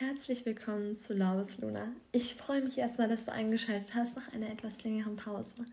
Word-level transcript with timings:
Herzlich 0.00 0.46
willkommen 0.46 0.94
zu 0.94 1.12
Laubes 1.12 1.58
Luna. 1.58 1.88
Ich 2.12 2.36
freue 2.36 2.62
mich 2.62 2.78
erstmal, 2.78 3.08
dass 3.08 3.24
du 3.24 3.32
eingeschaltet 3.32 3.96
hast 3.96 4.14
nach 4.14 4.32
einer 4.32 4.48
etwas 4.48 4.84
längeren 4.84 5.16
Pause. 5.16 5.66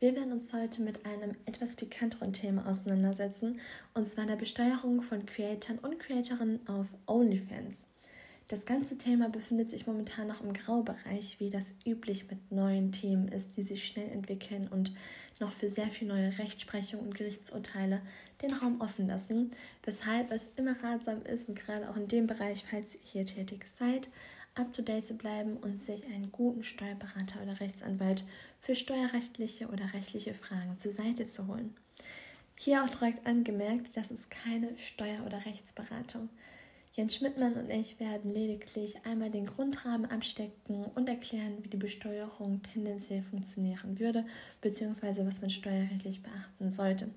Wir 0.00 0.14
werden 0.14 0.32
uns 0.32 0.50
heute 0.54 0.80
mit 0.80 1.04
einem 1.04 1.36
etwas 1.44 1.76
pikanteren 1.76 2.32
Thema 2.32 2.66
auseinandersetzen, 2.66 3.60
und 3.92 4.06
zwar 4.06 4.24
der 4.24 4.36
Besteuerung 4.36 5.02
von 5.02 5.26
Creatoren 5.26 5.78
und 5.80 5.98
Creatorinnen 5.98 6.66
auf 6.66 6.86
OnlyFans. 7.04 7.86
Das 8.48 8.64
ganze 8.64 8.96
Thema 8.96 9.28
befindet 9.28 9.68
sich 9.68 9.88
momentan 9.88 10.28
noch 10.28 10.40
im 10.40 10.52
Graubereich, 10.52 11.40
wie 11.40 11.50
das 11.50 11.74
üblich 11.84 12.30
mit 12.30 12.52
neuen 12.52 12.92
Themen 12.92 13.26
ist, 13.26 13.56
die 13.56 13.64
sich 13.64 13.84
schnell 13.84 14.08
entwickeln 14.08 14.68
und 14.68 14.92
noch 15.40 15.50
für 15.50 15.68
sehr 15.68 15.88
viel 15.88 16.06
neue 16.06 16.38
Rechtsprechung 16.38 17.00
und 17.00 17.16
Gerichtsurteile 17.16 18.00
den 18.42 18.52
Raum 18.52 18.80
offen 18.80 19.08
lassen, 19.08 19.50
weshalb 19.82 20.30
es 20.30 20.50
immer 20.54 20.80
ratsam 20.80 21.22
ist 21.22 21.48
und 21.48 21.58
gerade 21.58 21.90
auch 21.90 21.96
in 21.96 22.06
dem 22.06 22.28
Bereich, 22.28 22.64
falls 22.70 22.94
ihr 22.94 23.00
hier 23.02 23.26
tätig 23.26 23.66
seid, 23.66 24.08
up 24.54 24.72
to 24.72 24.80
date 24.80 25.04
zu 25.04 25.14
bleiben 25.14 25.56
und 25.56 25.76
sich 25.76 26.06
einen 26.06 26.30
guten 26.30 26.62
Steuerberater 26.62 27.42
oder 27.42 27.58
Rechtsanwalt 27.58 28.24
für 28.60 28.76
steuerrechtliche 28.76 29.66
oder 29.68 29.92
rechtliche 29.92 30.34
Fragen 30.34 30.78
zur 30.78 30.92
Seite 30.92 31.24
zu 31.24 31.48
holen. 31.48 31.74
Hier 32.58 32.84
auch 32.84 32.88
direkt 32.88 33.26
angemerkt, 33.26 33.96
das 33.96 34.12
ist 34.12 34.30
keine 34.30 34.78
Steuer- 34.78 35.26
oder 35.26 35.44
Rechtsberatung. 35.44 36.30
Jens 36.96 37.16
Schmidtmann 37.16 37.52
und 37.56 37.68
ich 37.68 38.00
werden 38.00 38.32
lediglich 38.32 39.04
einmal 39.04 39.30
den 39.30 39.44
Grundrahmen 39.44 40.10
abstecken 40.10 40.86
und 40.94 41.10
erklären, 41.10 41.62
wie 41.62 41.68
die 41.68 41.76
Besteuerung 41.76 42.62
tendenziell 42.62 43.22
funktionieren 43.22 43.98
würde, 43.98 44.24
beziehungsweise 44.62 45.26
was 45.26 45.42
man 45.42 45.50
steuerrechtlich 45.50 46.22
beachten 46.22 46.70
sollte. 46.70 47.10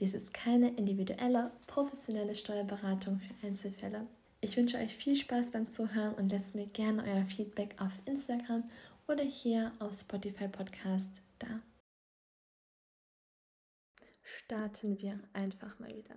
Dies 0.00 0.14
ist 0.14 0.34
keine 0.34 0.70
individuelle, 0.70 1.52
professionelle 1.68 2.34
Steuerberatung 2.34 3.20
für 3.20 3.46
Einzelfälle. 3.46 4.08
Ich 4.40 4.56
wünsche 4.56 4.78
euch 4.78 4.96
viel 4.96 5.14
Spaß 5.14 5.52
beim 5.52 5.68
Zuhören 5.68 6.14
und 6.14 6.32
lasst 6.32 6.56
mir 6.56 6.66
gerne 6.66 7.04
euer 7.04 7.24
Feedback 7.24 7.76
auf 7.78 7.96
Instagram 8.06 8.68
oder 9.06 9.22
hier 9.22 9.70
auf 9.78 9.92
Spotify 9.92 10.48
Podcast 10.48 11.22
da. 11.38 11.60
Starten 14.24 15.00
wir 15.00 15.20
einfach 15.32 15.78
mal 15.78 15.94
wieder. 15.94 16.16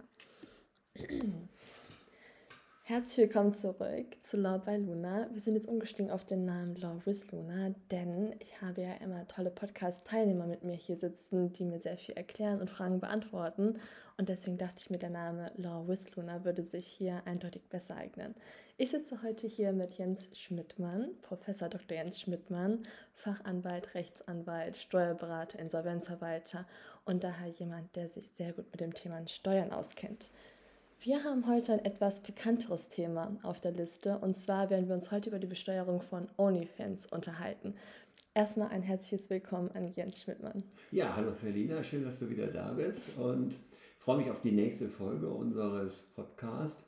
Herzlich 2.87 3.17
willkommen 3.17 3.51
zurück 3.51 4.15
zu 4.21 4.37
Law 4.37 4.59
by 4.59 4.75
Luna. 4.75 5.27
Wir 5.31 5.41
sind 5.41 5.55
jetzt 5.55 5.67
umgestiegen 5.67 6.11
auf 6.11 6.23
den 6.23 6.45
Namen 6.45 6.77
with 7.03 7.25
Luna, 7.31 7.73
denn 7.89 8.35
ich 8.37 8.61
habe 8.61 8.83
ja 8.83 8.93
immer 9.03 9.27
tolle 9.27 9.49
Podcast-Teilnehmer 9.49 10.45
mit 10.45 10.63
mir 10.63 10.75
hier 10.75 10.95
sitzen, 10.95 11.51
die 11.51 11.65
mir 11.65 11.79
sehr 11.79 11.97
viel 11.97 12.13
erklären 12.13 12.61
und 12.61 12.69
Fragen 12.69 12.99
beantworten. 12.99 13.79
Und 14.19 14.29
deswegen 14.29 14.59
dachte 14.59 14.75
ich 14.77 14.91
mir, 14.91 14.99
der 14.99 15.09
Name 15.09 15.51
with 15.87 16.15
Luna 16.15 16.45
würde 16.45 16.61
sich 16.61 16.85
hier 16.85 17.23
eindeutig 17.25 17.63
besser 17.69 17.95
eignen. 17.95 18.35
Ich 18.77 18.91
sitze 18.91 19.23
heute 19.23 19.47
hier 19.47 19.73
mit 19.73 19.97
Jens 19.97 20.29
Schmidtmann, 20.33 21.09
Professor 21.23 21.69
Dr. 21.69 21.97
Jens 21.97 22.21
Schmidtmann, 22.21 22.83
Fachanwalt, 23.15 23.95
Rechtsanwalt, 23.95 24.77
Steuerberater, 24.77 25.57
Insolvenzverwalter 25.57 26.67
und 27.03 27.23
daher 27.23 27.47
jemand, 27.47 27.95
der 27.95 28.09
sich 28.09 28.29
sehr 28.29 28.53
gut 28.53 28.69
mit 28.69 28.79
dem 28.79 28.93
Thema 28.93 29.27
Steuern 29.27 29.71
auskennt. 29.71 30.29
Wir 31.05 31.23
haben 31.23 31.45
heute 31.45 31.71
ein 31.71 31.85
etwas 31.85 32.23
pikanteres 32.23 32.89
Thema 32.89 33.37
auf 33.43 33.61
der 33.61 33.73
Liste 33.73 34.17
und 34.17 34.35
zwar 34.35 34.71
werden 34.71 34.87
wir 34.87 34.95
uns 34.95 35.11
heute 35.11 35.29
über 35.29 35.37
die 35.37 35.45
Besteuerung 35.45 36.01
von 36.01 36.27
OnlyFans 36.35 37.05
unterhalten. 37.11 37.75
Erstmal 38.33 38.69
ein 38.69 38.81
herzliches 38.81 39.29
Willkommen 39.29 39.69
an 39.75 39.93
Jens 39.93 40.23
Schmidtmann. 40.23 40.63
Ja, 40.89 41.15
hallo 41.15 41.31
Selina, 41.31 41.83
schön, 41.83 42.03
dass 42.03 42.17
du 42.17 42.27
wieder 42.27 42.47
da 42.47 42.71
bist 42.71 42.97
und 43.19 43.53
freue 43.99 44.17
mich 44.17 44.31
auf 44.31 44.41
die 44.41 44.51
nächste 44.51 44.89
Folge 44.89 45.29
unseres 45.29 46.07
Podcasts. 46.15 46.83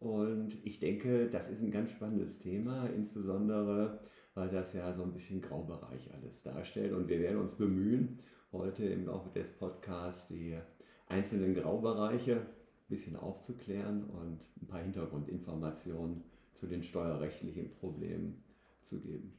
Und 0.00 0.58
ich 0.64 0.80
denke, 0.80 1.30
das 1.30 1.48
ist 1.48 1.62
ein 1.62 1.70
ganz 1.70 1.92
spannendes 1.92 2.40
Thema, 2.40 2.88
insbesondere 2.88 4.00
weil 4.34 4.48
das 4.48 4.72
ja 4.72 4.92
so 4.92 5.04
ein 5.04 5.12
bisschen 5.12 5.40
Graubereich 5.40 6.12
alles 6.12 6.42
darstellt. 6.42 6.92
Und 6.92 7.06
wir 7.06 7.20
werden 7.20 7.38
uns 7.38 7.54
bemühen, 7.54 8.18
heute 8.50 8.84
im 8.86 9.06
Laufe 9.06 9.30
des 9.30 9.52
Podcasts 9.52 10.26
die 10.26 10.58
einzelnen 11.06 11.54
Graubereiche 11.54 12.44
bisschen 12.88 13.16
aufzuklären 13.16 14.04
und 14.04 14.40
ein 14.62 14.66
paar 14.66 14.82
Hintergrundinformationen 14.82 16.24
zu 16.54 16.66
den 16.66 16.82
steuerrechtlichen 16.82 17.74
Problemen 17.76 18.42
zu 18.86 19.00
geben. 19.00 19.38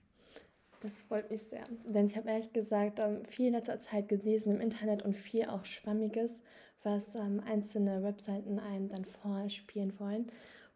Das 0.82 1.02
freut 1.02 1.30
mich 1.30 1.42
sehr, 1.42 1.66
denn 1.86 2.06
ich 2.06 2.16
habe 2.16 2.30
ehrlich 2.30 2.54
gesagt 2.54 3.00
ähm, 3.00 3.26
viel 3.26 3.48
in 3.48 3.54
letzter 3.54 3.80
Zeit 3.80 4.08
gelesen 4.08 4.56
im 4.56 4.62
Internet 4.62 5.02
und 5.04 5.14
viel 5.14 5.46
auch 5.46 5.66
Schwammiges, 5.66 6.42
was 6.84 7.16
ähm, 7.16 7.42
einzelne 7.46 8.02
Webseiten 8.02 8.59
einem 8.59 8.88
dann 8.88 9.04
vorspielen 9.04 10.00
wollen, 10.00 10.28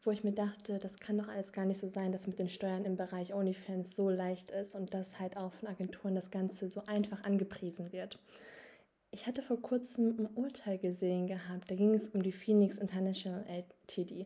wo 0.04 0.12
ich 0.12 0.26
mir 0.26 0.34
dachte, 0.34 0.78
das 0.78 1.00
kann 1.00 1.18
doch 1.18 1.30
alles 1.30 1.54
gar 1.54 1.64
nicht 1.66 1.80
so 1.80 1.88
sein, 1.88 2.12
dass 2.12 2.28
mit 2.28 2.38
den 2.38 2.50
Steuern 2.50 2.84
im 2.84 2.98
Bereich 2.98 3.34
OnlyFans 3.34 3.96
so 3.96 4.10
leicht 4.10 4.52
ist 4.52 4.76
und 4.76 4.94
dass 4.94 5.22
halt 5.22 5.38
auch 5.38 5.54
von 5.54 5.70
Agenturen 5.70 6.16
das 6.16 6.32
Ganze 6.32 6.68
so 6.68 6.84
einfach 6.86 7.24
angepriesen 7.24 7.94
wird. 7.94 8.20
Ich 9.14 9.28
hatte 9.28 9.44
vor 9.44 9.62
kurzem 9.62 10.16
ein 10.18 10.28
Urteil 10.34 10.80
gesehen 10.80 11.28
gehabt, 11.28 11.70
da 11.70 11.76
ging 11.76 11.94
es 11.94 12.08
um 12.10 12.24
die 12.24 12.32
Phoenix 12.32 12.80
International 12.80 13.46
LTD. 13.48 14.26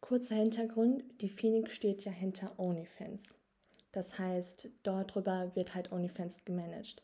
Kurzer 0.00 0.36
Hintergrund, 0.36 1.02
die 1.20 1.28
Phoenix 1.28 1.74
steht 1.74 2.04
ja 2.04 2.12
hinter 2.12 2.56
OnlyFans. 2.56 3.34
Das 3.90 4.16
heißt, 4.16 4.68
dort 4.84 5.16
drüber 5.16 5.50
wird 5.56 5.74
halt 5.74 5.90
OnlyFans 5.90 6.44
gemanagt. 6.44 7.02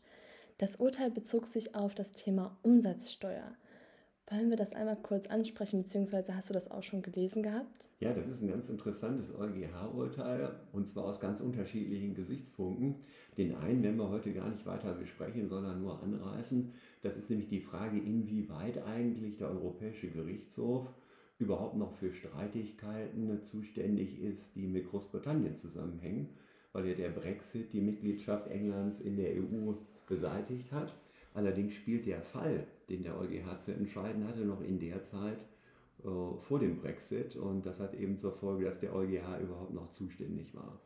Das 0.57 0.77
Urteil 0.77 1.11
bezog 1.11 1.47
sich 1.47 1.75
auf 1.75 1.95
das 1.95 2.13
Thema 2.13 2.57
Umsatzsteuer. 2.61 3.57
Wollen 4.29 4.49
wir 4.49 4.55
das 4.55 4.71
einmal 4.71 4.95
kurz 4.95 5.27
ansprechen, 5.27 5.81
beziehungsweise 5.81 6.33
hast 6.37 6.49
du 6.49 6.53
das 6.53 6.71
auch 6.71 6.83
schon 6.83 7.01
gelesen 7.01 7.43
gehabt? 7.43 7.89
Ja, 7.99 8.13
das 8.13 8.25
ist 8.25 8.41
ein 8.41 8.47
ganz 8.47 8.69
interessantes 8.69 9.29
EuGH-Urteil 9.35 10.55
und 10.71 10.87
zwar 10.87 11.03
aus 11.03 11.19
ganz 11.19 11.41
unterschiedlichen 11.41 12.15
Gesichtspunkten. 12.15 12.95
Den 13.37 13.55
einen 13.57 13.83
werden 13.83 13.97
wir 13.97 14.09
heute 14.09 14.31
gar 14.31 14.49
nicht 14.49 14.65
weiter 14.65 14.93
besprechen, 14.93 15.49
sondern 15.49 15.81
nur 15.81 16.01
anreißen. 16.01 16.73
Das 17.01 17.17
ist 17.17 17.29
nämlich 17.29 17.49
die 17.49 17.61
Frage, 17.61 17.97
inwieweit 17.97 18.83
eigentlich 18.85 19.37
der 19.37 19.49
Europäische 19.49 20.07
Gerichtshof 20.07 20.87
überhaupt 21.39 21.75
noch 21.75 21.93
für 21.93 22.13
Streitigkeiten 22.13 23.43
zuständig 23.43 24.21
ist, 24.21 24.55
die 24.55 24.67
mit 24.67 24.89
Großbritannien 24.89 25.57
zusammenhängen, 25.57 26.29
weil 26.73 26.87
ja 26.87 26.93
der 26.93 27.09
Brexit 27.09 27.73
die 27.73 27.81
Mitgliedschaft 27.81 28.47
Englands 28.47 29.01
in 29.01 29.17
der 29.17 29.33
EU 29.33 29.73
beseitigt 30.07 30.71
hat. 30.71 30.93
Allerdings 31.33 31.73
spielt 31.73 32.05
der 32.05 32.21
Fall, 32.21 32.67
den 32.89 33.03
der 33.03 33.17
EuGH 33.17 33.59
zu 33.59 33.71
entscheiden 33.71 34.27
hatte, 34.27 34.41
noch 34.41 34.61
in 34.61 34.79
der 34.79 35.03
Zeit 35.05 35.39
äh, 36.03 36.37
vor 36.41 36.59
dem 36.59 36.77
Brexit 36.77 37.35
und 37.35 37.65
das 37.65 37.79
hat 37.79 37.95
eben 37.95 38.17
zur 38.17 38.33
Folge, 38.33 38.65
dass 38.65 38.79
der 38.79 38.93
EuGH 38.93 39.41
überhaupt 39.41 39.73
noch 39.73 39.89
zuständig 39.91 40.53
war. 40.53 40.79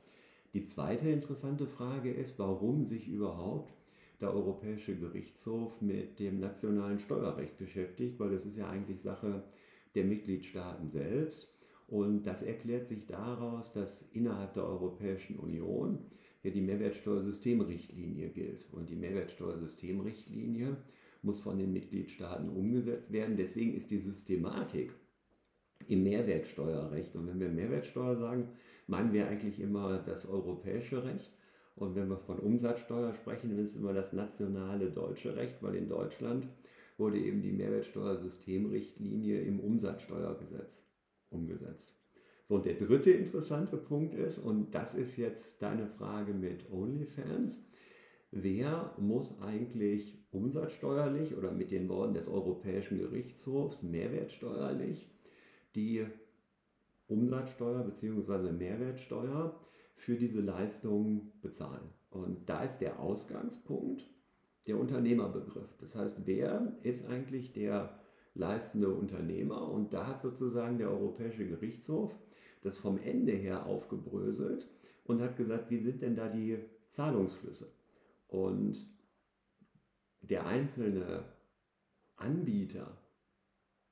Die 0.53 0.65
zweite 0.65 1.09
interessante 1.09 1.67
Frage 1.67 2.11
ist, 2.11 2.39
warum 2.39 2.85
sich 2.85 3.09
überhaupt 3.09 3.73
der 4.21 4.33
Europäische 4.33 4.95
Gerichtshof 4.95 5.81
mit 5.81 6.19
dem 6.19 6.39
nationalen 6.39 6.99
Steuerrecht 6.99 7.57
beschäftigt, 7.57 8.19
weil 8.19 8.31
das 8.31 8.45
ist 8.45 8.57
ja 8.57 8.69
eigentlich 8.69 9.01
Sache 9.01 9.43
der 9.93 10.05
Mitgliedstaaten 10.05 10.89
selbst. 10.89 11.51
Und 11.87 12.23
das 12.23 12.41
erklärt 12.41 12.87
sich 12.87 13.05
daraus, 13.05 13.73
dass 13.73 14.09
innerhalb 14.13 14.53
der 14.53 14.65
Europäischen 14.65 15.37
Union 15.37 15.99
ja 16.43 16.51
die 16.51 16.61
Mehrwertsteuersystemrichtlinie 16.61 18.29
gilt. 18.29 18.65
Und 18.71 18.89
die 18.89 18.95
Mehrwertsteuersystemrichtlinie 18.95 20.77
muss 21.21 21.39
von 21.41 21.57
den 21.57 21.73
Mitgliedstaaten 21.73 22.49
umgesetzt 22.49 23.11
werden. 23.11 23.37
Deswegen 23.37 23.75
ist 23.75 23.91
die 23.91 23.99
Systematik 23.99 24.91
im 25.87 26.03
Mehrwertsteuerrecht, 26.03 27.15
und 27.15 27.27
wenn 27.27 27.39
wir 27.39 27.49
Mehrwertsteuer 27.49 28.15
sagen, 28.15 28.47
meinen 28.87 29.13
wir 29.13 29.27
eigentlich 29.27 29.59
immer 29.59 29.99
das 29.99 30.27
europäische 30.27 31.03
Recht. 31.03 31.34
Und 31.75 31.95
wenn 31.95 32.09
wir 32.09 32.17
von 32.17 32.39
Umsatzsteuer 32.39 33.13
sprechen, 33.13 33.51
ist 33.57 33.71
es 33.71 33.75
immer 33.75 33.93
das 33.93 34.13
nationale 34.13 34.89
deutsche 34.91 35.35
Recht, 35.35 35.61
weil 35.61 35.75
in 35.75 35.89
Deutschland 35.89 36.47
wurde 36.97 37.19
eben 37.19 37.41
die 37.41 37.51
Mehrwertsteuersystemrichtlinie 37.51 39.41
im 39.41 39.59
Umsatzsteuergesetz 39.59 40.85
umgesetzt. 41.29 41.93
So, 42.47 42.55
und 42.55 42.65
der 42.65 42.75
dritte 42.75 43.11
interessante 43.11 43.75
Punkt 43.75 44.13
ist, 44.13 44.37
und 44.37 44.73
das 44.73 44.95
ist 44.95 45.17
jetzt 45.17 45.61
deine 45.61 45.87
Frage 45.87 46.33
mit 46.33 46.71
OnlyFans, 46.71 47.55
wer 48.31 48.93
muss 48.97 49.37
eigentlich 49.41 50.23
umsatzsteuerlich 50.31 51.35
oder 51.35 51.51
mit 51.51 51.71
den 51.71 51.89
Worten 51.89 52.13
des 52.13 52.27
Europäischen 52.27 52.99
Gerichtshofs 52.99 53.83
mehrwertsteuerlich 53.83 55.09
die 55.75 56.05
Umsatzsteuer 57.07 57.83
bzw. 57.83 58.51
Mehrwertsteuer 58.51 59.59
für 60.05 60.15
diese 60.15 60.41
Leistung 60.41 61.31
bezahlen? 61.41 61.89
Und 62.11 62.47
da 62.47 62.63
ist 62.63 62.77
der 62.77 62.99
Ausgangspunkt 62.99 64.07
der 64.67 64.79
Unternehmerbegriff. 64.79 65.75
Das 65.79 65.95
heißt, 65.95 66.25
wer 66.25 66.77
ist 66.83 67.05
eigentlich 67.07 67.53
der 67.53 67.99
leistende 68.35 68.89
Unternehmer? 68.89 69.71
Und 69.71 69.93
da 69.93 70.05
hat 70.05 70.21
sozusagen 70.21 70.77
der 70.77 70.91
Europäische 70.91 71.47
Gerichtshof 71.47 72.13
das 72.61 72.77
vom 72.77 72.99
Ende 72.99 73.31
her 73.31 73.65
aufgebröselt 73.65 74.67
und 75.05 75.21
hat 75.21 75.37
gesagt, 75.37 75.71
wie 75.71 75.79
sind 75.79 76.03
denn 76.03 76.15
da 76.15 76.29
die 76.29 76.59
Zahlungsflüsse? 76.91 77.71
Und 78.27 78.77
der 80.21 80.45
einzelne 80.45 81.25
Anbieter, 82.15 82.95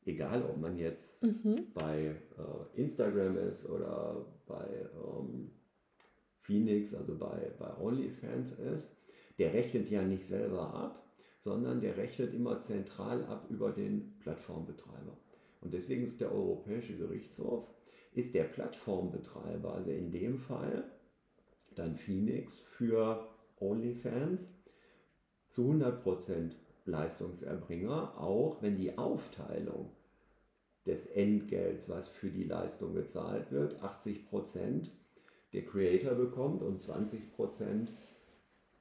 egal 0.06 0.44
ob 0.44 0.58
man 0.58 0.78
jetzt 0.78 1.24
mhm. 1.24 1.68
bei 1.74 2.16
äh, 2.38 2.82
Instagram 2.82 3.38
ist 3.38 3.68
oder 3.68 4.26
bei 4.48 4.68
Phoenix, 6.44 6.94
also 6.94 7.18
bei, 7.18 7.52
bei 7.58 7.78
OnlyFans 7.78 8.52
ist, 8.54 8.96
der 9.40 9.54
rechnet 9.54 9.90
ja 9.90 10.02
nicht 10.04 10.28
selber 10.28 10.74
ab, 10.74 11.04
sondern 11.40 11.82
der 11.82 11.98
rechnet 11.98 12.34
immer 12.34 12.62
zentral 12.62 13.24
ab 13.26 13.48
über 13.50 13.72
den 13.72 14.18
Plattformbetreiber. 14.20 15.18
Und 15.62 15.74
deswegen 15.74 16.06
ist 16.06 16.22
der 16.22 16.32
Europäische 16.32 16.96
Gerichtshof, 16.98 17.68
ist 18.14 18.36
der 18.36 18.44
Plattformbetreiber, 18.44 19.74
also 19.74 19.92
in 19.92 20.12
dem 20.12 20.38
Fall 20.38 20.92
dann 21.76 21.96
Phoenix 21.96 22.60
für 22.60 23.28
OnlyFans 23.60 24.54
zu 25.48 25.72
100% 25.72 26.52
Leistungserbringer, 26.86 28.20
auch 28.20 28.62
wenn 28.62 28.78
die 28.78 28.98
Aufteilung 28.98 29.92
des 30.86 31.06
Entgelts, 31.08 31.88
was 31.88 32.10
für 32.10 32.30
die 32.30 32.44
Leistung 32.44 32.94
gezahlt 32.94 33.52
wird, 33.52 33.82
80% 33.82 34.90
der 35.54 35.66
Creator 35.66 36.16
bekommt 36.16 36.62
und 36.62 36.82
20% 36.82 37.90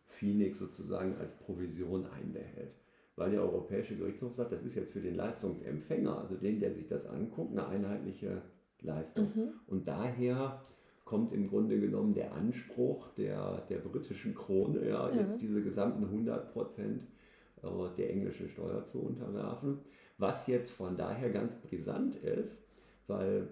Phoenix 0.07 0.59
sozusagen 0.59 1.17
als 1.19 1.37
Provision 1.37 2.07
einbehält. 2.07 2.75
Weil 3.17 3.33
der 3.33 3.43
Europäische 3.43 3.97
Gerichtshof 3.97 4.35
sagt, 4.35 4.53
das 4.53 4.63
ist 4.63 4.75
jetzt 4.75 4.93
für 4.93 5.01
den 5.01 5.17
Leistungsempfänger, 5.17 6.19
also 6.19 6.35
den, 6.37 6.61
der 6.61 6.73
sich 6.73 6.89
das 6.89 7.07
anguckt, 7.07 7.53
eine 7.53 7.67
einheitliche 7.67 8.43
Leistung. 8.81 9.31
Mhm. 9.35 9.53
Und 9.67 9.87
daher 9.87 10.63
kommt 11.05 11.33
im 11.33 11.49
Grunde 11.49 11.79
genommen 11.79 12.15
der 12.15 12.33
Anspruch 12.33 13.09
der, 13.19 13.67
der 13.69 13.79
britischen 13.79 14.35
Krone, 14.35 14.89
ja, 14.89 15.11
ja. 15.11 15.21
jetzt 15.21 15.43
diese 15.43 15.63
gesamten 15.63 16.05
100 16.05 16.53
Prozent 16.53 17.07
äh, 17.63 17.97
der 17.99 18.11
englischen 18.11 18.49
Steuer 18.49 18.85
zu 18.85 19.03
unterwerfen. 19.03 19.81
Was 20.19 20.47
jetzt 20.47 20.71
von 20.71 20.97
daher 20.97 21.31
ganz 21.31 21.55
brisant 21.57 22.17
ist, 22.17 22.57
weil 23.09 23.49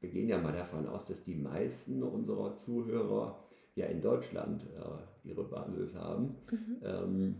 wir 0.00 0.10
gehen 0.10 0.28
ja 0.28 0.38
mal 0.38 0.52
davon 0.52 0.86
aus, 0.86 1.04
dass 1.06 1.22
die 1.24 1.34
meisten 1.34 2.02
unserer 2.02 2.56
Zuhörer 2.56 3.38
ja 3.74 3.86
in 3.86 4.00
Deutschland 4.00 4.64
äh, 4.64 5.28
ihre 5.28 5.44
Basis 5.44 5.94
haben. 5.94 6.36
Mhm. 6.50 6.76
Ähm, 6.82 7.36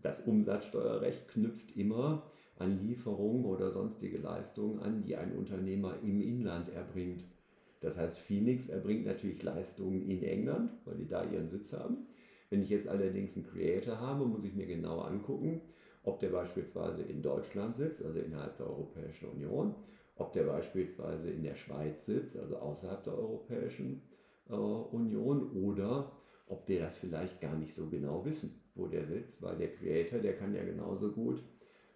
das 0.00 0.20
Umsatzsteuerrecht 0.20 1.28
knüpft 1.28 1.76
immer 1.76 2.22
an 2.58 2.80
Lieferungen 2.86 3.44
oder 3.44 3.72
sonstige 3.72 4.18
Leistungen 4.18 4.78
an, 4.78 5.02
die 5.02 5.16
ein 5.16 5.36
Unternehmer 5.36 5.96
im 6.02 6.20
Inland 6.20 6.68
erbringt. 6.68 7.24
Das 7.80 7.96
heißt, 7.96 8.18
Phoenix 8.18 8.68
erbringt 8.68 9.06
natürlich 9.06 9.42
Leistungen 9.42 10.08
in 10.08 10.22
England, 10.22 10.70
weil 10.84 10.96
die 10.96 11.08
da 11.08 11.24
ihren 11.24 11.50
Sitz 11.50 11.72
haben. 11.72 12.06
Wenn 12.50 12.62
ich 12.62 12.70
jetzt 12.70 12.88
allerdings 12.88 13.34
einen 13.34 13.46
Creator 13.46 14.00
habe, 14.00 14.26
muss 14.26 14.44
ich 14.44 14.54
mir 14.54 14.66
genau 14.66 15.00
angucken, 15.00 15.60
ob 16.04 16.20
der 16.20 16.28
beispielsweise 16.28 17.02
in 17.02 17.22
Deutschland 17.22 17.76
sitzt, 17.76 18.04
also 18.04 18.18
innerhalb 18.20 18.56
der 18.58 18.66
Europäischen 18.66 19.28
Union, 19.28 19.74
ob 20.16 20.32
der 20.32 20.44
beispielsweise 20.44 21.30
in 21.30 21.42
der 21.42 21.56
Schweiz 21.56 22.06
sitzt, 22.06 22.36
also 22.36 22.56
außerhalb 22.56 23.02
der 23.04 23.14
Europäischen 23.14 24.02
äh, 24.48 24.54
Union, 24.54 25.50
oder 25.52 26.12
ob 26.46 26.68
wir 26.68 26.80
das 26.80 26.96
vielleicht 26.96 27.40
gar 27.40 27.56
nicht 27.56 27.74
so 27.74 27.88
genau 27.88 28.24
wissen, 28.24 28.60
wo 28.74 28.86
der 28.86 29.06
sitzt, 29.06 29.42
weil 29.42 29.56
der 29.56 29.74
Creator, 29.74 30.18
der 30.18 30.36
kann 30.36 30.54
ja 30.54 30.62
genauso 30.64 31.10
gut 31.10 31.42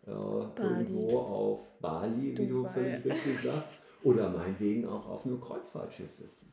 äh, 0.06 0.10
irgendwo 0.10 1.18
auf 1.18 1.80
Bali, 1.80 2.36
wie 2.36 2.46
du 2.46 2.64
völlig 2.64 3.04
richtig 3.04 3.40
sagst, 3.40 3.68
oder 4.02 4.30
meinetwegen 4.30 4.86
auch 4.86 5.06
auf 5.08 5.26
einem 5.26 5.40
Kreuzfahrtschiff 5.40 6.12
sitzen. 6.12 6.52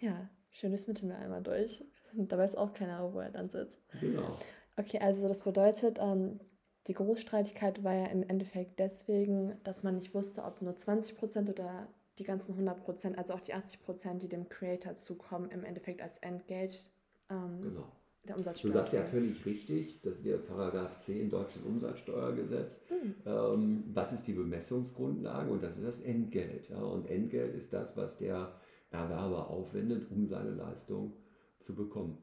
Ja, 0.00 0.28
schönes 0.50 0.86
Mittelmeer 0.86 1.18
einmal 1.18 1.42
durch. 1.42 1.84
Da 2.16 2.38
weiß 2.38 2.54
auch 2.54 2.72
keiner, 2.72 3.12
wo 3.12 3.18
er 3.18 3.32
dann 3.32 3.48
sitzt. 3.48 3.82
Genau. 4.00 4.38
Okay, 4.76 5.00
also 5.00 5.26
das 5.26 5.42
bedeutet, 5.42 5.98
ähm, 6.00 6.38
die 6.86 6.94
Großstreitigkeit 6.94 7.82
war 7.82 7.94
ja 7.94 8.06
im 8.06 8.22
Endeffekt 8.22 8.78
deswegen, 8.78 9.56
dass 9.64 9.82
man 9.82 9.94
nicht 9.94 10.14
wusste, 10.14 10.42
ob 10.44 10.60
nur 10.60 10.74
20% 10.74 11.50
oder 11.50 11.88
die 12.18 12.24
ganzen 12.24 12.56
100%, 12.56 13.16
also 13.16 13.34
auch 13.34 13.40
die 13.40 13.54
80%, 13.54 14.18
die 14.18 14.28
dem 14.28 14.48
Creator 14.48 14.94
zukommen, 14.94 15.50
im 15.50 15.64
Endeffekt 15.64 16.02
als 16.02 16.18
Entgelt 16.18 16.90
ähm, 17.30 17.62
genau. 17.62 17.92
der 18.24 18.36
Umsatzsteuer. 18.36 18.72
Du 18.72 18.78
sagst 18.78 18.92
ja 18.92 19.02
völlig 19.02 19.44
richtig, 19.46 20.00
dass 20.02 20.22
wir 20.22 20.38
Paragraph 20.38 21.00
10 21.00 21.30
deutsches 21.30 21.62
Umsatzsteuergesetz, 21.62 22.78
mhm. 22.90 23.14
ähm, 23.26 23.84
was 23.92 24.12
ist 24.12 24.26
die 24.26 24.34
Bemessungsgrundlage 24.34 25.50
und 25.50 25.62
das 25.62 25.76
ist 25.76 25.86
das 25.86 26.00
Entgelt. 26.02 26.68
Ja? 26.68 26.82
Und 26.82 27.08
Entgelt 27.08 27.54
ist 27.54 27.72
das, 27.72 27.96
was 27.96 28.16
der 28.18 28.52
Erwerber 28.90 29.48
aufwendet, 29.48 30.08
um 30.10 30.28
seine 30.28 30.50
Leistung 30.50 31.14
zu 31.60 31.74
bekommen. 31.74 32.18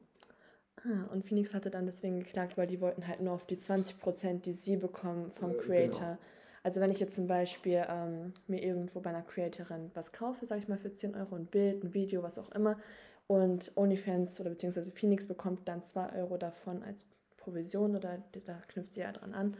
Ah, 0.84 1.12
und 1.12 1.24
Phoenix 1.24 1.54
hatte 1.54 1.70
dann 1.70 1.86
deswegen 1.86 2.20
geklagt, 2.20 2.56
weil 2.56 2.66
die 2.66 2.80
wollten 2.80 3.06
halt 3.06 3.20
nur 3.20 3.34
auf 3.34 3.46
die 3.46 3.58
20 3.58 4.00
Prozent, 4.00 4.46
die 4.46 4.52
sie 4.52 4.76
bekommen 4.76 5.30
vom 5.30 5.52
äh, 5.52 5.54
Creator. 5.54 6.06
Genau. 6.06 6.18
Also 6.64 6.80
wenn 6.80 6.90
ich 6.90 7.00
jetzt 7.00 7.14
zum 7.14 7.26
Beispiel 7.26 7.84
ähm, 7.88 8.32
mir 8.46 8.62
irgendwo 8.62 9.00
bei 9.00 9.10
einer 9.10 9.22
Creatorin 9.22 9.90
was 9.94 10.12
kaufe, 10.12 10.46
sage 10.46 10.60
ich 10.60 10.68
mal 10.68 10.78
für 10.78 10.92
10 10.92 11.14
Euro, 11.16 11.34
ein 11.34 11.46
Bild, 11.46 11.82
ein 11.82 11.94
Video, 11.94 12.22
was 12.22 12.38
auch 12.38 12.50
immer, 12.52 12.78
und 13.26 13.72
OnlyFans 13.76 14.40
oder 14.40 14.50
beziehungsweise 14.50 14.92
Phoenix 14.92 15.26
bekommt 15.26 15.66
dann 15.68 15.82
2 15.82 16.14
Euro 16.14 16.36
davon 16.36 16.82
als 16.82 17.04
Provision 17.36 17.96
oder 17.96 18.22
da 18.44 18.62
knüpft 18.68 18.94
sie 18.94 19.00
ja 19.00 19.12
dran 19.12 19.34
an. 19.34 19.56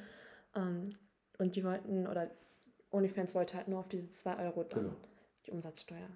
Ähm, 0.55 0.97
und 1.39 1.57
die 1.57 1.65
wollten, 1.65 2.07
oder 2.07 2.31
OnlyFans 2.91 3.35
wollte 3.35 3.57
halt 3.57 3.69
nur 3.69 3.81
auf 3.81 3.89
diese 3.89 4.11
2 4.11 4.39
Euro 4.45 4.63
dann 4.65 4.83
genau. 4.85 4.97
die 5.47 5.51
Umsatzsteuer 5.51 6.09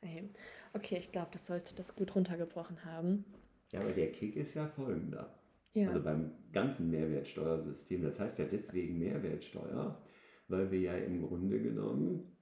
erheben. 0.00 0.32
Okay, 0.72 0.96
ich 0.98 1.12
glaube, 1.12 1.28
das 1.32 1.46
sollte 1.46 1.74
das 1.74 1.94
gut 1.94 2.14
runtergebrochen 2.14 2.84
haben. 2.84 3.24
Ja, 3.72 3.80
aber 3.80 3.92
der 3.92 4.12
Kick 4.12 4.36
ist 4.36 4.54
ja 4.54 4.66
folgender. 4.66 5.34
Ja. 5.74 5.88
Also 5.88 6.02
beim 6.02 6.32
ganzen 6.52 6.90
Mehrwertsteuersystem, 6.90 8.02
das 8.02 8.18
heißt 8.18 8.38
ja 8.38 8.46
deswegen 8.46 8.98
Mehrwertsteuer, 8.98 10.00
weil 10.48 10.70
wir 10.70 10.80
ja 10.80 10.96
im 10.96 11.26
Grunde 11.26 11.60
genommen 11.60 12.36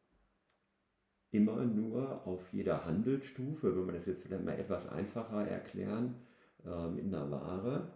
immer 1.32 1.64
nur 1.64 2.24
auf 2.26 2.52
jeder 2.52 2.84
Handelsstufe, 2.84 3.76
wenn 3.76 3.86
wir 3.86 3.94
das 3.94 4.06
jetzt 4.06 4.22
vielleicht 4.22 4.44
mal 4.44 4.58
etwas 4.58 4.86
einfacher 4.86 5.46
erklären, 5.46 6.14
ähm, 6.64 6.98
in 6.98 7.10
der 7.10 7.28
Ware, 7.30 7.88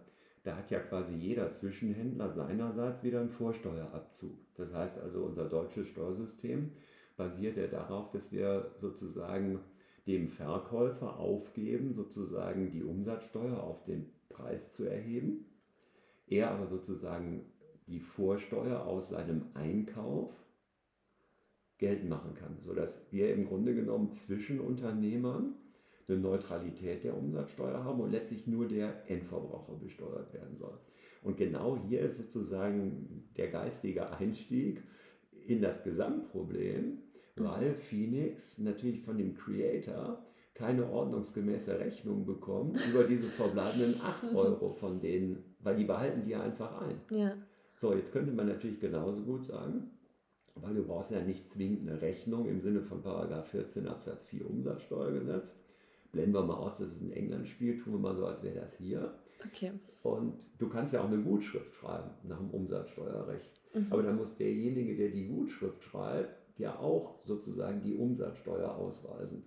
da 0.43 0.57
hat 0.57 0.71
ja 0.71 0.79
quasi 0.79 1.13
jeder 1.13 1.51
Zwischenhändler 1.51 2.31
seinerseits 2.31 3.03
wieder 3.03 3.21
einen 3.21 3.29
Vorsteuerabzug. 3.29 4.37
Das 4.55 4.73
heißt 4.73 4.99
also, 4.99 5.23
unser 5.23 5.45
deutsches 5.47 5.87
Steuersystem 5.87 6.71
basiert 7.15 7.57
ja 7.57 7.67
darauf, 7.67 8.11
dass 8.11 8.31
wir 8.31 8.71
sozusagen 8.79 9.59
dem 10.09 10.27
Verkäufer 10.27 11.19
aufgeben, 11.19 11.93
sozusagen 11.93 12.71
die 12.71 12.83
Umsatzsteuer 12.83 13.61
auf 13.61 13.83
den 13.83 14.07
Preis 14.27 14.73
zu 14.73 14.85
erheben. 14.85 15.45
Er 16.25 16.49
aber 16.49 16.65
sozusagen 16.65 17.45
die 17.87 17.99
Vorsteuer 17.99 18.85
aus 18.85 19.09
seinem 19.09 19.43
Einkauf 19.53 20.31
geltend 21.77 22.09
machen 22.09 22.33
kann, 22.33 22.57
sodass 22.65 23.05
wir 23.11 23.31
im 23.33 23.45
Grunde 23.47 23.75
genommen 23.75 24.11
zwischen 24.11 24.59
Unternehmern 24.59 25.53
eine 26.07 26.17
Neutralität 26.17 27.03
der 27.03 27.15
Umsatzsteuer 27.15 27.83
haben 27.83 28.01
und 28.01 28.11
letztlich 28.11 28.47
nur 28.47 28.67
der 28.67 29.07
Endverbraucher 29.09 29.75
besteuert 29.75 30.33
werden 30.33 30.57
soll. 30.57 30.77
Und 31.21 31.37
genau 31.37 31.77
hier 31.87 32.01
ist 32.01 32.17
sozusagen 32.17 33.29
der 33.37 33.49
geistige 33.49 34.09
Einstieg 34.11 34.81
in 35.45 35.61
das 35.61 35.83
Gesamtproblem, 35.83 36.97
weil 37.39 37.75
Phoenix 37.75 38.57
natürlich 38.57 39.01
von 39.01 39.17
dem 39.17 39.35
Creator 39.35 40.23
keine 40.53 40.89
ordnungsgemäße 40.89 41.79
Rechnung 41.79 42.25
bekommt 42.25 42.79
über 42.91 43.05
diese 43.05 43.27
verbleibenden 43.29 44.01
8 44.01 44.35
Euro 44.35 44.71
von 44.71 44.99
denen, 44.99 45.43
weil 45.59 45.77
die 45.77 45.85
behalten 45.85 46.23
die 46.25 46.31
ja 46.31 46.41
einfach 46.41 46.81
ein. 46.81 46.99
Ja. 47.11 47.33
So, 47.79 47.93
jetzt 47.93 48.11
könnte 48.11 48.33
man 48.33 48.47
natürlich 48.47 48.79
genauso 48.79 49.21
gut 49.21 49.45
sagen, 49.45 49.89
weil 50.55 50.75
du 50.75 50.83
brauchst 50.85 51.11
ja 51.11 51.21
nicht 51.21 51.49
zwingend 51.49 51.89
eine 51.89 52.01
Rechnung 52.01 52.47
im 52.49 52.59
Sinne 52.59 52.81
von 52.81 53.01
Paragraph 53.01 53.47
14 53.51 53.87
Absatz 53.87 54.25
4 54.25 54.49
Umsatzsteuergesetz. 54.49 55.55
Blenden 56.11 56.33
wir 56.33 56.43
mal 56.43 56.55
aus, 56.55 56.77
dass 56.77 56.89
es 56.89 57.01
in 57.01 57.11
England 57.11 57.47
spielt, 57.47 57.83
tun 57.83 57.93
wir 57.93 57.99
mal 57.99 58.15
so, 58.15 58.25
als 58.25 58.43
wäre 58.43 58.59
das 58.59 58.75
hier. 58.77 59.13
Okay. 59.45 59.71
Und 60.03 60.33
du 60.57 60.67
kannst 60.67 60.93
ja 60.93 61.01
auch 61.01 61.07
eine 61.07 61.21
Gutschrift 61.21 61.73
schreiben 61.75 62.09
nach 62.23 62.37
dem 62.37 62.49
Umsatzsteuerrecht. 62.49 63.61
Mhm. 63.73 63.87
Aber 63.89 64.03
dann 64.03 64.17
muss 64.17 64.35
derjenige, 64.35 64.95
der 64.97 65.09
die 65.09 65.27
Gutschrift 65.27 65.83
schreibt, 65.83 66.38
ja 66.59 66.77
auch 66.77 67.25
sozusagen 67.25 67.81
die 67.81 67.95
Umsatzsteuer 67.95 68.75
ausweisen. 68.75 69.43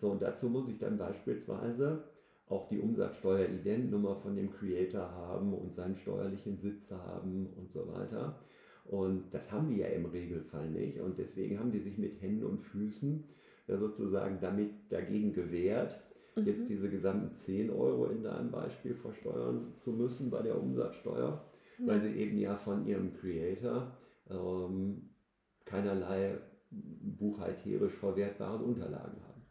So, 0.00 0.10
und 0.10 0.22
dazu 0.22 0.48
muss 0.48 0.68
ich 0.68 0.78
dann 0.78 0.98
beispielsweise 0.98 2.04
auch 2.48 2.68
die 2.68 2.78
Umsatzsteueridentnummer 2.78 4.16
von 4.16 4.36
dem 4.36 4.50
Creator 4.50 5.10
haben 5.10 5.54
und 5.54 5.74
seinen 5.74 5.96
steuerlichen 5.96 6.56
Sitz 6.56 6.90
haben 6.90 7.48
und 7.56 7.70
so 7.70 7.86
weiter. 7.92 8.40
Und 8.84 9.32
das 9.32 9.50
haben 9.50 9.70
die 9.70 9.78
ja 9.78 9.86
im 9.88 10.06
Regelfall 10.06 10.68
nicht. 10.70 11.00
Und 11.00 11.18
deswegen 11.18 11.58
haben 11.58 11.72
die 11.72 11.80
sich 11.80 11.96
mit 11.96 12.20
Händen 12.20 12.44
und 12.44 12.60
Füßen 12.60 13.24
ja 13.66 13.78
sozusagen 13.78 14.38
damit 14.40 14.70
dagegen 14.90 15.32
gewehrt, 15.32 16.02
mhm. 16.36 16.46
jetzt 16.46 16.68
diese 16.68 16.90
gesamten 16.90 17.34
10 17.36 17.70
Euro 17.70 18.06
in 18.06 18.22
deinem 18.22 18.50
Beispiel 18.50 18.94
versteuern 18.94 19.72
zu 19.78 19.92
müssen 19.92 20.30
bei 20.30 20.42
der 20.42 20.60
Umsatzsteuer, 20.60 21.44
ja. 21.78 21.86
weil 21.86 22.02
sie 22.02 22.12
eben 22.12 22.38
ja 22.38 22.56
von 22.56 22.86
ihrem 22.86 23.14
Creator 23.14 23.96
ähm, 24.28 25.08
keinerlei 25.64 26.38
buchhalterisch 26.70 27.94
verwertbaren 27.94 28.62
Unterlagen 28.62 29.22
haben. 29.22 29.42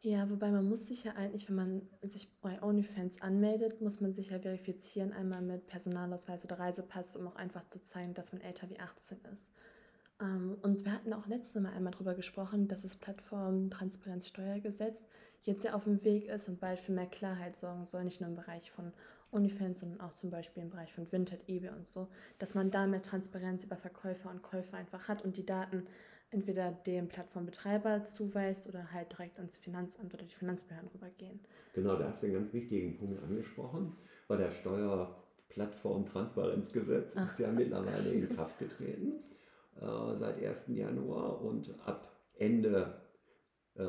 Ja, 0.00 0.28
wobei 0.28 0.50
man 0.50 0.68
muss 0.68 0.88
sich 0.88 1.04
ja 1.04 1.12
eigentlich, 1.12 1.48
wenn 1.48 1.56
man 1.56 1.88
sich 2.02 2.30
bei 2.42 2.62
OnlyFans 2.62 3.22
anmeldet, 3.22 3.80
muss 3.80 4.02
man 4.02 4.12
sich 4.12 4.28
ja 4.28 4.38
verifizieren, 4.38 5.14
einmal 5.14 5.40
mit 5.40 5.66
Personalausweis 5.66 6.44
oder 6.44 6.58
Reisepass, 6.58 7.16
um 7.16 7.26
auch 7.26 7.36
einfach 7.36 7.66
zu 7.68 7.80
zeigen, 7.80 8.12
dass 8.12 8.34
man 8.34 8.42
älter 8.42 8.68
wie 8.68 8.78
18 8.78 9.20
ist. 9.32 9.50
Ähm, 10.20 10.58
und 10.60 10.84
wir 10.84 10.92
hatten 10.92 11.14
auch 11.14 11.26
letztes 11.26 11.62
Mal 11.62 11.72
einmal 11.72 11.92
darüber 11.92 12.14
gesprochen, 12.14 12.68
dass 12.68 12.82
das 12.82 12.96
Plattform-Transparenzsteuergesetz 12.96 15.06
jetzt 15.44 15.64
ja 15.64 15.72
auf 15.72 15.84
dem 15.84 16.04
Weg 16.04 16.28
ist 16.28 16.50
und 16.50 16.60
bald 16.60 16.80
für 16.80 16.92
mehr 16.92 17.06
Klarheit 17.06 17.56
sorgen 17.56 17.86
soll, 17.86 18.04
nicht 18.04 18.20
nur 18.20 18.28
im 18.28 18.36
Bereich 18.36 18.70
von 18.70 18.92
OnlyFans, 19.32 19.80
sondern 19.80 20.00
auch 20.00 20.12
zum 20.12 20.30
Beispiel 20.30 20.62
im 20.62 20.70
Bereich 20.70 20.92
von 20.92 21.10
Vinted, 21.10 21.48
eBay 21.48 21.70
und 21.70 21.88
so, 21.88 22.08
dass 22.38 22.54
man 22.54 22.70
da 22.70 22.86
mehr 22.86 23.02
Transparenz 23.02 23.64
über 23.64 23.76
Verkäufer 23.76 24.30
und 24.30 24.42
Käufer 24.42 24.76
einfach 24.76 25.08
hat 25.08 25.24
und 25.24 25.36
die 25.36 25.46
Daten 25.46 25.86
entweder 26.34 26.72
dem 26.72 27.08
Plattformbetreiber 27.08 28.04
zuweist 28.04 28.68
oder 28.68 28.92
halt 28.92 29.12
direkt 29.12 29.38
ans 29.38 29.56
Finanzamt 29.56 30.12
oder 30.12 30.24
die 30.24 30.34
Finanzbehörden 30.34 30.90
rübergehen. 30.92 31.40
Genau, 31.72 31.96
da 31.96 32.08
hast 32.08 32.22
du 32.22 32.26
einen 32.26 32.34
ganz 32.36 32.52
wichtigen 32.52 32.98
Punkt 32.98 33.22
angesprochen, 33.22 33.96
weil 34.28 34.36
der 34.38 34.50
Steuerplattform-Transparenzgesetz 34.50 37.14
ist 37.14 37.38
ja 37.38 37.50
mittlerweile 37.50 38.10
in 38.10 38.28
Kraft 38.28 38.58
getreten 38.58 39.24
äh, 39.80 40.16
seit 40.18 40.42
1. 40.42 40.64
Januar 40.68 41.40
und 41.40 41.74
ab 41.86 42.10
Ende 42.36 43.00
äh, 43.76 43.86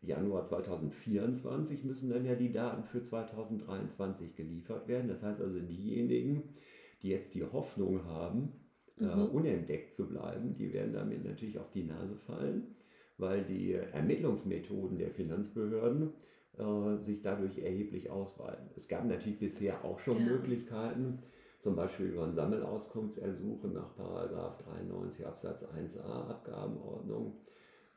Januar 0.00 0.44
2024 0.44 1.84
müssen 1.84 2.10
dann 2.10 2.24
ja 2.24 2.34
die 2.34 2.52
Daten 2.52 2.84
für 2.84 3.02
2023 3.02 4.36
geliefert 4.36 4.88
werden. 4.88 5.08
Das 5.08 5.22
heißt 5.22 5.40
also 5.40 5.58
diejenigen, 5.58 6.54
die 7.02 7.08
jetzt 7.08 7.34
die 7.34 7.44
Hoffnung 7.44 8.04
haben, 8.04 8.52
äh, 9.00 9.04
mhm. 9.04 9.26
unentdeckt 9.26 9.94
zu 9.94 10.08
bleiben, 10.08 10.54
die 10.56 10.72
werden 10.72 10.92
damit 10.92 11.24
natürlich 11.24 11.58
auf 11.58 11.70
die 11.70 11.84
Nase 11.84 12.16
fallen, 12.26 12.74
weil 13.16 13.44
die 13.44 13.72
Ermittlungsmethoden 13.72 14.98
der 14.98 15.10
Finanzbehörden 15.10 16.12
äh, 16.58 16.96
sich 17.04 17.22
dadurch 17.22 17.58
erheblich 17.58 18.10
ausweiten. 18.10 18.68
Es 18.76 18.88
gab 18.88 19.04
natürlich 19.04 19.38
bisher 19.38 19.84
auch 19.84 19.98
schon 20.00 20.18
ja. 20.18 20.26
Möglichkeiten, 20.26 21.18
zum 21.60 21.76
Beispiel 21.76 22.06
über 22.06 22.24
ein 22.24 22.34
Sammelauskunftsersuchen 22.34 23.72
nach 23.72 23.94
93 23.96 25.26
Absatz 25.26 25.62
1a 25.64 26.30
Abgabenordnung 26.30 27.34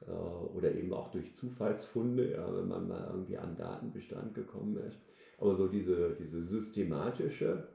äh, 0.08 0.12
oder 0.12 0.74
eben 0.74 0.94
auch 0.94 1.12
durch 1.12 1.36
Zufallsfunde, 1.36 2.32
ja, 2.32 2.56
wenn 2.56 2.68
man 2.68 2.88
mal 2.88 3.08
irgendwie 3.12 3.38
an 3.38 3.56
Datenbestand 3.56 4.34
gekommen 4.34 4.78
ist. 4.88 5.00
Aber 5.38 5.56
so 5.56 5.68
diese, 5.68 6.16
diese 6.20 6.44
systematische 6.44 7.68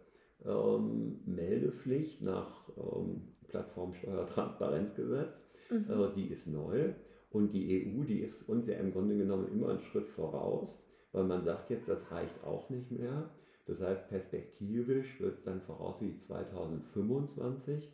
ähm, 0.45 1.21
Meldepflicht 1.25 2.23
nach 2.23 2.69
ähm, 2.77 3.23
Plattformsteuertransparenzgesetz, 3.49 5.35
mhm. 5.71 5.87
äh, 5.91 6.15
die 6.15 6.27
ist 6.29 6.47
neu. 6.47 6.93
Und 7.31 7.53
die 7.53 7.87
EU, 7.87 8.05
die 8.05 8.21
ist 8.21 8.49
uns 8.49 8.67
ja 8.67 8.77
im 8.77 8.93
Grunde 8.93 9.17
genommen 9.17 9.49
immer 9.53 9.71
einen 9.71 9.81
Schritt 9.81 10.09
voraus, 10.09 10.83
weil 11.13 11.25
man 11.25 11.45
sagt 11.45 11.71
jetzt, 11.71 11.89
das 11.89 12.11
reicht 12.11 12.45
auch 12.45 12.71
nicht 12.71 12.91
mehr. 12.91 13.31
Das 13.67 13.81
heißt, 13.81 14.09
perspektivisch 14.09 15.21
wird 15.21 15.39
es 15.39 15.45
dann 15.45 15.61
voraussichtlich 15.61 16.23
2025 16.23 17.91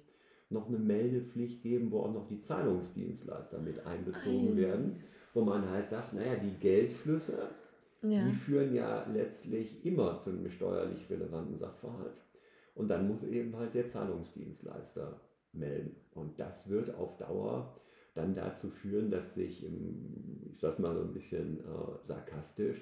noch 0.50 0.68
eine 0.68 0.78
Meldepflicht 0.78 1.62
geben, 1.62 1.90
wo 1.90 2.00
auch 2.00 2.12
noch 2.12 2.28
die 2.28 2.42
Zahlungsdienstleister 2.42 3.58
mit 3.58 3.84
einbezogen 3.86 4.52
Ei. 4.52 4.56
werden, 4.56 5.02
wo 5.32 5.42
man 5.42 5.68
halt 5.70 5.88
sagt, 5.88 6.12
naja, 6.12 6.36
die 6.36 6.60
Geldflüsse, 6.60 7.48
ja. 8.02 8.24
die 8.26 8.34
führen 8.34 8.74
ja 8.74 9.06
letztlich 9.12 9.84
immer 9.84 10.20
zu 10.20 10.30
einem 10.30 10.50
steuerlich 10.50 11.08
relevanten 11.08 11.58
Sachverhalt. 11.58 12.12
Und 12.74 12.88
dann 12.88 13.08
muss 13.08 13.22
eben 13.22 13.56
halt 13.56 13.74
der 13.74 13.88
Zahlungsdienstleister 13.88 15.20
melden. 15.52 15.96
Und 16.14 16.38
das 16.38 16.68
wird 16.68 16.94
auf 16.94 17.16
Dauer 17.18 17.78
dann 18.14 18.34
dazu 18.34 18.70
führen, 18.70 19.10
dass 19.10 19.34
sich, 19.34 19.64
ich 19.64 20.58
sage 20.58 20.82
mal 20.82 20.94
so 20.94 21.02
ein 21.02 21.12
bisschen 21.12 21.60
äh, 21.60 22.06
sarkastisch, 22.06 22.80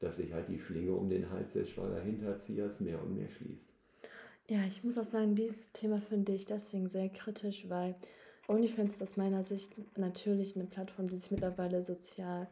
dass 0.00 0.16
sich 0.16 0.32
halt 0.32 0.48
die 0.48 0.58
Schlinge 0.58 0.92
um 0.92 1.08
den 1.08 1.30
Hals 1.30 1.52
des 1.52 1.68
Steuerhinterziehers 1.68 2.80
mehr 2.80 3.02
und 3.02 3.14
mehr 3.14 3.28
schließt. 3.28 3.68
Ja, 4.48 4.64
ich 4.66 4.82
muss 4.82 4.98
auch 4.98 5.04
sagen, 5.04 5.34
dieses 5.34 5.70
Thema 5.72 6.00
finde 6.00 6.32
ich 6.32 6.46
deswegen 6.46 6.88
sehr 6.88 7.08
kritisch, 7.10 7.68
weil 7.68 7.94
OnlyFans 8.48 8.94
ist 8.94 9.02
aus 9.02 9.16
meiner 9.16 9.44
Sicht 9.44 9.76
natürlich 9.96 10.56
eine 10.56 10.64
Plattform, 10.64 11.08
die 11.08 11.18
sich 11.18 11.30
mittlerweile 11.30 11.82
sozial 11.82 12.48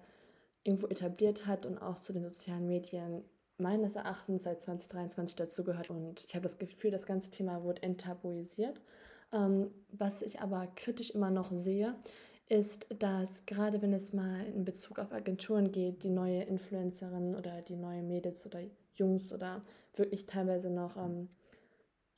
irgendwo 0.62 0.86
etabliert 0.86 1.46
hat 1.46 1.66
und 1.66 1.78
auch 1.78 1.98
zu 1.98 2.12
den 2.12 2.22
sozialen 2.22 2.66
Medien 2.66 3.24
meines 3.58 3.96
Erachtens 3.96 4.44
seit 4.44 4.60
2023 4.60 5.36
dazugehört. 5.36 5.90
Und 5.90 6.24
ich 6.26 6.34
habe 6.34 6.42
das 6.42 6.58
Gefühl, 6.58 6.90
das 6.90 7.06
ganze 7.06 7.30
Thema 7.30 7.62
wurde 7.62 7.82
enttabuisiert. 7.82 8.80
Ähm, 9.32 9.70
was 9.92 10.22
ich 10.22 10.40
aber 10.40 10.68
kritisch 10.76 11.10
immer 11.10 11.30
noch 11.30 11.52
sehe, 11.52 11.94
ist, 12.48 12.86
dass 12.98 13.44
gerade 13.44 13.82
wenn 13.82 13.92
es 13.92 14.12
mal 14.12 14.46
in 14.46 14.64
Bezug 14.64 14.98
auf 14.98 15.12
Agenturen 15.12 15.70
geht, 15.70 16.02
die 16.02 16.10
neue 16.10 16.42
Influencerin 16.42 17.34
oder 17.34 17.60
die 17.62 17.76
neue 17.76 18.02
Mädels 18.02 18.46
oder 18.46 18.60
Jungs 18.94 19.32
oder 19.32 19.62
wirklich 19.94 20.26
teilweise 20.26 20.70
noch 20.70 20.96
ähm, 20.96 21.28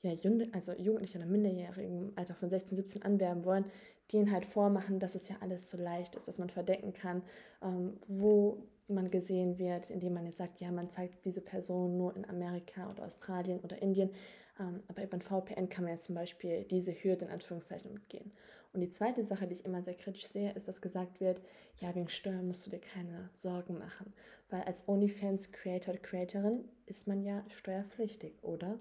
ja, 0.03 0.13
also 0.53 0.73
Jugendliche 0.73 1.19
oder 1.19 1.27
Minderjährige 1.27 1.87
im 1.87 2.13
Alter 2.17 2.35
von 2.35 2.49
16, 2.49 2.77
17 2.77 3.03
anwerben 3.03 3.45
wollen, 3.45 3.65
die 4.11 4.17
ihnen 4.17 4.33
halt 4.33 4.47
vormachen, 4.47 4.99
dass 4.99 5.15
es 5.15 5.29
ja 5.29 5.37
alles 5.41 5.69
so 5.69 5.77
leicht 5.77 6.15
ist, 6.15 6.27
dass 6.27 6.39
man 6.39 6.49
verdecken 6.49 6.93
kann, 6.93 7.23
ähm, 7.63 7.99
wo 8.09 8.65
man 8.91 9.11
gesehen 9.11 9.59
wird, 9.59 9.91
indem 9.91 10.15
man 10.15 10.27
jetzt 10.27 10.39
sagt, 10.39 10.61
ja, 10.61 10.71
man 10.71 10.91
zeigt 10.91 11.25
diese 11.25 11.41
Person 11.41 11.97
nur 11.97 12.15
in 12.17 12.29
Amerika 12.29 12.91
oder 12.91 13.05
Australien 13.05 13.61
oder 13.61 13.81
Indien. 13.81 14.11
Ähm, 14.59 14.83
aber 14.89 15.03
über 15.03 15.15
ein 15.15 15.23
VPN 15.23 15.69
kann 15.69 15.85
man 15.85 15.95
ja 15.95 16.01
zum 16.01 16.15
Beispiel 16.15 16.65
diese 16.65 16.93
Hürde 16.93 17.27
in 17.27 17.31
Anführungszeichen 17.31 17.91
umgehen. 17.91 18.33
Und 18.73 18.81
die 18.81 18.91
zweite 18.91 19.25
Sache, 19.25 19.47
die 19.47 19.55
ich 19.55 19.65
immer 19.65 19.83
sehr 19.83 19.95
kritisch 19.95 20.27
sehe, 20.27 20.53
ist, 20.53 20.69
dass 20.69 20.81
gesagt 20.81 21.21
wird, 21.21 21.41
ja, 21.81 21.95
wegen 21.95 22.09
Steuern 22.09 22.47
musst 22.47 22.67
du 22.67 22.71
dir 22.71 22.81
keine 22.81 23.31
Sorgen 23.33 23.79
machen. 23.79 24.13
Weil 24.49 24.63
als 24.63 24.89
OnlyFans-Creator 24.89 25.95
oder 25.95 26.03
Creatorin 26.03 26.69
ist 26.87 27.09
man 27.09 27.23
ja 27.23 27.45
steuerpflichtig, 27.49 28.35
oder? 28.43 28.79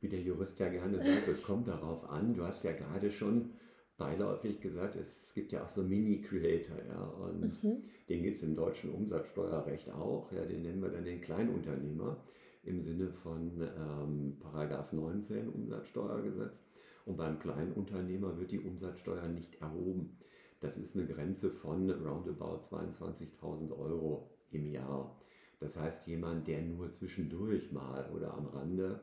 Wie 0.00 0.08
der 0.08 0.20
Jurist 0.20 0.58
ja 0.58 0.68
gerne 0.68 0.98
sagt, 0.98 1.28
es 1.28 1.42
kommt 1.42 1.68
darauf 1.68 2.08
an. 2.10 2.34
Du 2.34 2.44
hast 2.44 2.64
ja 2.64 2.72
gerade 2.72 3.10
schon 3.10 3.52
beiläufig 3.96 4.60
gesagt, 4.60 4.96
es 4.96 5.32
gibt 5.34 5.52
ja 5.52 5.64
auch 5.64 5.68
so 5.68 5.82
Mini-Creator, 5.82 6.76
ja, 6.88 7.02
und 7.02 7.62
mhm. 7.62 7.82
den 8.08 8.22
gibt 8.22 8.36
es 8.38 8.42
im 8.42 8.56
deutschen 8.56 8.92
Umsatzsteuerrecht 8.92 9.90
auch, 9.92 10.30
ja, 10.32 10.44
den 10.44 10.62
nennen 10.62 10.82
wir 10.82 10.90
dann 10.90 11.04
den 11.04 11.20
Kleinunternehmer 11.20 12.16
im 12.64 12.80
Sinne 12.80 13.10
von 13.22 13.50
ähm, 13.60 14.36
Paragraph 14.40 14.92
19 14.92 15.48
Umsatzsteuergesetz. 15.48 16.64
Und 17.04 17.18
beim 17.18 17.38
Kleinunternehmer 17.38 18.38
wird 18.38 18.50
die 18.50 18.60
Umsatzsteuer 18.60 19.28
nicht 19.28 19.60
erhoben. 19.60 20.16
Das 20.60 20.78
ist 20.78 20.96
eine 20.96 21.06
Grenze 21.06 21.50
von 21.50 21.90
roundabout 21.90 22.62
22.000 22.70 23.76
Euro 23.78 24.30
im 24.50 24.66
Jahr. 24.66 25.14
Das 25.60 25.76
heißt, 25.76 26.06
jemand, 26.06 26.48
der 26.48 26.62
nur 26.62 26.90
zwischendurch 26.90 27.70
mal 27.72 28.10
oder 28.14 28.32
am 28.32 28.46
Rande, 28.46 29.00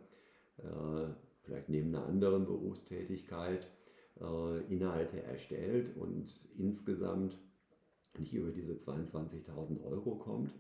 äh, 0.58 1.14
vielleicht 1.44 1.70
neben 1.70 1.96
einer 1.96 2.06
anderen 2.08 2.46
Berufstätigkeit, 2.46 3.68
Inhalte 4.70 5.24
erstellt 5.24 5.96
und 5.98 6.40
insgesamt 6.58 7.38
nicht 8.18 8.34
über 8.34 8.52
diese 8.52 8.74
22.000 8.74 9.84
Euro 9.84 10.16
kommt, 10.16 10.54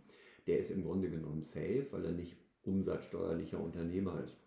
der 0.47 0.59
ist 0.59 0.71
im 0.71 0.83
Grunde 0.83 1.09
genommen 1.09 1.43
safe, 1.43 1.87
weil 1.91 2.05
er 2.05 2.11
nicht 2.11 2.35
umsatzsteuerlicher 2.63 3.59
Unternehmer 3.59 4.23
ist. 4.23 4.37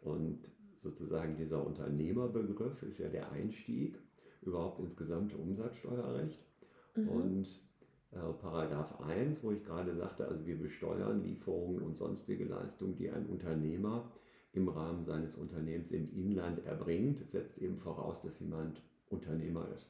Und 0.00 0.40
sozusagen 0.82 1.36
dieser 1.36 1.64
Unternehmerbegriff 1.64 2.82
ist 2.82 2.98
ja 2.98 3.08
der 3.08 3.30
Einstieg 3.32 3.98
überhaupt 4.42 4.80
ins 4.80 4.96
gesamte 4.96 5.36
Umsatzsteuerrecht. 5.36 6.38
Mhm. 6.96 7.08
Und 7.08 7.46
äh, 8.12 8.32
Paragraph 8.40 9.00
1, 9.00 9.42
wo 9.42 9.52
ich 9.52 9.64
gerade 9.64 9.94
sagte, 9.94 10.26
also 10.26 10.44
wir 10.46 10.58
besteuern 10.58 11.22
Lieferungen 11.22 11.82
und 11.82 11.96
sonstige 11.96 12.44
Leistungen, 12.44 12.96
die 12.96 13.10
ein 13.10 13.26
Unternehmer 13.26 14.10
im 14.52 14.68
Rahmen 14.68 15.04
seines 15.04 15.34
Unternehmens 15.34 15.90
im 15.90 16.12
Inland 16.12 16.64
erbringt, 16.66 17.18
setzt 17.30 17.58
eben 17.58 17.78
voraus, 17.78 18.20
dass 18.22 18.38
jemand 18.40 18.82
Unternehmer 19.08 19.68
ist. 19.76 19.88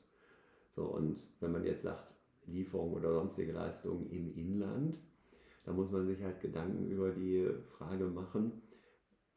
So, 0.75 0.85
und 0.85 1.19
wenn 1.41 1.53
man 1.53 1.65
jetzt 1.65 1.83
sagt, 1.83 2.13
Lieferung 2.47 2.93
oder 2.93 3.13
sonstige 3.13 3.53
Leistungen 3.53 4.11
im 4.11 4.35
Inland, 4.35 4.99
da 5.65 5.73
muss 5.73 5.91
man 5.91 6.07
sich 6.07 6.23
halt 6.23 6.41
Gedanken 6.41 6.91
über 6.91 7.11
die 7.11 7.49
Frage 7.77 8.07
machen, 8.07 8.63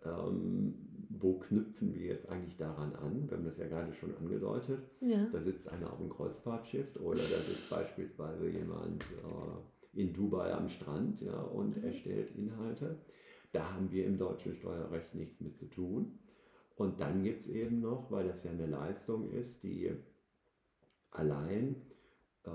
ähm, 0.03 0.73
wo 1.09 1.39
knüpfen 1.39 1.93
wir 1.93 2.07
jetzt 2.07 2.29
eigentlich 2.29 2.57
daran 2.57 2.95
an? 2.95 3.29
Wir 3.29 3.37
haben 3.37 3.45
das 3.45 3.57
ja 3.57 3.67
gerade 3.67 3.93
schon 3.93 4.15
angedeutet. 4.17 4.79
Ja. 5.01 5.27
Da 5.31 5.41
sitzt 5.41 5.67
einer 5.69 5.91
auf 5.91 5.99
dem 5.99 6.09
Kreuzfahrtschiff 6.09 6.95
oder 6.97 7.19
da 7.19 7.37
sitzt 7.37 7.69
beispielsweise 7.69 8.49
jemand 8.49 9.03
äh, 9.03 10.01
in 10.01 10.13
Dubai 10.13 10.53
am 10.53 10.69
Strand 10.69 11.21
ja, 11.21 11.39
und 11.41 11.77
mhm. 11.77 11.83
erstellt 11.83 12.35
Inhalte. 12.35 12.97
Da 13.55 13.71
haben 13.71 13.89
wir 13.89 14.05
im 14.05 14.17
deutschen 14.17 14.53
Steuerrecht 14.53 15.15
nichts 15.15 15.39
mit 15.39 15.57
zu 15.57 15.67
tun. 15.67 16.19
Und 16.75 16.99
dann 16.99 17.23
gibt 17.23 17.45
es 17.45 17.47
eben 17.47 17.79
noch, 17.79 18.11
weil 18.11 18.27
das 18.27 18.43
ja 18.43 18.51
eine 18.51 18.65
Leistung 18.65 19.31
ist, 19.31 19.63
die 19.63 19.93
allein 21.09 21.77
äh, 22.45 22.49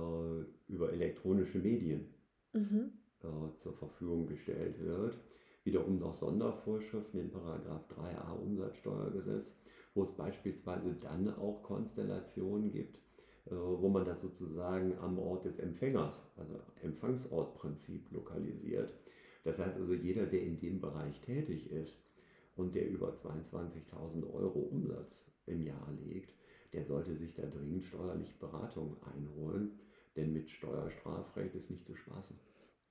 über 0.68 0.92
elektronische 0.92 1.58
Medien 1.58 2.12
mhm. 2.52 2.92
äh, 3.22 3.56
zur 3.56 3.72
Verfügung 3.72 4.26
gestellt 4.26 4.78
wird, 4.84 5.16
wiederum 5.64 5.98
noch 5.98 6.14
Sondervorschriften 6.14 7.18
in 7.18 7.30
Paragraph 7.30 7.88
3a 7.96 8.32
Umsatzsteuergesetz, 8.38 9.56
wo 9.94 10.02
es 10.02 10.12
beispielsweise 10.12 10.92
dann 11.00 11.34
auch 11.34 11.62
Konstellationen 11.62 12.72
gibt, 12.72 12.96
äh, 13.46 13.52
wo 13.52 13.88
man 13.88 14.04
das 14.04 14.20
sozusagen 14.20 14.98
am 14.98 15.18
Ort 15.18 15.46
des 15.46 15.58
Empfängers, 15.60 16.14
also 16.36 16.60
Empfangsortprinzip 16.82 18.12
lokalisiert. 18.12 18.92
Das 19.44 19.58
heißt 19.58 19.76
also, 19.76 19.94
jeder, 19.94 20.26
der 20.26 20.42
in 20.42 20.60
dem 20.60 20.80
Bereich 20.80 21.20
tätig 21.20 21.70
ist 21.70 21.98
und 22.56 22.74
der 22.74 22.88
über 22.88 23.12
22.000 23.12 24.32
Euro 24.32 24.60
Umsatz 24.60 25.26
im 25.46 25.62
Jahr 25.62 25.92
legt, 26.04 26.34
der 26.72 26.84
sollte 26.84 27.16
sich 27.16 27.34
da 27.34 27.46
dringend 27.46 27.84
steuerlich 27.84 28.38
Beratung 28.38 28.96
einholen, 29.14 29.78
denn 30.16 30.32
mit 30.32 30.50
Steuerstrafrecht 30.50 31.54
ist 31.54 31.70
nicht 31.70 31.86
zu 31.86 31.96
spaßen. 31.96 32.36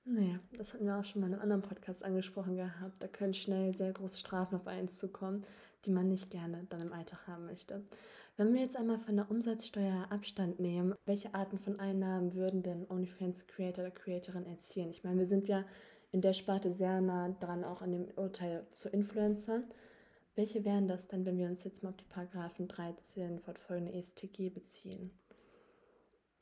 Naja, 0.04 0.40
das 0.56 0.72
hatten 0.72 0.86
wir 0.86 0.98
auch 0.98 1.04
schon 1.04 1.20
mal 1.20 1.28
in 1.28 1.34
einem 1.34 1.42
anderen 1.42 1.62
Podcast 1.62 2.02
angesprochen 2.04 2.56
gehabt. 2.56 3.02
Da 3.02 3.06
können 3.06 3.34
schnell 3.34 3.74
sehr 3.74 3.92
große 3.92 4.18
Strafen 4.18 4.56
auf 4.56 4.66
eins 4.66 4.96
zukommen, 4.96 5.44
die 5.84 5.90
man 5.90 6.08
nicht 6.08 6.30
gerne 6.30 6.66
dann 6.68 6.80
im 6.80 6.92
Alltag 6.92 7.26
haben 7.26 7.46
möchte. 7.46 7.84
Wenn 8.36 8.54
wir 8.54 8.62
jetzt 8.62 8.76
einmal 8.76 8.98
von 8.98 9.16
der 9.16 9.30
Umsatzsteuer 9.30 10.06
Abstand 10.10 10.58
nehmen, 10.58 10.94
welche 11.04 11.34
Arten 11.34 11.58
von 11.58 11.78
Einnahmen 11.78 12.34
würden 12.34 12.62
denn 12.62 12.86
OnlyFans-Creator 12.88 13.84
oder 13.84 13.90
Creatorin 13.90 14.46
erzielen? 14.46 14.88
Ich 14.88 15.04
meine, 15.04 15.18
wir 15.18 15.26
sind 15.26 15.46
ja 15.46 15.64
in 16.12 16.20
der 16.20 16.32
Sparte 16.32 16.72
sehr 16.72 17.00
nah 17.00 17.28
dran, 17.40 17.64
auch 17.64 17.82
an 17.82 17.92
dem 17.92 18.06
Urteil 18.16 18.66
zu 18.72 18.88
Influencern. 18.88 19.64
Welche 20.34 20.64
wären 20.64 20.88
das 20.88 21.08
denn, 21.08 21.24
wenn 21.24 21.38
wir 21.38 21.46
uns 21.46 21.64
jetzt 21.64 21.82
mal 21.82 21.90
auf 21.90 21.96
die 21.96 22.04
Paragraphen 22.04 22.68
13 22.68 23.40
fortfolgende 23.40 23.92
ESTG 23.92 24.50
beziehen? 24.50 25.10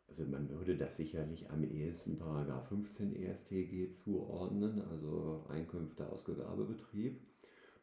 Also 0.08 0.24
man 0.24 0.48
würde 0.48 0.76
das 0.76 0.96
sicherlich 0.96 1.50
am 1.50 1.64
ehesten 1.64 2.18
Paragraph 2.18 2.68
15 2.68 3.14
ESTG 3.14 3.90
zuordnen, 3.90 4.80
also 4.90 5.44
Einkünfte 5.48 6.10
aus 6.10 6.24
Gewerbebetrieb. 6.24 7.20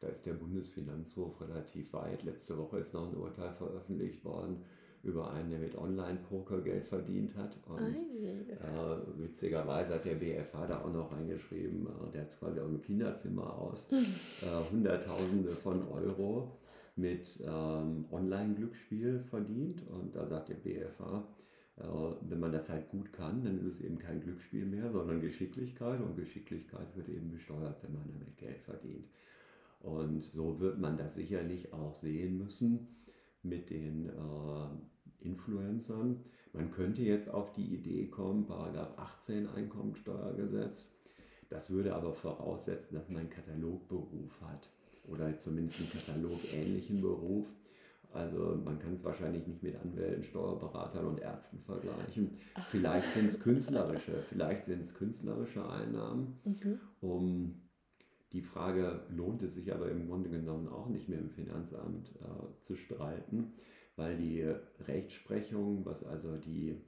Da 0.00 0.08
ist 0.08 0.26
der 0.26 0.34
Bundesfinanzhof 0.34 1.40
relativ 1.40 1.92
weit. 1.92 2.24
Letzte 2.24 2.58
Woche 2.58 2.80
ist 2.80 2.92
noch 2.92 3.08
ein 3.08 3.16
Urteil 3.16 3.54
veröffentlicht 3.54 4.24
worden 4.24 4.64
über 5.06 5.32
einen, 5.32 5.50
der 5.50 5.60
mit 5.60 5.76
Online-Poker 5.78 6.60
Geld 6.60 6.84
verdient 6.86 7.34
hat. 7.36 7.56
Und 7.68 7.94
äh, 7.94 9.22
witzigerweise 9.22 9.94
hat 9.94 10.04
der 10.04 10.16
BFH 10.16 10.66
da 10.66 10.82
auch 10.82 10.92
noch 10.92 11.12
reingeschrieben, 11.12 11.86
äh, 11.86 12.12
der 12.12 12.22
hat 12.22 12.38
quasi 12.38 12.60
aus 12.60 12.68
dem 12.68 12.82
Kinderzimmer 12.82 13.56
aus, 13.58 13.86
äh, 13.92 14.72
Hunderttausende 14.72 15.52
von 15.52 15.86
Euro 15.88 16.58
mit 16.96 17.40
ähm, 17.46 18.06
Online-Glücksspiel 18.10 19.20
verdient. 19.30 19.82
Und 19.88 20.16
da 20.16 20.26
sagt 20.26 20.48
der 20.48 20.54
BFH, 20.54 21.24
äh, 21.76 21.82
wenn 22.28 22.40
man 22.40 22.52
das 22.52 22.68
halt 22.68 22.90
gut 22.90 23.12
kann, 23.12 23.44
dann 23.44 23.58
ist 23.58 23.76
es 23.76 23.80
eben 23.82 23.98
kein 23.98 24.20
Glücksspiel 24.20 24.64
mehr, 24.66 24.90
sondern 24.90 25.20
Geschicklichkeit. 25.20 26.00
Und 26.00 26.16
Geschicklichkeit 26.16 26.88
wird 26.96 27.08
eben 27.08 27.30
besteuert, 27.30 27.76
wenn 27.82 27.92
man 27.92 28.08
damit 28.12 28.36
Geld 28.38 28.60
verdient. 28.62 29.06
Und 29.80 30.24
so 30.24 30.58
wird 30.58 30.80
man 30.80 30.96
das 30.96 31.14
sicherlich 31.14 31.72
auch 31.72 31.94
sehen 32.00 32.38
müssen 32.38 32.88
mit 33.44 33.70
den 33.70 34.08
äh, 34.08 34.68
Influencern. 35.20 36.24
Man 36.52 36.70
könnte 36.70 37.02
jetzt 37.02 37.28
auf 37.28 37.52
die 37.52 37.74
Idee 37.74 38.06
kommen, 38.06 38.46
Paragraph 38.46 38.96
18 38.96 39.48
Einkommensteuergesetz. 39.48 40.86
Das 41.48 41.70
würde 41.70 41.94
aber 41.94 42.12
voraussetzen, 42.12 42.94
dass 42.94 43.08
man 43.08 43.20
einen 43.20 43.30
Katalogberuf 43.30 44.40
hat 44.40 44.68
oder 45.08 45.38
zumindest 45.38 45.80
einen 45.80 45.90
katalogähnlichen 45.90 47.00
Beruf. 47.00 47.46
Also 48.12 48.58
man 48.64 48.78
kann 48.78 48.94
es 48.94 49.04
wahrscheinlich 49.04 49.46
nicht 49.46 49.62
mit 49.62 49.76
Anwälten, 49.76 50.24
Steuerberatern 50.24 51.06
und 51.06 51.20
Ärzten 51.20 51.60
vergleichen. 51.60 52.38
Vielleicht 52.70 53.12
sind 53.12 53.28
es 53.28 53.40
künstlerische, 53.42 54.22
vielleicht 54.28 54.66
sind 54.66 54.82
es 54.82 54.94
künstlerische 54.94 55.68
Einnahmen, 55.68 56.38
mhm. 56.44 56.80
um 57.00 57.66
die 58.32 58.42
Frage 58.42 59.02
lohnt 59.10 59.42
es 59.42 59.54
sich 59.54 59.72
aber 59.72 59.90
im 59.90 60.08
Grunde 60.08 60.30
genommen 60.30 60.68
auch 60.68 60.88
nicht 60.88 61.08
mehr 61.08 61.18
im 61.18 61.30
Finanzamt 61.30 62.10
äh, 62.16 62.60
zu 62.62 62.76
streiten, 62.76 63.52
weil 63.96 64.16
die 64.16 64.42
Rechtsprechung, 64.86 65.84
was 65.84 66.04
also 66.04 66.36
die 66.36 66.80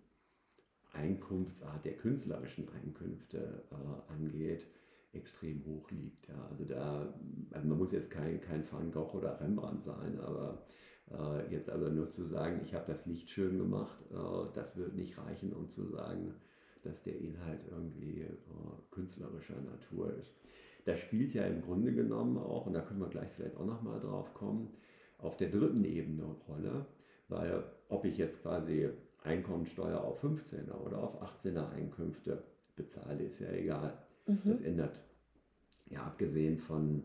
Einkunftsart 0.93 1.85
der 1.85 1.97
künstlerischen 1.97 2.69
Einkünfte 2.71 3.65
äh, 3.71 4.13
angeht, 4.13 4.67
extrem 5.13 5.65
hoch 5.65 5.91
liegt. 5.91 6.29
Ja. 6.29 6.49
Also 6.51 6.65
da, 6.65 7.15
also 7.51 7.69
man 7.69 7.79
muss 7.79 7.93
jetzt 7.93 8.11
kein, 8.11 8.41
kein 8.41 8.65
Van 8.71 8.93
Gogh 8.93 9.17
oder 9.17 9.41
Rembrandt 9.41 9.85
sein, 9.85 10.21
aber 10.21 10.67
äh, 11.11 11.53
jetzt 11.53 11.71
also 11.71 11.89
nur 11.89 12.11
zu 12.11 12.25
sagen, 12.25 12.61
ich 12.65 12.75
habe 12.75 12.93
das 12.93 13.07
Licht 13.07 13.31
schön 13.31 13.59
gemacht, 13.59 13.99
äh, 14.11 14.55
das 14.55 14.77
wird 14.77 14.95
nicht 14.95 15.19
reichen, 15.19 15.53
um 15.53 15.69
zu 15.69 15.87
sagen, 15.87 16.35
dass 16.83 17.03
der 17.03 17.19
Inhalt 17.19 17.61
irgendwie 17.71 18.23
äh, 18.23 18.37
künstlerischer 18.91 19.61
Natur 19.61 20.15
ist 20.17 20.33
das 20.89 21.01
spielt 21.01 21.35
ja 21.35 21.45
im 21.45 21.61
Grunde 21.61 21.93
genommen 21.93 22.39
auch, 22.39 22.67
und 22.67 22.73
da 22.73 22.81
können 22.81 23.01
wir 23.01 23.09
gleich 23.09 23.31
vielleicht 23.37 23.57
auch 23.57 23.67
nochmal 23.67 24.01
drauf 24.01 24.33
kommen, 24.33 24.71
auf 25.19 25.37
der 25.37 25.51
dritten 25.51 25.85
Ebene 25.85 26.25
Rolle, 26.49 26.87
weil 27.29 27.63
ob 27.89 28.05
ich 28.05 28.19
jetzt 28.19 28.43
quasi 28.43 28.89
Einkommensteuer 29.23 30.01
auf 30.01 30.23
15er 30.23 30.75
oder 30.75 31.03
auf 31.03 31.23
18er 31.23 31.71
Einkünfte 31.71 32.43
bezahle, 32.77 33.25
ist 33.25 33.41
ja 33.41 33.51
egal. 33.51 33.99
Mhm. 34.27 34.41
Das 34.45 34.61
ändert, 34.63 35.03
ja 35.91 36.03
abgesehen 36.05 36.59
von, 36.59 37.03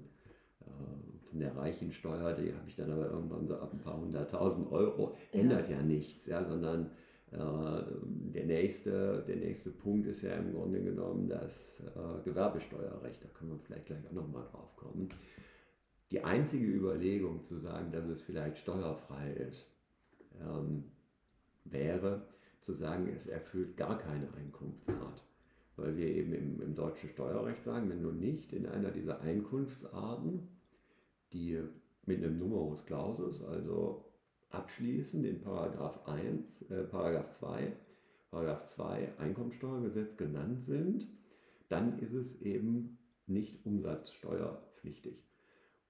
äh, 0.62 1.30
von 1.30 1.40
der 1.40 1.56
Reichensteuer, 1.56 2.34
die 2.34 2.54
habe 2.54 2.68
ich 2.68 2.76
dann 2.76 2.92
aber 2.92 3.10
irgendwann 3.10 3.48
so 3.48 3.56
ab 3.56 3.74
ein 3.74 3.80
paar 3.80 4.00
hunderttausend 4.00 4.72
Euro, 4.72 5.16
ändert 5.32 5.70
ja, 5.70 5.78
ja 5.78 5.84
nichts, 5.84 6.28
ja, 6.28 6.44
sondern 6.44 6.92
äh, 7.32 7.84
der, 8.34 8.46
nächste, 8.46 9.24
der 9.28 9.38
nächste 9.38 9.72
Punkt 9.72 10.08
ist 10.08 10.22
ja 10.22 10.36
im 10.36 10.54
Grunde 10.54 10.82
genommen 10.82 11.28
das 11.28 11.52
äh, 11.80 12.24
Gewerbesteuerrecht. 12.24 13.24
Da 13.24 13.28
können 13.30 13.52
wir 13.52 13.60
vielleicht 13.60 13.88
gleich 13.88 14.08
auch 14.08 14.12
nochmal 14.12 14.46
drauf 14.52 14.76
kommen. 14.76 15.10
Die 16.12 16.24
einzige 16.24 16.68
Überlegung 16.68 17.42
zu 17.42 17.58
sagen, 17.58 17.92
dass 17.92 18.06
es 18.06 18.22
vielleicht 18.22 18.60
steuerfrei 18.60 19.32
ist, 19.32 19.73
ähm, 20.42 20.86
wäre 21.66 22.28
zu 22.62 22.74
sagen, 22.74 23.08
es 23.16 23.28
erfüllt 23.28 23.78
gar 23.78 23.98
keine 23.98 24.34
Einkunftsart. 24.34 25.24
Weil 25.76 25.98
wir 25.98 26.08
eben 26.08 26.34
im, 26.34 26.62
im 26.62 26.76
deutschen 26.76 27.10
Steuerrecht 27.10 27.64
sagen, 27.64 27.90
wenn 27.90 28.02
du 28.02 28.12
nicht 28.12 28.54
in 28.54 28.68
einer 28.68 28.92
dieser 28.92 29.22
Einkunftsarten, 29.22 30.48
die 31.34 31.60
mit 32.06 32.24
einem 32.24 32.38
Numerus 32.38 32.86
Clausus, 32.86 33.44
also 33.44 34.06
abschließend 34.50 35.26
in 35.26 35.42
Paragraph 35.42 36.08
1, 36.08 36.70
äh, 36.70 36.84
Paragraph 36.84 37.32
2, 37.32 37.76
Paragraph 38.30 38.66
2 38.66 39.18
Einkommensteuergesetz 39.18 40.16
genannt 40.16 40.64
sind, 40.66 41.08
dann 41.70 42.00
ist 42.00 42.14
es 42.14 42.42
eben 42.42 42.98
nicht 43.26 43.66
umsatzsteuerpflichtig. 43.66 45.24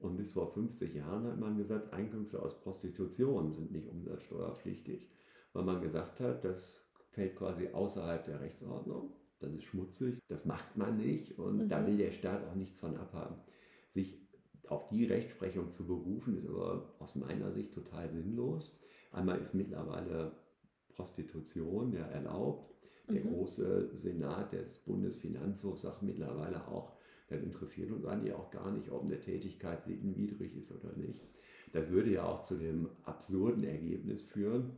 Und 0.04 0.18
bis 0.18 0.34
vor 0.34 0.52
50 0.52 0.96
Jahren 0.96 1.26
hat 1.26 1.39
man 1.39 1.58
gesagt, 1.58 1.94
Einkünfte 1.94 2.42
aus 2.42 2.60
Prostitution 2.60 3.54
sind 3.54 3.72
nicht 3.72 3.88
umsatzsteuerpflichtig, 3.88 5.08
weil 5.54 5.63
man 5.63 5.82
gesagt 5.82 6.20
hat, 6.20 6.44
das 6.44 6.86
fällt 7.12 7.38
quasi 7.38 7.70
außerhalb 7.70 8.26
der 8.26 8.42
Rechtsordnung, 8.42 9.13
das 9.39 9.54
ist 9.54 9.63
schmutzig, 9.63 10.20
das 10.28 10.44
macht 10.46 10.76
man 10.76 10.98
nicht 10.98 11.39
und 11.39 11.58
mhm. 11.63 11.70
da 11.70 11.88
will 11.88 11.98
der 11.98 12.12
Staat 12.12 12.46
auch 12.46 12.56
nichts 12.56 12.78
von 12.80 12.98
abhaben. 12.98 13.36
Sich 13.94 14.20
auf 14.68 14.89
die 14.89 15.06
Rechtsprechung 15.06 15.72
zu 15.72 15.88
berufen, 15.88 16.38
ist 16.38 16.50
aber 16.50 16.96
aus 17.00 17.16
meiner 17.16 17.54
Sicht 17.54 17.74
total 17.74 18.10
sinnlos. 18.10 18.78
Einmal 19.13 19.39
ist 19.39 19.54
mittlerweile 19.54 20.34
Prostitution 20.89 21.94
ja 21.94 22.06
erlaubt. 22.08 22.74
Der 23.10 23.24
mhm. 23.24 23.30
große 23.30 23.92
Senat 23.96 24.52
des 24.52 24.80
Bundesfinanzhofs 24.80 25.84
sagt 25.84 26.04
mittlerweile 26.04 26.68
auch, 26.68 26.92
das 27.34 27.43
interessiert 27.43 27.91
uns 27.91 28.06
eigentlich 28.06 28.34
auch 28.34 28.52
gar 28.52 28.72
nicht, 28.72 28.89
ob 28.91 29.04
eine 29.04 29.19
Tätigkeit 29.19 29.84
sittenwidrig 29.84 30.56
ist 30.56 30.72
oder 30.72 30.96
nicht. 30.96 31.19
Das 31.74 31.89
würde 31.89 32.12
ja 32.12 32.24
auch 32.24 32.41
zu 32.41 32.56
dem 32.56 32.89
absurden 33.04 33.63
Ergebnis 33.63 34.22
führen, 34.22 34.78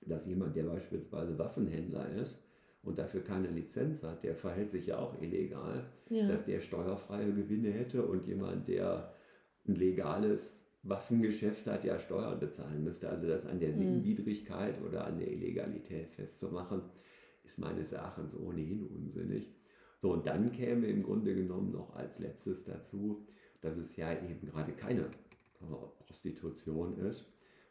dass 0.00 0.26
jemand, 0.26 0.56
der 0.56 0.64
beispielsweise 0.64 1.38
Waffenhändler 1.38 2.08
ist 2.14 2.38
und 2.82 2.98
dafür 2.98 3.22
keine 3.22 3.48
Lizenz 3.48 4.02
hat, 4.02 4.22
der 4.22 4.36
verhält 4.36 4.70
sich 4.70 4.86
ja 4.86 4.98
auch 4.98 5.20
illegal, 5.20 5.84
ja. 6.08 6.28
dass 6.28 6.44
der 6.44 6.60
steuerfreie 6.60 7.32
Gewinne 7.32 7.70
hätte 7.70 8.02
und 8.06 8.26
jemand, 8.26 8.68
der 8.68 9.12
ein 9.66 9.74
legales 9.74 10.56
Waffengeschäft 10.84 11.66
hat, 11.66 11.84
ja 11.84 11.98
Steuern 11.98 12.38
bezahlen 12.38 12.84
müsste. 12.84 13.08
Also 13.08 13.26
das 13.26 13.44
an 13.44 13.58
der 13.58 13.70
hm. 13.70 13.78
Sinnwidrigkeit 13.78 14.80
oder 14.82 15.04
an 15.06 15.18
der 15.18 15.32
Illegalität 15.32 16.10
festzumachen, 16.10 16.82
ist 17.42 17.58
meines 17.58 17.92
Erachtens 17.92 18.34
ohnehin 18.36 18.86
unsinnig. 18.86 19.55
So, 20.06 20.12
und 20.12 20.24
dann 20.24 20.52
käme 20.52 20.86
im 20.86 21.02
Grunde 21.02 21.34
genommen 21.34 21.72
noch 21.72 21.92
als 21.96 22.16
letztes 22.20 22.64
dazu, 22.64 23.26
dass 23.60 23.76
es 23.76 23.96
ja 23.96 24.12
eben 24.12 24.46
gerade 24.46 24.70
keine 24.70 25.00
äh, 25.00 26.04
Prostitution 26.06 26.96
ist, 26.98 27.26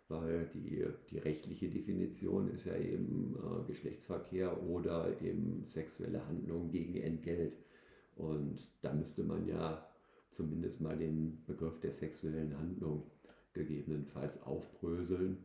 weil 0.10 0.46
die, 0.54 0.86
die 1.10 1.20
rechtliche 1.20 1.70
Definition 1.70 2.52
ist 2.54 2.66
ja 2.66 2.76
eben 2.76 3.38
äh, 3.38 3.72
Geschlechtsverkehr 3.72 4.62
oder 4.68 5.16
eben 5.22 5.64
sexuelle 5.66 6.28
Handlung 6.28 6.70
gegen 6.72 6.98
Entgelt. 6.98 7.54
Und 8.18 8.70
da 8.82 8.92
müsste 8.92 9.24
man 9.24 9.48
ja 9.48 9.88
zumindest 10.30 10.82
mal 10.82 10.98
den 10.98 11.42
Begriff 11.48 11.80
der 11.80 11.94
sexuellen 11.94 12.58
Handlung 12.58 13.04
gegebenenfalls 13.54 14.44
aufbröseln. 14.44 15.38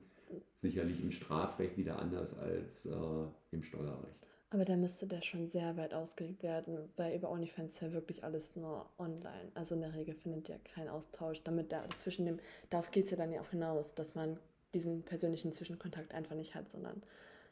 Sicherlich 0.61 1.01
im 1.01 1.13
Strafrecht 1.13 1.77
wieder 1.77 2.01
anders 2.01 2.37
als 2.37 2.85
äh, 2.87 3.27
im 3.53 3.63
Steuerrecht. 3.63 4.30
Aber 4.53 4.65
da 4.65 4.77
müsste 4.77 5.07
der 5.07 5.23
schon 5.23 5.47
sehr 5.47 5.77
weit 5.77 5.95
ausgelegt 5.95 6.43
werden, 6.43 6.91
weil 6.97 7.15
über 7.15 7.31
OnlyFans 7.31 7.75
ist 7.75 7.81
ja 7.83 7.93
wirklich 7.93 8.25
alles 8.25 8.57
nur 8.57 8.85
online. 8.99 9.53
Also 9.55 9.77
in 9.77 9.81
der 9.81 9.95
Regel 9.95 10.15
findet 10.15 10.49
ja 10.49 10.57
kein 10.75 10.89
Austausch. 10.89 11.43
Damit 11.45 11.71
da 11.71 11.89
zwischen 11.97 12.27
dem, 12.27 12.41
darauf 12.69 12.91
geht 12.91 13.05
es 13.05 13.13
ja 13.13 13.17
dann 13.17 13.31
ja 13.33 13.41
auch 13.41 13.51
hinaus, 13.51 13.95
dass 13.95 14.17
man 14.17 14.39
diesen 14.75 15.03
persönlichen 15.05 15.53
Zwischenkontakt 15.53 16.13
einfach 16.13 16.35
nicht 16.35 16.57
hat, 16.57 16.69
sondern 16.69 17.01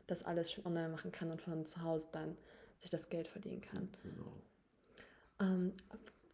das 0.08 0.24
alles 0.24 0.50
schon 0.50 0.66
online 0.66 0.88
machen 0.88 1.12
kann 1.12 1.30
und 1.30 1.40
von 1.40 1.64
zu 1.66 1.82
Hause 1.82 2.08
dann 2.10 2.36
sich 2.78 2.90
das 2.90 3.08
Geld 3.08 3.28
verdienen 3.28 3.60
kann. 3.60 3.88
Genau. 4.02 4.32
Ähm, 5.40 5.74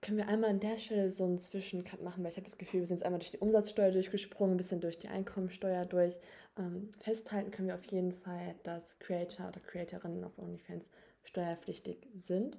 können 0.04 0.18
wir 0.18 0.28
einmal 0.28 0.50
an 0.50 0.60
der 0.60 0.76
Stelle 0.76 1.10
so 1.10 1.24
einen 1.24 1.38
Zwischencut 1.38 2.02
machen, 2.02 2.22
weil 2.22 2.30
ich 2.30 2.36
habe 2.36 2.44
das 2.44 2.58
Gefühl, 2.58 2.80
wir 2.80 2.86
sind 2.86 2.98
jetzt 2.98 3.06
einmal 3.06 3.20
durch 3.20 3.30
die 3.30 3.38
Umsatzsteuer 3.38 3.90
durchgesprungen, 3.90 4.54
ein 4.54 4.58
bisschen 4.58 4.80
durch 4.80 4.98
die 4.98 5.08
Einkommensteuer 5.08 5.86
durch. 5.86 6.20
Ähm, 6.58 6.90
festhalten 7.00 7.50
können 7.50 7.68
wir 7.68 7.74
auf 7.74 7.84
jeden 7.86 8.12
Fall, 8.12 8.54
dass 8.64 8.98
Creator 8.98 9.48
oder 9.48 9.60
Creatorinnen 9.60 10.22
auf 10.22 10.38
OnlyFans 10.38 10.90
steuerpflichtig 11.22 12.06
sind. 12.14 12.58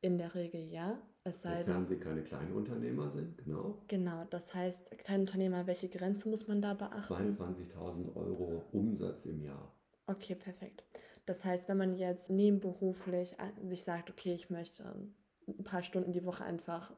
In 0.00 0.18
der 0.18 0.34
Regel 0.34 0.62
ja. 0.62 1.00
Es 1.22 1.42
sei 1.42 1.58
Sofern 1.58 1.86
sie 1.86 1.96
keine 1.96 2.22
Kleinunternehmer 2.22 3.10
sind, 3.10 3.38
genau. 3.38 3.78
Genau, 3.86 4.24
das 4.30 4.52
heißt, 4.52 4.90
Kleinunternehmer, 4.98 5.66
welche 5.68 5.88
Grenze 5.88 6.28
muss 6.28 6.48
man 6.48 6.60
da 6.60 6.74
beachten? 6.74 7.36
22.000 7.36 8.16
Euro 8.16 8.64
Umsatz 8.72 9.26
im 9.26 9.44
Jahr. 9.44 9.72
Okay, 10.06 10.34
perfekt. 10.34 10.82
Das 11.26 11.44
heißt, 11.44 11.68
wenn 11.68 11.76
man 11.76 11.94
jetzt 11.94 12.30
nebenberuflich 12.30 13.36
sich 13.62 13.84
sagt, 13.84 14.10
okay, 14.10 14.34
ich 14.34 14.50
möchte 14.50 14.82
ähm, 14.82 15.14
ein 15.58 15.64
paar 15.64 15.82
Stunden 15.82 16.12
die 16.12 16.24
Woche 16.24 16.44
einfach 16.44 16.92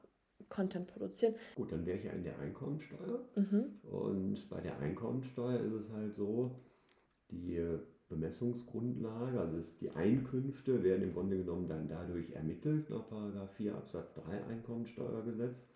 Content 0.48 0.86
produzieren. 0.86 1.34
Gut, 1.54 1.72
dann 1.72 1.86
wäre 1.86 1.98
ich 1.98 2.04
ja 2.04 2.12
in 2.12 2.24
der 2.24 2.38
Einkommensteuer. 2.38 3.20
Mhm. 3.36 3.78
Und 3.90 4.48
bei 4.50 4.60
der 4.60 4.78
Einkommensteuer 4.78 5.60
ist 5.60 5.72
es 5.72 5.90
halt 5.90 6.14
so, 6.14 6.50
die 7.30 7.78
Bemessungsgrundlage, 8.08 9.40
also 9.40 9.64
die 9.80 9.90
Einkünfte 9.90 10.82
werden 10.82 11.02
im 11.02 11.14
Grunde 11.14 11.38
genommen 11.38 11.68
dann 11.68 11.88
dadurch 11.88 12.30
ermittelt 12.30 12.90
nach 12.90 13.48
4 13.56 13.74
Absatz 13.74 14.14
3 14.14 14.44
Einkommensteuergesetz 14.44 15.66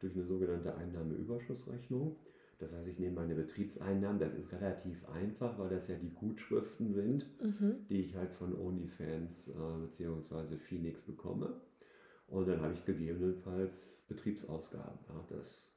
durch 0.00 0.14
eine 0.14 0.24
sogenannte 0.24 0.74
Einnahmeüberschussrechnung. 0.74 2.16
Das 2.58 2.72
heißt, 2.72 2.88
ich 2.88 2.98
nehme 2.98 3.16
meine 3.16 3.34
Betriebseinnahmen, 3.34 4.20
das 4.20 4.34
ist 4.34 4.52
relativ 4.52 5.04
einfach, 5.08 5.58
weil 5.58 5.70
das 5.70 5.88
ja 5.88 5.96
die 5.96 6.14
Gutschriften 6.14 6.94
sind, 6.94 7.26
mhm. 7.42 7.86
die 7.88 8.02
ich 8.02 8.14
halt 8.14 8.30
von 8.32 8.56
OnlyFans 8.56 9.48
äh, 9.48 9.52
bzw. 9.82 10.56
Phoenix 10.56 11.02
bekomme. 11.02 11.60
Und 12.32 12.48
dann 12.48 12.62
habe 12.62 12.72
ich 12.72 12.84
gegebenenfalls 12.86 14.02
Betriebsausgaben. 14.08 14.98
Ja, 15.06 15.36
das 15.36 15.70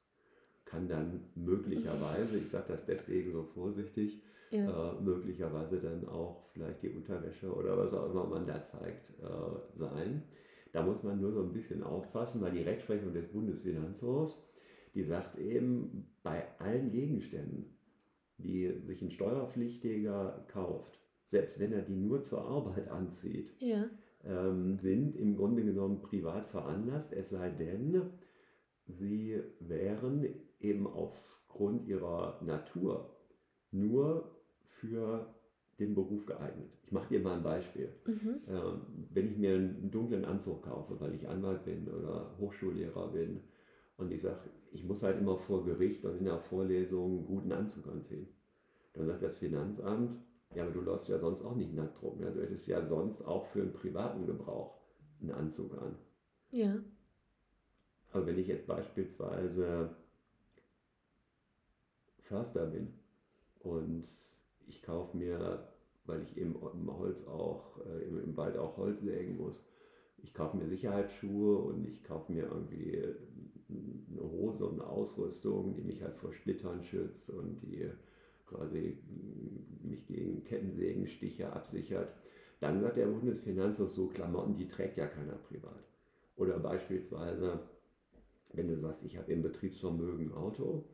kann 0.64 0.88
dann 0.88 1.20
möglicherweise, 1.34 2.38
ich 2.38 2.48
sage 2.48 2.64
das 2.68 2.86
deswegen 2.86 3.30
so 3.30 3.42
vorsichtig, 3.42 4.22
ja. 4.50 4.92
äh, 4.92 5.00
möglicherweise 5.02 5.78
dann 5.78 6.08
auch 6.08 6.48
vielleicht 6.54 6.82
die 6.82 6.88
Unterwäsche 6.88 7.52
oder 7.52 7.76
was 7.76 7.92
auch 7.92 8.10
immer 8.10 8.26
man 8.26 8.46
da 8.46 8.64
zeigt 8.64 9.10
äh, 9.20 9.78
sein. 9.78 10.22
Da 10.72 10.82
muss 10.82 11.02
man 11.02 11.20
nur 11.20 11.32
so 11.32 11.42
ein 11.42 11.52
bisschen 11.52 11.82
aufpassen, 11.82 12.40
weil 12.40 12.52
die 12.52 12.62
Rechtsprechung 12.62 13.12
des 13.12 13.28
Bundesfinanzhofs, 13.28 14.34
die 14.94 15.04
sagt 15.04 15.38
eben, 15.38 16.08
bei 16.22 16.42
allen 16.58 16.90
Gegenständen, 16.90 17.66
die 18.38 18.72
sich 18.86 19.02
ein 19.02 19.10
Steuerpflichtiger 19.10 20.46
kauft, 20.48 20.98
selbst 21.30 21.60
wenn 21.60 21.72
er 21.72 21.82
die 21.82 21.96
nur 21.96 22.22
zur 22.22 22.40
Arbeit 22.40 22.88
anzieht, 22.88 23.52
ja 23.60 23.90
ähm, 24.26 24.78
sind 24.78 25.16
im 25.16 25.36
Grunde 25.36 25.64
genommen 25.64 26.02
privat 26.02 26.48
veranlasst, 26.48 27.12
es 27.12 27.30
sei 27.30 27.50
denn, 27.50 28.02
sie 28.86 29.40
wären 29.60 30.26
eben 30.60 30.86
aufgrund 30.86 31.86
ihrer 31.86 32.40
Natur 32.44 33.10
nur 33.70 34.30
für 34.80 35.26
den 35.78 35.94
Beruf 35.94 36.24
geeignet. 36.26 36.70
Ich 36.82 36.92
mache 36.92 37.08
dir 37.08 37.20
mal 37.20 37.36
ein 37.36 37.42
Beispiel. 37.42 37.88
Mhm. 38.06 38.40
Ähm, 38.48 38.80
wenn 39.10 39.28
ich 39.28 39.36
mir 39.36 39.54
einen 39.54 39.90
dunklen 39.90 40.24
Anzug 40.24 40.62
kaufe, 40.62 40.98
weil 41.00 41.14
ich 41.14 41.28
Anwalt 41.28 41.64
bin 41.64 41.88
oder 41.88 42.36
Hochschullehrer 42.38 43.12
bin 43.12 43.40
und 43.98 44.12
ich 44.12 44.22
sage, 44.22 44.38
ich 44.72 44.84
muss 44.84 45.02
halt 45.02 45.18
immer 45.18 45.36
vor 45.36 45.64
Gericht 45.64 46.04
und 46.04 46.18
in 46.18 46.24
der 46.24 46.38
Vorlesung 46.38 47.18
einen 47.18 47.26
guten 47.26 47.52
Anzug 47.52 47.86
anziehen, 47.88 48.28
dann 48.94 49.06
sagt 49.06 49.22
das 49.22 49.36
Finanzamt, 49.38 50.18
ja, 50.56 50.62
aber 50.64 50.72
du 50.72 50.80
läufst 50.80 51.08
ja 51.08 51.18
sonst 51.18 51.42
auch 51.42 51.54
nicht 51.54 51.74
nackt 51.74 52.02
rum. 52.02 52.18
Ja? 52.18 52.30
Du 52.30 52.40
hättest 52.40 52.66
ja 52.66 52.82
sonst 52.86 53.20
auch 53.26 53.46
für 53.48 53.60
einen 53.60 53.74
privaten 53.74 54.26
Gebrauch 54.26 54.78
einen 55.20 55.32
Anzug 55.32 55.76
an. 55.76 55.96
Ja. 56.50 56.78
Aber 58.12 58.26
wenn 58.26 58.38
ich 58.38 58.46
jetzt 58.46 58.66
beispielsweise 58.66 59.94
Förster 62.22 62.66
bin 62.66 62.94
und 63.60 64.08
ich 64.66 64.82
kaufe 64.82 65.14
mir, 65.14 65.68
weil 66.06 66.22
ich 66.22 66.38
im, 66.38 66.58
Holz 66.58 67.26
auch, 67.26 67.78
äh, 67.84 68.04
im, 68.08 68.24
im, 68.24 68.36
Wald 68.38 68.56
auch 68.56 68.78
Holz 68.78 69.02
sägen 69.02 69.36
muss, 69.36 69.62
ich 70.22 70.32
kaufe 70.32 70.56
mir 70.56 70.68
Sicherheitsschuhe 70.68 71.58
und 71.58 71.86
ich 71.86 72.02
kaufe 72.02 72.32
mir 72.32 72.44
irgendwie 72.44 73.04
eine 73.68 74.22
Hose 74.22 74.64
und 74.64 74.80
eine 74.80 74.88
Ausrüstung, 74.88 75.74
die 75.74 75.82
mich 75.82 76.02
halt 76.02 76.16
vor 76.16 76.32
Splittern 76.32 76.82
schützt 76.82 77.28
und 77.28 77.60
die 77.60 77.90
quasi 78.46 78.98
mich 79.82 80.06
gegen 80.06 80.44
Kettensägenstiche 80.44 81.52
absichert, 81.52 82.12
dann 82.60 82.80
wird 82.82 82.96
der 82.96 83.06
Bundesfinanzhof 83.06 83.90
so 83.90 84.06
Klamotten, 84.08 84.56
die 84.56 84.68
trägt 84.68 84.96
ja 84.96 85.06
keiner 85.06 85.34
privat. 85.34 85.84
Oder 86.36 86.58
beispielsweise, 86.58 87.60
wenn 88.52 88.68
du 88.68 88.76
sagst, 88.76 89.04
ich 89.04 89.16
habe 89.16 89.32
im 89.32 89.42
Betriebsvermögen 89.42 90.32
Auto, 90.32 90.84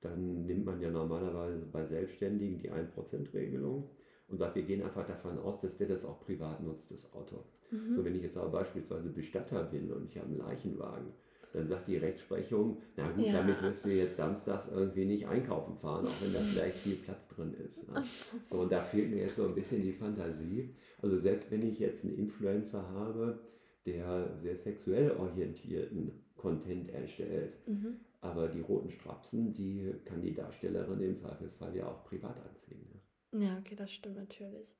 dann 0.00 0.46
nimmt 0.46 0.66
man 0.66 0.80
ja 0.80 0.90
normalerweise 0.90 1.64
bei 1.66 1.84
Selbstständigen 1.84 2.58
die 2.58 2.70
1%-Regelung 2.70 3.88
und 4.28 4.38
sagt, 4.38 4.56
wir 4.56 4.62
gehen 4.64 4.82
einfach 4.82 5.06
davon 5.06 5.38
aus, 5.38 5.60
dass 5.60 5.76
der 5.76 5.88
das 5.88 6.04
auch 6.04 6.20
privat 6.20 6.62
nutzt, 6.62 6.90
das 6.90 7.12
Auto. 7.12 7.44
Mhm. 7.70 7.94
So, 7.94 8.04
wenn 8.04 8.16
ich 8.16 8.22
jetzt 8.22 8.36
aber 8.36 8.50
beispielsweise 8.50 9.10
Bestatter 9.10 9.64
bin 9.64 9.92
und 9.92 10.06
ich 10.06 10.16
habe 10.16 10.26
einen 10.26 10.38
Leichenwagen, 10.38 11.12
dann 11.52 11.68
sagt 11.68 11.88
die 11.88 11.96
Rechtsprechung, 11.96 12.78
na 12.96 13.10
gut, 13.10 13.26
ja. 13.26 13.32
damit 13.34 13.62
wirst 13.62 13.84
du 13.84 13.90
jetzt 13.90 14.16
samstags 14.16 14.68
irgendwie 14.72 15.04
nicht 15.04 15.26
einkaufen 15.26 15.76
fahren, 15.76 16.06
auch 16.06 16.22
wenn 16.22 16.32
da 16.32 16.40
vielleicht 16.40 16.78
viel 16.78 16.96
Platz 16.96 17.28
drin 17.28 17.54
ist. 17.54 17.76
Ne? 17.88 18.02
So, 18.48 18.60
und 18.60 18.72
da 18.72 18.80
fehlt 18.80 19.10
mir 19.10 19.22
jetzt 19.22 19.36
so 19.36 19.46
ein 19.46 19.54
bisschen 19.54 19.82
die 19.82 19.92
Fantasie. 19.92 20.74
Also 21.02 21.18
selbst 21.18 21.50
wenn 21.50 21.68
ich 21.68 21.78
jetzt 21.78 22.04
einen 22.04 22.16
Influencer 22.16 22.88
habe, 22.90 23.38
der 23.84 24.36
sehr 24.40 24.56
sexuell 24.56 25.10
orientierten 25.12 26.12
Content 26.36 26.90
erstellt, 26.90 27.54
mhm. 27.66 27.96
aber 28.20 28.48
die 28.48 28.60
roten 28.60 28.90
Strapsen, 28.90 29.52
die 29.52 29.92
kann 30.04 30.22
die 30.22 30.34
Darstellerin 30.34 31.00
im 31.00 31.18
Zweifelsfall 31.18 31.76
ja 31.76 31.86
auch 31.86 32.04
privat 32.04 32.36
anziehen. 32.48 32.86
Ne? 33.32 33.44
Ja, 33.46 33.58
okay, 33.58 33.76
das 33.76 33.92
stimmt 33.92 34.16
natürlich. 34.16 34.76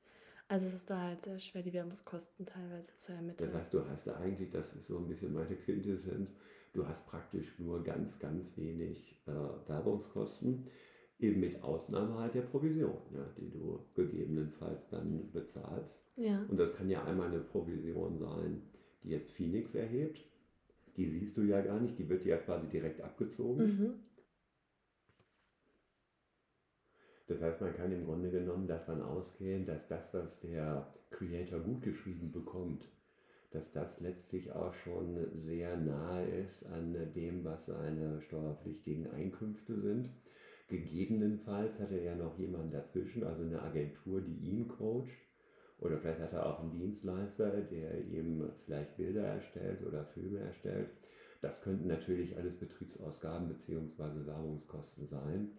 Also 0.47 0.67
es 0.67 0.73
ist 0.73 0.89
da 0.89 1.01
halt 1.01 1.21
sehr 1.21 1.39
schwer, 1.39 1.63
die 1.63 1.73
Werbungskosten 1.73 2.45
teilweise 2.45 2.93
zu 2.95 3.11
ermitteln. 3.11 3.49
Das 3.51 3.61
heißt, 3.61 3.73
du 3.73 3.85
hast 3.87 4.05
da 4.05 4.15
eigentlich, 4.17 4.51
das 4.51 4.75
ist 4.75 4.87
so 4.87 4.97
ein 4.97 5.07
bisschen 5.07 5.33
meine 5.33 5.55
Quintessenz, 5.55 6.31
Du 6.73 6.87
hast 6.87 7.05
praktisch 7.07 7.59
nur 7.59 7.83
ganz, 7.83 8.19
ganz 8.19 8.57
wenig 8.57 9.15
äh, 9.27 9.69
Werbungskosten, 9.69 10.65
eben 11.19 11.39
mit 11.39 11.61
Ausnahme 11.63 12.17
halt 12.17 12.33
der 12.33 12.41
Provision, 12.41 12.97
ja, 13.13 13.25
die 13.37 13.51
du 13.51 13.79
gegebenenfalls 13.93 14.89
dann 14.89 15.31
bezahlst. 15.31 16.01
Ja. 16.17 16.43
Und 16.49 16.57
das 16.57 16.73
kann 16.75 16.89
ja 16.89 17.03
einmal 17.05 17.27
eine 17.27 17.39
Provision 17.39 18.17
sein, 18.17 18.63
die 19.03 19.09
jetzt 19.09 19.31
Phoenix 19.31 19.75
erhebt. 19.75 20.19
Die 20.97 21.05
siehst 21.05 21.37
du 21.37 21.41
ja 21.43 21.61
gar 21.61 21.79
nicht, 21.79 21.97
die 21.97 22.09
wird 22.09 22.25
ja 22.25 22.37
quasi 22.37 22.67
direkt 22.67 23.01
abgezogen. 23.01 23.65
Mhm. 23.65 23.93
Das 27.27 27.41
heißt, 27.41 27.61
man 27.61 27.75
kann 27.75 27.91
im 27.91 28.05
Grunde 28.05 28.31
genommen 28.31 28.67
davon 28.67 29.01
ausgehen, 29.01 29.65
dass 29.65 29.87
das, 29.87 30.13
was 30.13 30.39
der 30.41 30.93
Creator 31.09 31.59
gut 31.59 31.81
geschrieben 31.81 32.31
bekommt, 32.31 32.87
dass 33.53 33.71
das 33.71 33.99
letztlich 33.99 34.51
auch 34.51 34.73
schon 34.73 35.27
sehr 35.45 35.77
nahe 35.77 36.25
ist 36.25 36.65
an 36.65 36.95
dem, 37.15 37.43
was 37.43 37.67
seine 37.67 38.19
steuerpflichtigen 38.21 39.11
Einkünfte 39.11 39.79
sind. 39.79 40.09
Gegebenenfalls 40.67 41.79
hat 41.79 41.91
er 41.91 42.01
ja 42.01 42.15
noch 42.15 42.37
jemanden 42.39 42.71
dazwischen, 42.71 43.23
also 43.23 43.43
eine 43.43 43.61
Agentur, 43.61 44.21
die 44.21 44.49
ihn 44.49 44.67
coacht. 44.67 45.09
Oder 45.79 45.97
vielleicht 45.99 46.21
hat 46.21 46.33
er 46.33 46.45
auch 46.45 46.61
einen 46.61 46.71
Dienstleister, 46.71 47.61
der 47.61 48.05
ihm 48.05 48.49
vielleicht 48.65 48.97
Bilder 48.97 49.23
erstellt 49.23 49.85
oder 49.85 50.05
Filme 50.05 50.39
erstellt. 50.39 50.89
Das 51.41 51.61
könnten 51.61 51.87
natürlich 51.87 52.37
alles 52.37 52.55
Betriebsausgaben 52.55 53.49
bzw. 53.49 54.25
Werbungskosten 54.25 55.07
sein. 55.07 55.51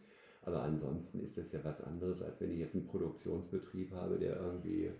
Aber 0.42 0.62
ansonsten 0.62 1.20
ist 1.20 1.38
das 1.38 1.52
ja 1.52 1.60
was 1.62 1.80
anderes, 1.82 2.22
als 2.22 2.40
wenn 2.40 2.50
ich 2.50 2.58
jetzt 2.58 2.74
einen 2.74 2.86
Produktionsbetrieb 2.86 3.92
habe, 3.92 4.18
der 4.18 4.36
irgendwie 4.40 4.90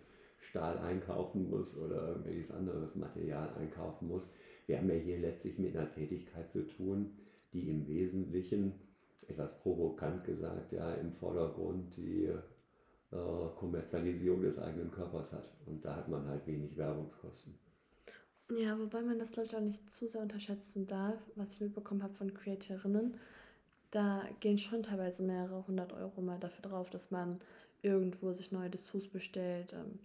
Stahl 0.49 0.79
einkaufen 0.79 1.51
muss 1.51 1.77
oder 1.77 2.09
irgendwelches 2.09 2.51
anderes 2.51 2.95
Material 2.95 3.49
einkaufen 3.59 4.09
muss. 4.09 4.23
Wir 4.67 4.79
haben 4.79 4.89
ja 4.89 4.97
hier 4.97 5.19
letztlich 5.19 5.59
mit 5.59 5.77
einer 5.77 5.91
Tätigkeit 5.93 6.51
zu 6.51 6.67
tun, 6.67 7.17
die 7.53 7.69
im 7.69 7.87
Wesentlichen, 7.87 8.73
etwas 9.29 9.59
provokant 9.61 10.25
gesagt, 10.25 10.73
ja, 10.73 10.95
im 10.95 11.13
Vordergrund 11.13 11.97
die 11.97 12.25
äh, 12.25 13.49
Kommerzialisierung 13.57 14.43
des 14.43 14.59
eigenen 14.59 14.91
Körpers 14.91 15.33
hat. 15.33 15.49
Und 15.67 15.85
da 15.85 15.97
hat 15.97 16.09
man 16.09 16.27
halt 16.27 16.47
wenig 16.47 16.77
Werbungskosten. 16.77 17.55
Ja, 18.51 18.79
wobei 18.79 19.01
man 19.01 19.19
das, 19.19 19.33
glaube 19.33 19.47
ich, 19.47 19.57
auch 19.57 19.61
nicht 19.61 19.91
zu 19.91 20.07
sehr 20.07 20.21
unterschätzen 20.21 20.87
darf, 20.87 21.19
was 21.35 21.55
ich 21.55 21.61
mitbekommen 21.61 22.03
habe 22.03 22.15
von 22.15 22.35
Creatorinnen. 22.35 23.17
Da 23.91 24.25
gehen 24.41 24.59
schon 24.59 24.83
teilweise 24.83 25.23
mehrere 25.23 25.67
hundert 25.67 25.93
Euro 25.93 26.21
mal 26.21 26.39
dafür 26.39 26.69
drauf, 26.69 26.91
dass 26.91 27.11
man 27.11 27.41
irgendwo 27.81 28.33
sich 28.33 28.53
neue 28.53 28.69
Dessous 28.69 29.09
bestellt, 29.09 29.73
ähm, 29.73 30.01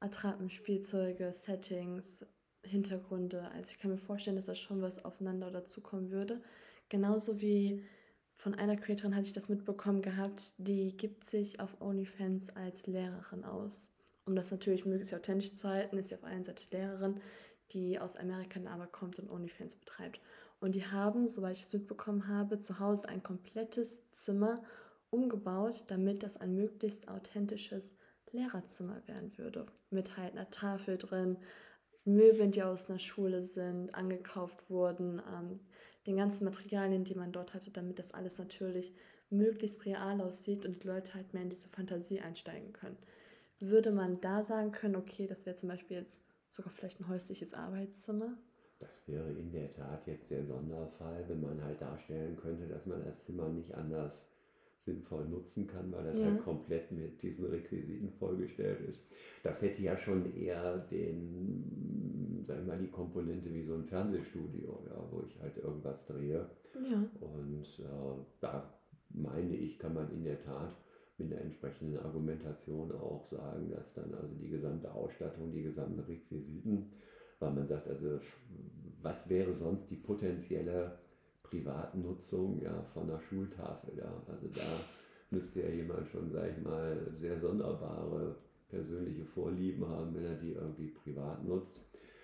Attrappen, 0.00 0.50
Spielzeuge, 0.50 1.32
Settings, 1.32 2.24
Hintergründe. 2.62 3.50
Also 3.52 3.70
ich 3.72 3.78
kann 3.78 3.90
mir 3.90 3.98
vorstellen, 3.98 4.36
dass 4.36 4.46
das 4.46 4.58
schon 4.58 4.82
was 4.82 5.04
aufeinander 5.04 5.50
dazukommen 5.50 6.10
würde. 6.10 6.40
Genauso 6.88 7.40
wie 7.40 7.82
von 8.34 8.54
einer 8.54 8.76
Creatorin 8.76 9.14
hatte 9.16 9.26
ich 9.26 9.32
das 9.32 9.48
mitbekommen 9.48 10.00
gehabt, 10.02 10.54
die 10.58 10.96
gibt 10.96 11.24
sich 11.24 11.60
auf 11.60 11.80
OnlyFans 11.80 12.50
als 12.50 12.86
Lehrerin 12.86 13.44
aus. 13.44 13.90
Um 14.26 14.36
das 14.36 14.50
natürlich 14.50 14.84
möglichst 14.84 15.14
authentisch 15.14 15.54
zu 15.54 15.68
halten, 15.68 15.98
ist 15.98 16.10
sie 16.10 16.14
auf 16.14 16.24
einer 16.24 16.44
Seite 16.44 16.64
Lehrerin. 16.70 17.20
die 17.72 17.98
aus 17.98 18.16
Amerika 18.16 18.60
aber 18.66 18.86
kommt 18.86 19.18
und 19.18 19.30
OnlyFans 19.30 19.76
betreibt. 19.76 20.20
Und 20.60 20.74
die 20.74 20.86
haben, 20.86 21.28
soweit 21.28 21.56
ich 21.56 21.64
es 21.64 21.72
mitbekommen 21.72 22.28
habe, 22.28 22.58
zu 22.58 22.78
Hause 22.78 23.08
ein 23.08 23.22
komplettes 23.22 24.10
Zimmer 24.12 24.62
umgebaut, 25.10 25.84
damit 25.88 26.22
das 26.22 26.36
ein 26.36 26.54
möglichst 26.54 27.08
authentisches 27.08 27.94
Lehrerzimmer 28.32 29.02
werden 29.06 29.36
würde. 29.38 29.66
Mit 29.90 30.16
halt 30.16 30.32
einer 30.32 30.50
Tafel 30.50 30.98
drin, 30.98 31.36
Möbeln, 32.04 32.52
die 32.52 32.62
aus 32.62 32.88
einer 32.88 32.98
Schule 32.98 33.42
sind, 33.42 33.94
angekauft 33.94 34.70
wurden, 34.70 35.20
ähm, 35.32 35.60
den 36.06 36.16
ganzen 36.16 36.44
Materialien, 36.44 37.04
die 37.04 37.14
man 37.14 37.32
dort 37.32 37.52
hatte, 37.52 37.70
damit 37.70 37.98
das 37.98 38.12
alles 38.12 38.38
natürlich 38.38 38.94
möglichst 39.30 39.84
real 39.84 40.20
aussieht 40.22 40.64
und 40.64 40.82
die 40.82 40.86
Leute 40.86 41.14
halt 41.14 41.34
mehr 41.34 41.42
in 41.42 41.50
diese 41.50 41.68
Fantasie 41.68 42.20
einsteigen 42.20 42.72
können. 42.72 42.96
Würde 43.60 43.90
man 43.90 44.20
da 44.20 44.42
sagen 44.42 44.72
können, 44.72 44.96
okay, 44.96 45.26
das 45.26 45.44
wäre 45.44 45.56
zum 45.56 45.68
Beispiel 45.68 45.98
jetzt 45.98 46.20
sogar 46.48 46.72
vielleicht 46.72 47.00
ein 47.00 47.08
häusliches 47.08 47.52
Arbeitszimmer? 47.52 48.38
Das 48.78 49.06
wäre 49.08 49.30
in 49.32 49.50
der 49.50 49.70
Tat 49.70 50.06
jetzt 50.06 50.30
der 50.30 50.44
Sonderfall, 50.44 51.24
wenn 51.28 51.40
man 51.40 51.62
halt 51.62 51.80
darstellen 51.80 52.36
könnte, 52.36 52.68
dass 52.68 52.86
man 52.86 53.04
das 53.04 53.24
Zimmer 53.24 53.48
nicht 53.48 53.74
anders 53.74 54.24
sinnvoll 54.84 55.26
nutzen 55.26 55.66
kann, 55.66 55.92
weil 55.92 56.04
das 56.04 56.18
ja. 56.18 56.26
halt 56.26 56.42
komplett 56.42 56.90
mit 56.92 57.22
diesen 57.22 57.46
Requisiten 57.46 58.10
vollgestellt 58.18 58.80
ist. 58.88 59.00
Das 59.42 59.60
hätte 59.62 59.82
ja 59.82 59.96
schon 59.96 60.34
eher 60.34 60.78
den, 60.90 62.44
sagen 62.46 62.66
wir 62.66 62.74
mal, 62.74 62.78
die 62.78 62.90
Komponente 62.90 63.52
wie 63.52 63.64
so 63.64 63.74
ein 63.74 63.84
Fernsehstudio, 63.84 64.82
ja, 64.88 65.04
wo 65.10 65.22
ich 65.26 65.38
halt 65.40 65.56
irgendwas 65.58 66.06
drehe. 66.06 66.48
Ja. 66.74 67.04
Und 67.20 67.64
äh, 67.80 68.24
da 68.40 68.72
meine 69.10 69.56
ich, 69.56 69.78
kann 69.78 69.94
man 69.94 70.10
in 70.12 70.24
der 70.24 70.42
Tat 70.42 70.74
mit 71.18 71.32
einer 71.32 71.42
entsprechenden 71.42 71.98
Argumentation 71.98 72.92
auch 72.92 73.26
sagen, 73.26 73.70
dass 73.70 73.92
dann 73.94 74.14
also 74.14 74.34
die 74.40 74.48
gesamte 74.48 74.92
Ausstattung, 74.92 75.52
die 75.52 75.62
gesamten 75.62 76.00
Requisiten, 76.00 76.92
weil 77.40 77.52
man 77.52 77.66
sagt, 77.66 77.88
also 77.88 78.20
was 79.02 79.28
wäre 79.28 79.54
sonst 79.54 79.90
die 79.90 79.96
potenzielle 79.96 80.98
Privatnutzung 81.42 82.60
ja, 82.62 82.82
von 82.92 83.04
einer 83.04 83.20
Schultafel. 83.20 83.98
Ja. 83.98 84.12
Also 84.26 84.48
da 84.48 84.66
müsste 85.30 85.62
ja 85.62 85.68
jemand 85.68 86.08
schon, 86.08 86.30
sag 86.30 86.50
ich 86.50 86.62
mal, 86.62 86.96
sehr 87.18 87.38
sonderbare 87.38 88.36
persönliche 88.68 89.24
Vorlieben 89.24 89.88
haben, 89.88 90.14
wenn 90.14 90.24
er 90.24 90.36
die 90.36 90.52
irgendwie 90.52 90.88
privat 90.88 91.44
nutzt. 91.44 91.80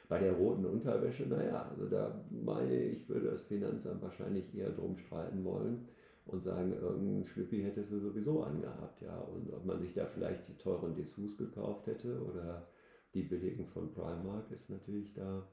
Bei 0.08 0.18
der 0.18 0.34
roten 0.34 0.66
Unterwäsche, 0.66 1.26
naja, 1.26 1.66
also 1.70 1.86
da 1.86 2.24
meine 2.30 2.74
ich, 2.74 3.08
würde 3.08 3.30
das 3.30 3.42
Finanzamt 3.44 4.02
wahrscheinlich 4.02 4.54
eher 4.54 4.70
drum 4.70 4.98
streiten 4.98 5.42
wollen 5.44 5.88
und 6.26 6.42
sagen, 6.42 6.74
irgendein 6.74 7.26
Schlüppi 7.26 7.62
hättest 7.62 7.90
du 7.90 7.98
sowieso 7.98 8.42
angehabt, 8.42 9.00
ja. 9.00 9.18
Und 9.18 9.52
ob 9.52 9.64
man 9.64 9.80
sich 9.80 9.94
da 9.94 10.06
vielleicht 10.06 10.46
die 10.48 10.56
teuren 10.56 10.94
Dessous 10.94 11.36
gekauft 11.38 11.86
hätte 11.86 12.22
oder 12.22 12.66
die 13.14 13.22
billigen 13.22 13.66
von 13.66 13.92
Primark 13.92 14.50
ist 14.50 14.68
natürlich 14.68 15.14
da 15.14 15.46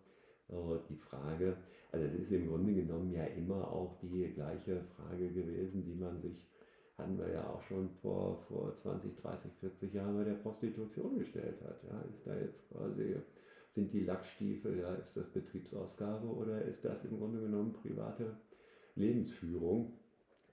die 0.89 0.97
Frage, 0.97 1.57
also 1.91 2.05
es 2.05 2.13
ist 2.13 2.31
im 2.31 2.47
Grunde 2.47 2.73
genommen 2.73 3.11
ja 3.11 3.23
immer 3.25 3.71
auch 3.71 3.97
die 4.01 4.31
gleiche 4.33 4.81
Frage 4.95 5.29
gewesen, 5.29 5.83
die 5.83 5.95
man 5.95 6.19
sich, 6.21 6.47
hatten 6.97 7.17
wir 7.17 7.31
ja 7.31 7.47
auch 7.47 7.61
schon 7.63 7.89
vor, 8.01 8.37
vor 8.47 8.75
20, 8.75 9.15
30, 9.21 9.51
40 9.59 9.93
Jahren 9.93 10.15
bei 10.15 10.23
der 10.23 10.35
Prostitution 10.35 11.17
gestellt 11.17 11.61
hat. 11.63 11.83
Ja, 11.89 12.01
ist 12.09 12.25
da 12.25 12.35
jetzt 12.35 12.69
quasi, 12.69 13.15
sind 13.73 13.91
die 13.93 14.03
Lackstiefel, 14.03 14.79
ja, 14.79 14.93
ist 14.95 15.15
das 15.15 15.29
Betriebsausgabe 15.29 16.27
oder 16.27 16.61
ist 16.63 16.83
das 16.83 17.05
im 17.05 17.17
Grunde 17.17 17.39
genommen 17.39 17.73
private 17.73 18.37
Lebensführung? 18.95 19.93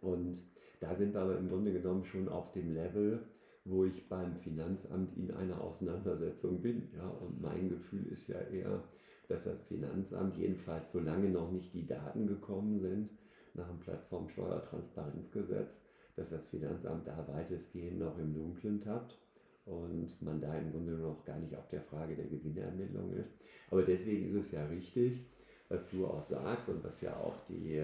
Und 0.00 0.42
da 0.80 0.94
sind 0.94 1.12
wir 1.12 1.20
aber 1.20 1.38
im 1.38 1.48
Grunde 1.48 1.72
genommen 1.72 2.04
schon 2.04 2.28
auf 2.28 2.52
dem 2.52 2.72
Level, 2.72 3.20
wo 3.64 3.84
ich 3.84 4.08
beim 4.08 4.36
Finanzamt 4.36 5.16
in 5.16 5.30
einer 5.32 5.60
Auseinandersetzung 5.60 6.62
bin. 6.62 6.88
Ja, 6.96 7.08
und 7.08 7.40
mein 7.40 7.68
Gefühl 7.68 8.06
ist 8.06 8.28
ja 8.28 8.40
eher, 8.40 8.82
dass 9.28 9.44
das 9.44 9.60
Finanzamt 9.62 10.36
jedenfalls 10.38 10.90
solange 10.92 11.28
noch 11.28 11.52
nicht 11.52 11.72
die 11.74 11.86
Daten 11.86 12.26
gekommen 12.26 12.80
sind 12.80 13.10
nach 13.54 13.68
dem 13.68 13.78
Plattformsteuertransparenzgesetz, 13.80 15.68
dass 16.16 16.30
das 16.30 16.46
Finanzamt 16.46 17.06
da 17.06 17.26
weitestgehend 17.28 17.98
noch 17.98 18.18
im 18.18 18.34
Dunkeln 18.34 18.80
tappt 18.82 19.18
und 19.66 20.20
man 20.22 20.40
da 20.40 20.56
im 20.56 20.72
Grunde 20.72 20.92
noch 20.92 21.24
gar 21.24 21.38
nicht 21.38 21.54
auf 21.54 21.68
der 21.68 21.82
Frage 21.82 22.16
der 22.16 22.24
Gewinnermittlung 22.24 23.12
ist. 23.12 23.30
Aber 23.70 23.82
deswegen 23.82 24.30
ist 24.30 24.46
es 24.46 24.52
ja 24.52 24.64
richtig, 24.66 25.26
was 25.68 25.88
du 25.90 26.06
auch 26.06 26.26
sagst 26.28 26.68
und 26.68 26.82
was 26.82 27.00
ja 27.02 27.14
auch 27.14 27.34
die 27.48 27.74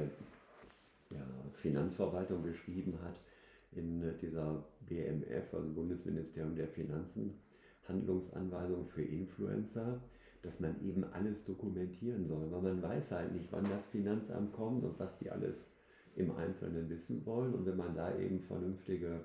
ja, 1.11 1.27
Finanzverwaltung 1.57 2.43
beschrieben 2.43 2.99
hat 3.05 3.17
in 3.73 4.03
dieser 4.21 4.65
BMF, 4.89 5.53
also 5.53 5.69
Bundesministerium 5.69 6.57
der 6.57 6.69
Finanzen, 6.69 7.35
Handlungsanweisung 7.87 8.89
für 8.89 9.03
Influencer 9.03 10.01
dass 10.45 10.61
man 10.61 10.77
eben 10.87 11.05
alles 11.13 11.45
dokumentieren 11.45 12.27
soll, 12.27 12.51
weil 12.51 12.63
man 12.63 12.83
weiß 12.83 13.11
halt 13.11 13.33
nicht, 13.33 13.51
wann 13.51 13.65
das 13.65 13.87
Finanzamt 13.87 14.53
kommt 14.53 14.85
und 14.85 14.99
was 14.99 15.17
die 15.19 15.31
alles 15.31 15.67
im 16.17 16.37
Einzelnen 16.37 16.89
wissen 16.89 17.25
wollen. 17.27 17.55
Und 17.55 17.67
wenn 17.67 17.77
man 17.77 17.95
da 17.95 18.17
eben 18.19 18.41
vernünftige 18.41 19.21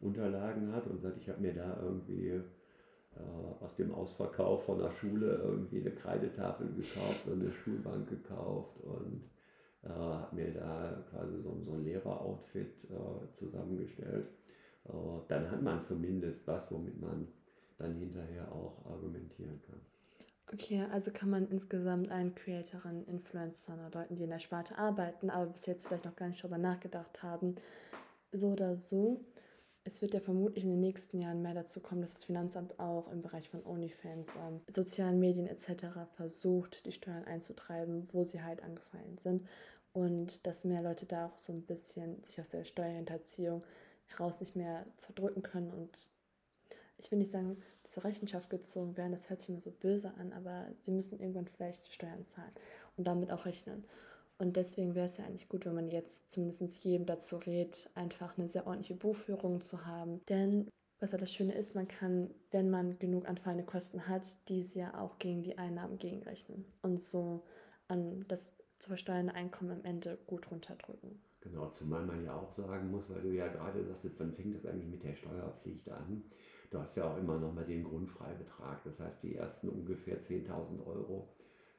Unterlagen 0.00 0.72
hat 0.72 0.86
und 0.86 1.00
sagt, 1.00 1.18
ich 1.18 1.28
habe 1.28 1.40
mir 1.40 1.54
da 1.54 1.78
irgendwie 1.80 2.28
äh, 2.28 2.42
aus 3.60 3.76
dem 3.76 3.92
Ausverkauf 3.92 4.64
von 4.64 4.78
der 4.78 4.90
Schule 4.92 5.40
irgendwie 5.44 5.80
eine 5.80 5.92
Kreidetafel 5.92 6.68
gekauft 6.74 7.26
und 7.26 7.42
eine 7.42 7.52
Schulbank 7.52 8.08
gekauft 8.08 8.80
und 8.80 9.22
äh, 9.84 9.88
habe 9.88 10.34
mir 10.34 10.52
da 10.52 11.04
quasi 11.10 11.40
so, 11.42 11.56
so 11.64 11.72
ein 11.72 11.84
Lehreroutfit 11.84 12.84
äh, 12.84 13.36
zusammengestellt, 13.38 14.26
äh, 14.88 14.92
dann 15.28 15.50
hat 15.50 15.62
man 15.62 15.82
zumindest 15.84 16.46
was, 16.46 16.70
womit 16.70 17.00
man 17.00 17.28
dann 17.78 17.94
hinterher 17.94 18.50
auch 18.50 18.84
argumentieren 18.86 19.60
kann. 19.66 19.80
Okay, 20.52 20.84
also 20.92 21.10
kann 21.10 21.30
man 21.30 21.48
insgesamt 21.48 22.10
einen 22.10 22.34
Creatorin, 22.34 23.06
Influencer 23.06 23.72
oder 23.72 24.00
Leuten, 24.00 24.16
die 24.16 24.24
in 24.24 24.30
der 24.30 24.38
Sparte 24.38 24.76
arbeiten, 24.76 25.30
aber 25.30 25.46
bis 25.46 25.64
jetzt 25.64 25.86
vielleicht 25.86 26.04
noch 26.04 26.14
gar 26.14 26.28
nicht 26.28 26.42
darüber 26.42 26.58
nachgedacht 26.58 27.22
haben, 27.22 27.56
so 28.32 28.48
oder 28.48 28.76
so. 28.76 29.24
Es 29.84 30.02
wird 30.02 30.12
ja 30.12 30.20
vermutlich 30.20 30.64
in 30.64 30.70
den 30.70 30.80
nächsten 30.80 31.20
Jahren 31.20 31.40
mehr 31.40 31.54
dazu 31.54 31.80
kommen, 31.80 32.02
dass 32.02 32.14
das 32.14 32.24
Finanzamt 32.24 32.78
auch 32.78 33.10
im 33.10 33.22
Bereich 33.22 33.48
von 33.48 33.64
OnlyFans, 33.64 34.36
ähm, 34.36 34.60
sozialen 34.70 35.18
Medien 35.18 35.46
etc. 35.46 36.06
versucht, 36.16 36.84
die 36.84 36.92
Steuern 36.92 37.24
einzutreiben, 37.24 38.06
wo 38.12 38.22
sie 38.22 38.42
halt 38.42 38.62
angefallen 38.62 39.16
sind. 39.18 39.48
Und 39.94 40.46
dass 40.46 40.64
mehr 40.64 40.82
Leute 40.82 41.06
da 41.06 41.26
auch 41.26 41.38
so 41.38 41.52
ein 41.52 41.62
bisschen 41.62 42.22
sich 42.24 42.38
aus 42.40 42.48
der 42.48 42.64
Steuerhinterziehung 42.64 43.64
heraus 44.06 44.40
nicht 44.40 44.54
mehr 44.54 44.84
verdrücken 44.98 45.42
können 45.42 45.72
und 45.72 46.11
ich 46.98 47.10
will 47.10 47.18
nicht 47.18 47.30
sagen, 47.30 47.56
zur 47.84 48.04
Rechenschaft 48.04 48.50
gezogen 48.50 48.96
werden, 48.96 49.12
das 49.12 49.28
hört 49.28 49.40
sich 49.40 49.48
immer 49.48 49.60
so 49.60 49.70
böse 49.70 50.12
an, 50.14 50.32
aber 50.32 50.68
sie 50.82 50.92
müssen 50.92 51.18
irgendwann 51.18 51.46
vielleicht 51.46 51.92
Steuern 51.92 52.24
zahlen 52.24 52.52
und 52.96 53.06
damit 53.06 53.30
auch 53.30 53.44
rechnen. 53.44 53.84
Und 54.38 54.56
deswegen 54.56 54.94
wäre 54.94 55.06
es 55.06 55.18
ja 55.18 55.24
eigentlich 55.24 55.48
gut, 55.48 55.66
wenn 55.66 55.74
man 55.74 55.88
jetzt 55.88 56.30
zumindest 56.30 56.84
jedem 56.84 57.06
dazu 57.06 57.36
rät, 57.36 57.90
einfach 57.94 58.36
eine 58.36 58.48
sehr 58.48 58.66
ordentliche 58.66 58.94
Buchführung 58.94 59.60
zu 59.60 59.86
haben. 59.86 60.20
Denn 60.28 60.68
was 60.98 61.12
ja 61.12 61.18
das 61.18 61.32
Schöne 61.32 61.54
ist, 61.54 61.74
man 61.74 61.88
kann, 61.88 62.30
wenn 62.50 62.70
man 62.70 62.98
genug 62.98 63.28
anfallende 63.28 63.64
Kosten 63.64 64.08
hat, 64.08 64.36
diese 64.48 64.78
ja 64.80 65.00
auch 65.00 65.18
gegen 65.18 65.42
die 65.42 65.58
Einnahmen 65.58 65.98
gegenrechnen 65.98 66.64
und 66.82 67.00
so 67.00 67.44
an 67.88 68.24
das 68.28 68.54
zu 68.78 68.88
versteuernde 68.88 69.34
Einkommen 69.34 69.70
am 69.70 69.84
Ende 69.84 70.18
gut 70.26 70.50
runterdrücken. 70.50 71.20
Genau, 71.40 71.70
zumal 71.70 72.04
man 72.04 72.24
ja 72.24 72.36
auch 72.36 72.52
sagen 72.52 72.90
muss, 72.90 73.10
weil 73.10 73.20
du 73.20 73.30
ja 73.30 73.48
gerade 73.48 73.84
sagtest, 73.84 74.18
wann 74.18 74.32
fängt 74.32 74.54
das 74.54 74.64
eigentlich 74.64 74.88
mit 74.88 75.02
der 75.02 75.14
Steuerpflicht 75.14 75.88
an? 75.90 76.24
Du 76.72 76.78
hast 76.78 76.96
ja 76.96 77.04
auch 77.04 77.18
immer 77.18 77.38
noch 77.38 77.52
mal 77.52 77.66
den 77.66 77.84
Grundfreibetrag. 77.84 78.82
Das 78.84 78.98
heißt, 78.98 79.22
die 79.22 79.34
ersten 79.34 79.68
ungefähr 79.68 80.22
10.000 80.22 80.86
Euro 80.86 81.28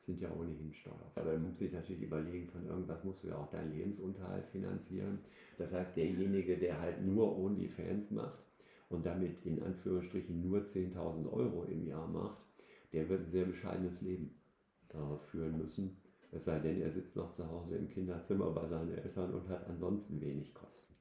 sind 0.06 0.22
ja 0.22 0.30
ohnehin 0.32 0.72
Steuer. 0.72 1.12
Aber 1.16 1.34
man 1.34 1.48
muss 1.48 1.58
sich 1.58 1.74
natürlich 1.74 2.04
überlegen, 2.04 2.48
von 2.48 2.68
irgendwas 2.68 3.04
musst 3.04 3.24
du 3.24 3.30
ja 3.30 3.38
auch 3.38 3.50
deinen 3.50 3.76
Lebensunterhalt 3.76 4.46
finanzieren. 4.52 5.18
Das 5.58 5.72
heißt, 5.72 5.98
derjenige, 5.98 6.60
der 6.60 6.80
halt 6.80 7.04
nur 7.04 7.36
OnlyFans 7.40 8.12
macht 8.12 8.44
und 8.90 9.04
damit 9.04 9.44
in 9.48 9.64
Anführungsstrichen 9.64 10.48
nur 10.48 10.60
10.000 10.60 11.32
Euro 11.34 11.64
im 11.64 11.88
Jahr 11.88 12.08
macht, 12.08 12.38
der 12.92 13.10
wird 13.10 13.22
ein 13.22 13.32
sehr 13.32 13.46
bescheidenes 13.46 14.00
Leben 14.02 14.36
äh, 14.90 15.18
führen 15.32 15.58
müssen. 15.58 15.98
Es 16.32 16.46
sei 16.46 16.60
denn, 16.60 16.80
er 16.82 16.92
sitzt 16.92 17.16
noch 17.16 17.32
zu 17.32 17.50
Hause 17.50 17.78
im 17.78 17.90
Kinderzimmer 17.90 18.52
bei 18.52 18.68
seinen 18.68 18.96
Eltern 18.96 19.34
und 19.34 19.50
hat 19.50 19.68
ansonsten 19.68 20.22
wenig 20.22 20.54
Kosten. 20.54 20.93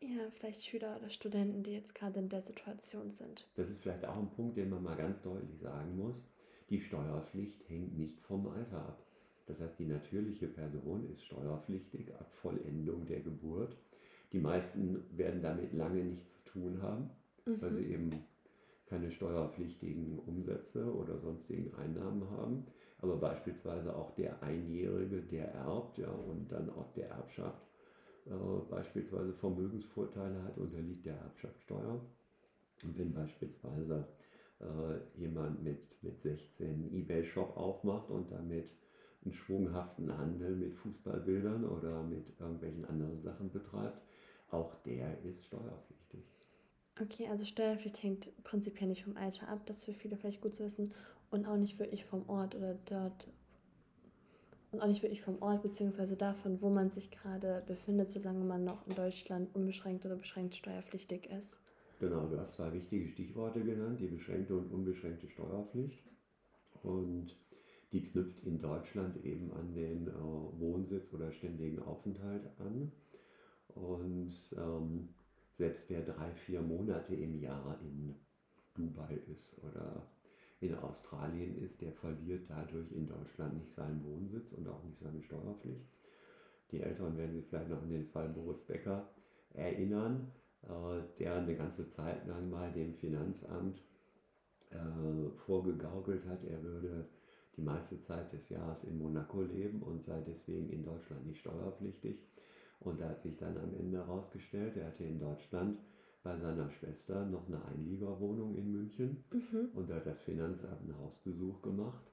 Ja, 0.00 0.30
vielleicht 0.30 0.64
Schüler 0.64 0.96
oder 0.96 1.10
Studenten, 1.10 1.62
die 1.62 1.72
jetzt 1.72 1.94
gerade 1.94 2.20
in 2.20 2.28
der 2.28 2.42
Situation 2.42 3.10
sind. 3.10 3.48
Das 3.56 3.68
ist 3.68 3.80
vielleicht 3.80 4.04
auch 4.04 4.16
ein 4.16 4.30
Punkt, 4.30 4.56
den 4.56 4.70
man 4.70 4.82
mal 4.82 4.96
ganz 4.96 5.20
deutlich 5.22 5.58
sagen 5.60 5.96
muss. 5.96 6.16
Die 6.70 6.80
Steuerpflicht 6.80 7.68
hängt 7.68 7.96
nicht 7.96 8.20
vom 8.20 8.46
Alter 8.48 8.78
ab. 8.78 9.02
Das 9.46 9.60
heißt, 9.60 9.78
die 9.78 9.86
natürliche 9.86 10.46
Person 10.46 11.08
ist 11.10 11.24
steuerpflichtig 11.24 12.14
ab 12.14 12.30
Vollendung 12.42 13.06
der 13.06 13.20
Geburt. 13.20 13.76
Die 14.32 14.38
meisten 14.38 15.04
werden 15.16 15.42
damit 15.42 15.72
lange 15.72 16.04
nichts 16.04 16.30
zu 16.34 16.44
tun 16.44 16.82
haben, 16.82 17.10
mhm. 17.46 17.60
weil 17.60 17.74
sie 17.74 17.86
eben 17.86 18.10
keine 18.86 19.10
steuerpflichtigen 19.10 20.18
Umsätze 20.18 20.94
oder 20.94 21.18
sonstigen 21.18 21.74
Einnahmen 21.74 22.28
haben. 22.30 22.66
Aber 23.00 23.16
beispielsweise 23.16 23.94
auch 23.96 24.10
der 24.12 24.42
Einjährige, 24.42 25.22
der 25.22 25.52
erbt 25.54 25.98
ja, 25.98 26.10
und 26.10 26.52
dann 26.52 26.68
aus 26.70 26.92
der 26.92 27.08
Erbschaft 27.08 27.67
äh, 28.28 28.70
beispielsweise 28.70 29.32
Vermögensvorteile 29.34 30.42
hat, 30.42 30.58
unterliegt 30.58 31.06
der 31.06 31.16
Erbschaftssteuer. 31.16 32.00
Und 32.84 32.98
wenn 32.98 33.12
beispielsweise 33.12 34.06
äh, 34.60 35.20
jemand 35.20 35.62
mit, 35.62 36.02
mit 36.02 36.20
16 36.20 36.66
einen 36.68 36.92
Ebay-Shop 36.92 37.56
aufmacht 37.56 38.10
und 38.10 38.30
damit 38.30 38.70
einen 39.24 39.34
schwunghaften 39.34 40.16
Handel 40.16 40.56
mit 40.56 40.74
Fußballbildern 40.74 41.64
oder 41.64 42.02
mit 42.02 42.24
irgendwelchen 42.38 42.84
anderen 42.84 43.20
Sachen 43.20 43.50
betreibt, 43.50 44.00
auch 44.50 44.74
der 44.86 45.20
ist 45.24 45.44
steuerpflichtig. 45.44 46.24
Okay, 47.00 47.28
also 47.28 47.44
Steuerpflicht 47.44 48.02
hängt 48.02 48.30
prinzipiell 48.44 48.88
nicht 48.88 49.04
vom 49.04 49.16
Alter 49.16 49.48
ab, 49.48 49.60
das 49.66 49.78
ist 49.78 49.84
für 49.84 49.94
viele 49.94 50.16
vielleicht 50.16 50.40
gut 50.40 50.56
zu 50.56 50.64
wissen, 50.64 50.92
und 51.30 51.46
auch 51.46 51.56
nicht 51.56 51.78
wirklich 51.78 52.04
vom 52.04 52.28
Ort 52.28 52.54
oder 52.54 52.74
dort 52.86 53.28
und 54.70 54.80
auch 54.82 54.86
nicht 54.86 55.02
wirklich 55.02 55.22
vom 55.22 55.40
Ort 55.40 55.62
beziehungsweise 55.62 56.16
davon, 56.16 56.60
wo 56.60 56.68
man 56.68 56.90
sich 56.90 57.10
gerade 57.10 57.62
befindet, 57.66 58.10
solange 58.10 58.44
man 58.44 58.64
noch 58.64 58.86
in 58.86 58.94
Deutschland 58.94 59.54
unbeschränkt 59.54 60.04
oder 60.04 60.16
beschränkt 60.16 60.54
steuerpflichtig 60.56 61.30
ist. 61.30 61.56
Genau, 62.00 62.26
du 62.26 62.38
hast 62.38 62.54
zwei 62.54 62.72
wichtige 62.72 63.08
Stichworte 63.08 63.60
genannt, 63.60 63.98
die 64.00 64.06
beschränkte 64.06 64.56
und 64.56 64.70
unbeschränkte 64.70 65.28
Steuerpflicht. 65.28 66.04
Und 66.82 67.36
die 67.92 68.02
knüpft 68.02 68.44
in 68.44 68.60
Deutschland 68.60 69.24
eben 69.24 69.50
an 69.52 69.72
den 69.74 70.06
äh, 70.06 70.12
Wohnsitz 70.12 71.12
oder 71.14 71.32
ständigen 71.32 71.80
Aufenthalt 71.80 72.46
an. 72.58 72.92
Und 73.74 74.32
ähm, 74.56 75.08
selbst 75.56 75.88
wer 75.90 76.02
drei, 76.02 76.30
vier 76.46 76.60
Monate 76.60 77.14
im 77.14 77.40
Jahr 77.40 77.78
in 77.82 78.14
Dubai 78.74 79.18
ist 79.32 79.58
oder 79.64 80.06
in 80.60 80.74
Australien 80.74 81.56
ist, 81.62 81.80
der 81.80 81.92
verliert 81.92 82.48
dadurch 82.48 82.90
in 82.92 83.06
Deutschland 83.06 83.54
nicht 83.54 83.72
seinen 83.74 84.04
Wohnsitz 84.04 84.52
und 84.52 84.68
auch 84.68 84.82
nicht 84.84 84.98
seine 84.98 85.22
Steuerpflicht. 85.22 85.86
Die 86.72 86.80
Älteren 86.80 87.16
werden 87.16 87.34
sich 87.34 87.46
vielleicht 87.46 87.70
noch 87.70 87.82
an 87.82 87.90
den 87.90 88.06
Fall 88.06 88.28
Boris 88.28 88.60
Becker 88.66 89.08
erinnern, 89.54 90.30
äh, 90.64 91.00
der 91.18 91.36
eine 91.36 91.56
ganze 91.56 91.88
Zeit 91.88 92.26
lang 92.26 92.50
mal 92.50 92.72
dem 92.72 92.94
Finanzamt 92.94 93.80
äh, 94.70 95.30
vorgegaukelt 95.46 96.26
hat, 96.26 96.44
er 96.44 96.62
würde 96.62 97.08
die 97.56 97.62
meiste 97.62 98.00
Zeit 98.00 98.32
des 98.32 98.48
Jahres 98.50 98.84
in 98.84 98.98
Monaco 98.98 99.42
leben 99.42 99.82
und 99.82 100.04
sei 100.04 100.20
deswegen 100.26 100.70
in 100.70 100.84
Deutschland 100.84 101.26
nicht 101.26 101.40
steuerpflichtig. 101.40 102.18
Und 102.80 103.00
da 103.00 103.08
hat 103.08 103.22
sich 103.22 103.36
dann 103.36 103.56
am 103.58 103.74
Ende 103.74 103.98
herausgestellt, 103.98 104.76
er 104.76 104.86
hatte 104.86 105.04
in 105.04 105.18
Deutschland 105.18 105.78
bei 106.22 106.36
seiner 106.36 106.70
Schwester 106.70 107.24
noch 107.26 107.46
eine 107.48 107.64
Einliegerwohnung 107.64 108.56
in 108.56 108.72
München 108.72 109.24
mhm. 109.32 109.70
und 109.74 109.88
da 109.88 109.96
hat 109.96 110.06
das 110.06 110.20
Finanzamt 110.20 110.80
einen 110.82 110.98
Hausbesuch 110.98 111.62
gemacht, 111.62 112.04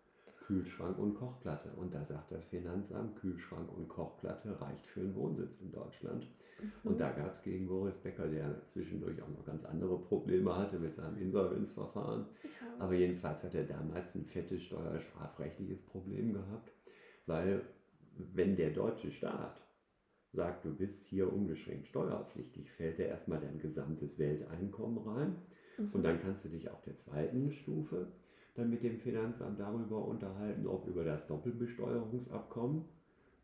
Kühlschrank 0.46 0.98
und 1.00 1.16
Kochplatte. 1.16 1.70
Und 1.76 1.94
da 1.94 2.04
sagt 2.06 2.32
das 2.32 2.46
Finanzamt, 2.46 3.16
Kühlschrank 3.20 3.72
und 3.76 3.88
Kochplatte 3.88 4.60
reicht 4.62 4.86
für 4.88 5.02
einen 5.02 5.16
Wohnsitz 5.16 5.60
in 5.60 5.72
Deutschland. 5.72 6.28
Mhm. 6.62 6.72
Und 6.84 7.00
da 7.00 7.12
gab 7.12 7.34
es 7.34 7.42
gegen 7.42 7.68
Boris 7.68 7.98
Becker, 7.98 8.28
der 8.28 8.62
zwischendurch 8.68 9.22
auch 9.22 9.30
noch 9.30 9.46
ganz 9.46 9.66
andere 9.66 9.98
Probleme 9.98 10.56
hatte 10.56 10.78
mit 10.78 10.96
seinem 10.96 11.18
Insolvenzverfahren. 11.18 12.26
Ja. 12.44 12.50
Aber 12.80 12.94
jedenfalls 12.94 13.44
hat 13.44 13.56
er 13.56 13.64
damals 13.64 14.14
ein 14.16 14.26
fettes 14.26 14.62
steuerstrafrechtliches 14.64 15.82
Problem 15.82 16.34
gehabt, 16.34 16.72
weil 17.26 17.62
wenn 18.34 18.56
der 18.56 18.70
deutsche 18.70 19.12
Staat 19.12 19.65
sagt, 20.36 20.66
du 20.66 20.74
bist 20.74 21.06
hier 21.08 21.32
unbeschränkt 21.32 21.88
steuerpflichtig, 21.88 22.72
fällt 22.72 23.00
dir 23.00 23.08
erstmal 23.08 23.40
dein 23.40 23.60
gesamtes 23.60 24.20
Welteinkommen 24.20 25.00
rein. 25.00 25.36
Mhm. 25.78 25.90
Und 25.94 26.04
dann 26.04 26.22
kannst 26.22 26.46
du 26.46 26.50
dich 26.50 26.70
auf 26.70 26.82
der 26.84 26.98
zweiten 26.98 27.52
Stufe 27.52 28.08
dann 28.56 28.70
mit 28.70 28.84
dem 28.84 29.00
Finanzamt 29.00 29.60
darüber 29.60 30.06
unterhalten, 30.06 30.68
ob 30.68 30.88
über 30.88 31.04
das 31.04 31.28
Doppelbesteuerungsabkommen, 31.28 32.86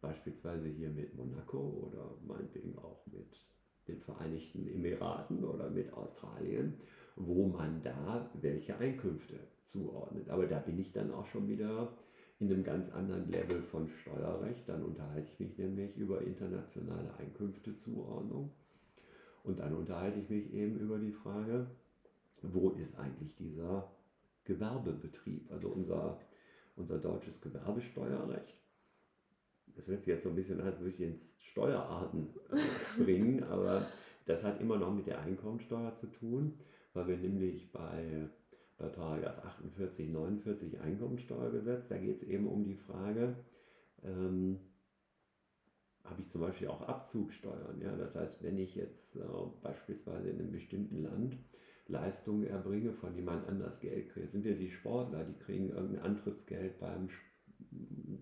beispielsweise 0.02 0.68
hier 0.68 0.90
mit 0.90 1.16
Monaco 1.16 1.58
oder 1.58 2.16
meinetwegen 2.26 2.78
auch 2.78 3.06
mit 3.08 3.40
den 3.88 4.00
Vereinigten 4.02 4.68
Emiraten 4.68 5.44
oder 5.44 5.70
mit 5.70 5.92
Australien, 5.94 6.76
wo 7.16 7.48
man 7.48 7.82
da 7.84 8.30
welche 8.42 8.78
Einkünfte 8.78 9.40
zuordnet. 9.64 10.30
Aber 10.30 10.46
da 10.46 10.60
bin 10.60 10.80
ich 10.80 10.92
dann 10.92 11.12
auch 11.12 11.26
schon 11.28 11.48
wieder 11.50 11.92
in 12.42 12.52
einem 12.52 12.64
ganz 12.64 12.92
anderen 12.92 13.30
Level 13.30 13.62
von 13.62 13.88
Steuerrecht. 13.88 14.68
Dann 14.68 14.84
unterhalte 14.84 15.30
ich 15.32 15.40
mich 15.40 15.58
nämlich 15.58 15.96
über 15.96 16.22
internationale 16.22 17.14
Einkünftezuordnung. 17.20 18.52
Und 19.44 19.60
dann 19.60 19.76
unterhalte 19.76 20.20
ich 20.20 20.30
mich 20.30 20.52
eben 20.52 20.80
über 20.80 20.98
die 20.98 21.12
Frage, 21.12 21.68
wo 22.42 22.72
ist 22.72 22.98
eigentlich 22.98 23.36
dieser 23.36 23.92
Gewerbebetrieb, 24.44 25.52
also 25.52 25.70
unser, 25.70 26.20
unser 26.76 26.98
deutsches 26.98 27.40
Gewerbesteuerrecht. 27.42 28.58
Das 29.76 29.88
wird 29.88 30.08
jetzt 30.08 30.24
so 30.24 30.30
ein 30.30 30.36
bisschen 30.36 30.60
als 30.62 30.80
würde 30.80 30.96
ich 30.96 31.00
ins 31.00 31.40
Steuerarten 31.44 32.30
bringen, 32.98 33.44
aber 33.50 33.88
das 34.26 34.44
hat 34.44 34.60
immer 34.60 34.78
noch 34.78 34.94
mit 34.94 35.06
der 35.06 35.22
Einkommensteuer 35.22 35.96
zu 35.96 36.08
tun, 36.08 36.60
weil 36.94 37.08
wir 37.08 37.18
nämlich 37.18 37.72
bei 37.72 38.30
bei 38.82 38.88
Paragraph 38.90 39.46
48, 39.46 40.10
49 40.10 40.80
Einkommensteuergesetz, 40.82 41.88
da 41.88 41.98
geht 41.98 42.22
es 42.22 42.28
eben 42.28 42.48
um 42.48 42.64
die 42.64 42.76
Frage, 42.76 43.36
ähm, 44.04 44.60
habe 46.04 46.22
ich 46.22 46.30
zum 46.30 46.42
Beispiel 46.42 46.68
auch 46.68 46.82
Abzugsteuern. 46.82 47.80
Ja? 47.80 47.96
Das 47.96 48.16
heißt, 48.16 48.42
wenn 48.42 48.58
ich 48.58 48.76
jetzt 48.76 49.16
äh, 49.16 49.22
beispielsweise 49.62 50.30
in 50.30 50.40
einem 50.40 50.52
bestimmten 50.52 51.04
Land 51.04 51.38
Leistungen 51.88 52.48
erbringe, 52.48 52.94
von 52.94 53.14
jemand 53.16 53.48
anders 53.48 53.80
Geld 53.82 54.10
kriege, 54.10 54.28
sind 54.28 54.46
ja 54.46 54.54
die 54.54 54.72
Sportler, 54.72 55.26
die 55.26 55.38
kriegen 55.38 55.70
irgendein 55.70 56.04
Antrittsgeld 56.04 56.80
beim 56.80 57.10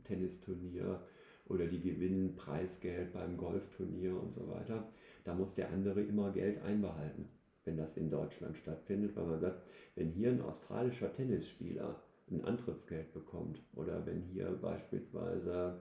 Tennisturnier 0.04 1.02
oder 1.45 1.67
die 1.67 1.82
gewinnen 1.82 2.36
Preisgeld 2.36 3.13
beim 3.13 3.38
Golfturnier 3.38 4.19
und 4.19 4.34
so 4.34 4.50
weiter. 4.50 4.91
Da 5.24 5.34
muss 5.34 5.56
der 5.56 5.72
andere 5.72 6.02
immer 6.02 6.32
Geld 6.32 6.62
einbehalten 6.63 7.30
wenn 7.69 7.77
das 7.77 7.95
in 7.97 8.10
Deutschland 8.10 8.58
stattfindet, 8.58 9.15
weil 9.15 9.25
man 9.25 9.39
sagt, 9.39 9.62
wenn 9.95 10.10
hier 10.10 10.32
ein 10.32 10.41
australischer 10.41 11.13
Tennisspieler 11.13 12.01
ein 12.32 12.43
Antrittsgeld 12.43 13.13
bekommt 13.13 13.62
oder 13.75 14.03
wenn 14.08 14.21
hier 14.21 14.49
beispielsweise 14.60 15.79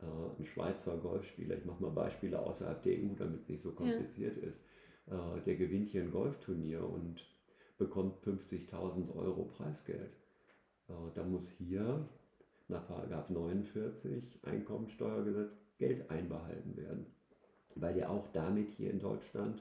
äh, 0.00 0.40
ein 0.40 0.46
Schweizer 0.46 0.96
Golfspieler, 0.96 1.56
ich 1.56 1.64
mache 1.64 1.82
mal 1.82 1.90
Beispiele 1.90 2.38
außerhalb 2.38 2.82
der 2.84 2.92
EU, 2.94 3.14
damit 3.18 3.40
es 3.40 3.48
nicht 3.48 3.62
so 3.62 3.72
kompliziert 3.72 4.36
ja. 4.36 4.48
ist, 4.48 4.60
äh, 5.06 5.40
der 5.44 5.56
gewinnt 5.56 5.88
hier 5.88 6.02
ein 6.02 6.12
Golfturnier 6.12 6.88
und 6.88 7.24
bekommt 7.78 8.16
50.000 8.24 9.12
Euro 9.16 9.46
Preisgeld. 9.56 10.12
Äh, 10.88 10.92
da 11.16 11.24
muss 11.24 11.50
hier 11.50 12.08
nach 12.68 12.88
49 13.28 14.38
Einkommensteuergesetz 14.44 15.50
Geld 15.78 16.08
einbehalten 16.10 16.76
werden, 16.76 17.06
weil 17.74 17.94
der 17.94 18.10
auch 18.10 18.28
damit 18.32 18.70
hier 18.70 18.92
in 18.92 19.00
Deutschland 19.00 19.60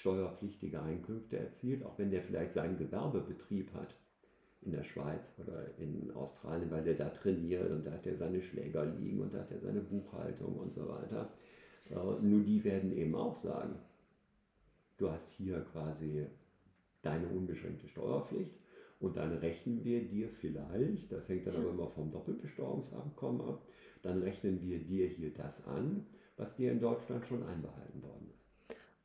steuerpflichtige 0.00 0.80
Einkünfte 0.82 1.38
erzielt, 1.38 1.84
auch 1.84 1.98
wenn 1.98 2.10
der 2.10 2.22
vielleicht 2.22 2.54
seinen 2.54 2.78
Gewerbebetrieb 2.78 3.72
hat 3.74 3.94
in 4.62 4.72
der 4.72 4.84
Schweiz 4.84 5.34
oder 5.38 5.66
in 5.78 6.10
Australien, 6.14 6.70
weil 6.70 6.84
der 6.84 6.94
da 6.94 7.08
trainiert 7.10 7.70
und 7.70 7.86
da 7.86 7.92
hat 7.92 8.06
er 8.06 8.16
seine 8.16 8.42
Schläger 8.42 8.84
liegen 8.84 9.20
und 9.20 9.32
da 9.32 9.40
hat 9.40 9.50
er 9.50 9.60
seine 9.60 9.80
Buchhaltung 9.80 10.56
und 10.58 10.74
so 10.74 10.88
weiter. 10.88 11.30
Nur 12.20 12.42
die 12.42 12.64
werden 12.64 12.96
eben 12.96 13.14
auch 13.14 13.36
sagen, 13.36 13.76
du 14.98 15.10
hast 15.10 15.28
hier 15.30 15.60
quasi 15.72 16.26
deine 17.02 17.28
unbeschränkte 17.28 17.88
Steuerpflicht 17.88 18.50
und 18.98 19.16
dann 19.16 19.32
rechnen 19.38 19.84
wir 19.84 20.02
dir 20.04 20.28
vielleicht, 20.40 21.12
das 21.12 21.28
hängt 21.28 21.46
dann 21.46 21.56
aber 21.56 21.70
immer 21.70 21.88
vom 21.88 22.10
Doppelbesteuerungsabkommen 22.10 23.40
ab, 23.42 23.62
dann 24.02 24.22
rechnen 24.22 24.60
wir 24.62 24.80
dir 24.80 25.06
hier 25.06 25.32
das 25.32 25.64
an, 25.66 26.06
was 26.36 26.56
dir 26.56 26.72
in 26.72 26.80
Deutschland 26.80 27.24
schon 27.26 27.44
einbehalten 27.44 28.02
worden 28.02 28.25
ist. 28.25 28.25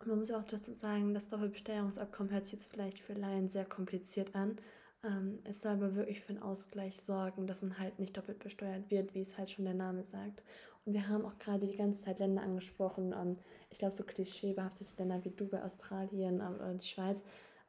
Und 0.02 0.08
man 0.08 0.20
muss 0.20 0.32
auch 0.32 0.44
dazu 0.44 0.74
sagen, 0.74 1.14
das 1.14 1.28
Doppelbesteuerungsabkommen 1.28 2.32
hört 2.32 2.46
sich 2.46 2.54
jetzt 2.54 2.72
vielleicht 2.72 3.00
für 3.00 3.14
Laien 3.14 3.48
sehr 3.48 3.66
kompliziert 3.66 4.34
an. 4.36 4.58
Ähm, 5.04 5.40
es 5.44 5.62
soll 5.62 5.74
aber 5.74 5.96
wirklich 5.96 6.22
für 6.22 6.30
einen 6.30 6.42
Ausgleich 6.42 7.00
sorgen, 7.00 7.46
dass 7.46 7.62
man 7.62 7.78
halt 7.78 8.00
nicht 8.00 8.18
doppelt 8.18 8.40
besteuert 8.40 8.90
wird, 8.90 9.14
wie 9.14 9.22
es 9.22 9.38
halt 9.38 9.52
schon 9.52 9.66
der 9.66 9.76
Name 9.76 10.04
sagt. 10.04 10.42
Und 10.86 10.94
wir 10.94 11.08
haben 11.08 11.24
auch 11.24 11.38
gerade 11.38 11.68
die 11.68 11.78
ganze 11.78 12.02
Zeit 12.02 12.18
Länder 12.18 12.42
angesprochen, 12.42 13.14
ähm, 13.14 13.38
ich 13.70 13.78
glaube 13.78 13.94
so 13.94 14.04
klischeebehaftete 14.04 14.94
Länder 14.98 15.24
wie 15.24 15.30
Dubai, 15.30 15.64
Australien 15.64 16.40
ähm, 16.40 16.56
oder 16.56 16.74
die 16.74 16.86
Schweiz. 16.86 17.22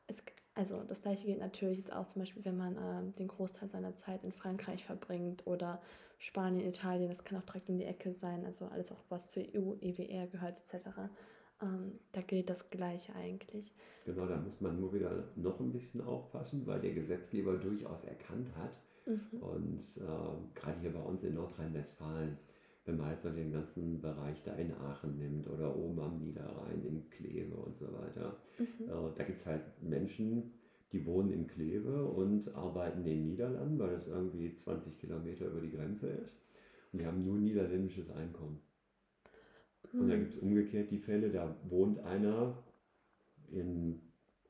Es, 0.07 0.25
also 0.55 0.83
das 0.85 1.03
gleiche 1.03 1.27
gilt 1.27 1.39
natürlich 1.39 1.79
jetzt 1.79 1.93
auch 1.93 2.07
zum 2.07 2.23
Beispiel, 2.23 2.45
wenn 2.47 2.57
man 2.57 2.77
ähm, 2.77 3.13
den 3.13 3.29
Großteil 3.29 3.69
seiner 3.69 3.95
Zeit 3.95 4.25
in 4.25 4.33
Frankreich 4.33 4.85
verbringt 4.85 5.47
oder 5.47 5.83
Spanien, 6.19 6.67
Italien, 6.67 7.09
das 7.09 7.25
kann 7.25 7.39
auch 7.39 7.45
direkt 7.45 7.69
um 7.69 7.77
die 7.77 7.85
Ecke 7.85 8.13
sein, 8.13 8.47
also 8.47 8.67
alles 8.67 8.91
auch 8.91 9.05
was 9.11 9.31
zur 9.31 9.43
EU, 9.43 9.75
EWR 9.81 10.29
gehört 10.29 10.59
etc 10.59 11.11
ähm, 11.63 11.99
da 12.13 12.21
gilt 12.21 12.51
das 12.51 12.71
Gleiche 12.71 13.15
eigentlich. 13.15 13.73
Genau, 14.05 14.27
da 14.27 14.37
muss 14.37 14.61
man 14.61 14.79
nur 14.79 14.93
wieder 14.93 15.25
noch 15.37 15.61
ein 15.61 15.73
bisschen 15.73 16.01
aufpassen, 16.01 16.67
weil 16.67 16.81
der 16.81 16.93
Gesetzgeber 16.93 17.57
durchaus 17.57 18.05
erkannt 18.05 18.49
hat. 18.57 18.73
Mhm. 19.07 19.39
Und 19.41 19.81
äh, 19.99 20.59
gerade 20.59 20.81
hier 20.81 20.93
bei 20.93 21.01
uns 21.01 21.23
in 21.23 21.35
Nordrhein-Westfalen, 21.35 22.37
wenn 22.85 22.97
man 22.97 23.07
halt 23.07 23.23
so 23.23 23.31
den 23.31 23.53
ganzen 23.53 24.01
Bereich 24.01 24.43
da 24.43 24.55
in 24.55 24.73
Aachen 24.75 25.17
nimmt 25.19 25.49
oder 25.49 25.77
oben 25.77 26.01
am 26.01 26.19
Niederrhein 26.19 26.85
in 26.85 27.09
Kleve 27.11 27.55
und 27.55 27.79
so 27.79 27.87
weiter, 27.93 28.37
mhm. 28.59 28.89
äh, 28.89 29.15
da 29.15 29.25
gibt 29.25 29.39
es 29.39 29.47
halt 29.47 29.63
Menschen, 29.83 30.53
die 30.93 31.07
wohnen 31.07 31.31
in 31.31 31.47
Kleve 31.47 32.05
und 32.05 32.55
arbeiten 32.55 32.99
in 33.01 33.05
den 33.05 33.25
Niederlanden, 33.25 33.79
weil 33.79 33.95
das 33.95 34.07
irgendwie 34.09 34.55
20 34.55 34.99
Kilometer 34.99 35.47
über 35.47 35.61
die 35.61 35.71
Grenze 35.71 36.09
ist. 36.09 36.37
Und 36.93 36.99
die 36.99 37.07
haben 37.07 37.25
nur 37.25 37.39
niederländisches 37.39 38.11
Einkommen. 38.11 38.61
Und 40.01 40.09
dann 40.09 40.19
hm. 40.19 40.21
gibt 40.21 40.33
es 40.33 40.39
umgekehrt 40.39 40.91
die 40.91 40.99
Fälle, 40.99 41.31
da 41.31 41.57
wohnt 41.69 41.99
einer 42.01 42.63
in 43.51 44.01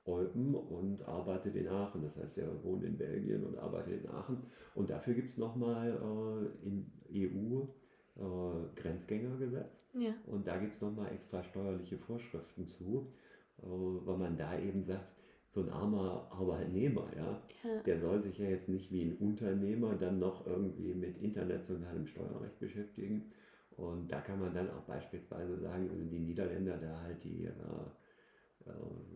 Eupen 0.04 0.54
und 0.54 1.02
arbeitet 1.02 1.54
in 1.56 1.68
Aachen. 1.68 2.02
Das 2.02 2.16
heißt, 2.16 2.38
er 2.38 2.62
wohnt 2.64 2.84
in 2.84 2.98
Belgien 2.98 3.44
und 3.44 3.56
arbeitet 3.56 4.04
in 4.04 4.10
Aachen. 4.10 4.38
Und 4.74 4.90
dafür 4.90 5.14
gibt 5.14 5.28
es 5.28 5.38
nochmal 5.38 5.90
äh, 5.90 6.66
in 6.66 6.90
EU 7.12 7.62
äh, 8.16 8.80
Grenzgängergesetz. 8.80 9.82
Ja. 9.94 10.14
Und 10.26 10.46
da 10.46 10.58
gibt 10.58 10.74
es 10.74 10.80
nochmal 10.80 11.12
extra 11.12 11.42
steuerliche 11.44 11.98
Vorschriften 11.98 12.66
zu, 12.66 13.12
äh, 13.58 13.64
weil 13.66 14.18
man 14.18 14.36
da 14.36 14.58
eben 14.58 14.84
sagt, 14.84 15.06
so 15.54 15.60
ein 15.60 15.68
armer 15.68 16.28
Arbeitnehmer, 16.32 17.10
ja, 17.14 17.42
ja, 17.62 17.82
der 17.82 18.00
soll 18.00 18.22
sich 18.22 18.38
ja 18.38 18.48
jetzt 18.48 18.70
nicht 18.70 18.90
wie 18.90 19.02
ein 19.02 19.16
Unternehmer 19.18 19.94
dann 19.96 20.18
noch 20.18 20.46
irgendwie 20.46 20.94
mit 20.94 21.20
internationalem 21.20 22.06
Steuerrecht 22.06 22.58
beschäftigen. 22.58 23.30
Und 23.76 24.10
da 24.10 24.20
kann 24.20 24.40
man 24.40 24.54
dann 24.54 24.70
auch 24.70 24.82
beispielsweise 24.82 25.58
sagen, 25.58 25.88
wenn 25.90 26.08
die 26.08 26.18
Niederländer 26.18 26.76
da 26.78 27.00
halt 27.00 27.22
die, 27.24 27.44
äh, 27.44 27.50
äh, 28.66 28.72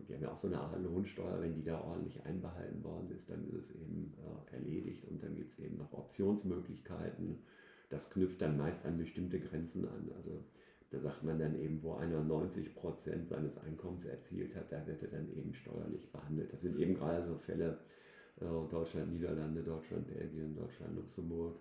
die 0.09 0.15
haben 0.15 0.23
ja 0.23 0.33
auch 0.33 0.39
so 0.39 0.49
eine 0.49 0.59
Art 0.59 0.81
Lohnsteuer, 0.83 1.41
wenn 1.41 1.55
die 1.55 1.65
da 1.65 1.81
ordentlich 1.81 2.25
einbehalten 2.25 2.83
worden 2.83 3.11
ist, 3.11 3.29
dann 3.29 3.45
ist 3.45 3.55
es 3.55 3.71
eben 3.75 4.15
äh, 4.19 4.55
erledigt 4.55 5.05
und 5.09 5.23
dann 5.23 5.35
gibt 5.35 5.53
es 5.53 5.59
eben 5.59 5.77
noch 5.79 5.93
Optionsmöglichkeiten. 5.93 7.39
Das 7.91 8.11
knüpft 8.11 8.43
dann 8.43 8.57
meist 8.57 8.85
an 8.85 8.99
bestimmte 8.99 9.39
Grenzen 9.39 9.87
an. 9.87 10.11
Also 10.17 10.43
da 10.91 11.01
sagt 11.01 11.25
man 11.25 11.39
dann 11.39 11.59
eben, 11.61 11.83
wo 11.83 11.95
einer 11.95 12.23
90 12.23 12.75
Prozent 12.75 13.29
seines 13.29 13.57
Einkommens 13.59 14.05
erzielt 14.05 14.55
hat, 14.55 14.71
da 14.71 14.87
wird 14.87 15.03
er 15.03 15.09
dann 15.09 15.29
eben 15.37 15.53
steuerlich 15.55 16.11
behandelt. 16.13 16.53
Das 16.53 16.61
sind 16.63 16.79
eben 16.79 16.95
gerade 16.95 17.27
so 17.27 17.37
Fälle 17.39 17.79
äh, 18.41 18.71
Deutschland, 18.71 19.13
Niederlande, 19.13 19.63
Deutschland, 19.63 20.07
Belgien, 20.07 20.55
Deutschland, 20.55 20.97
Luxemburg, 20.97 21.57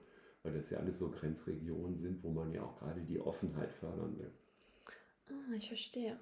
weil 0.46 0.54
das 0.54 0.70
ja 0.70 0.78
alles 0.78 1.00
so 1.00 1.10
Grenzregionen 1.10 2.00
sind, 2.00 2.24
wo 2.24 2.30
man 2.30 2.54
ja 2.54 2.64
auch 2.64 2.78
gerade 2.78 3.02
die 3.02 3.20
Offenheit 3.20 3.74
fördern 3.74 4.18
will. 4.20 4.32
Ah, 5.30 5.56
ich 5.58 5.68
verstehe. 5.68 6.20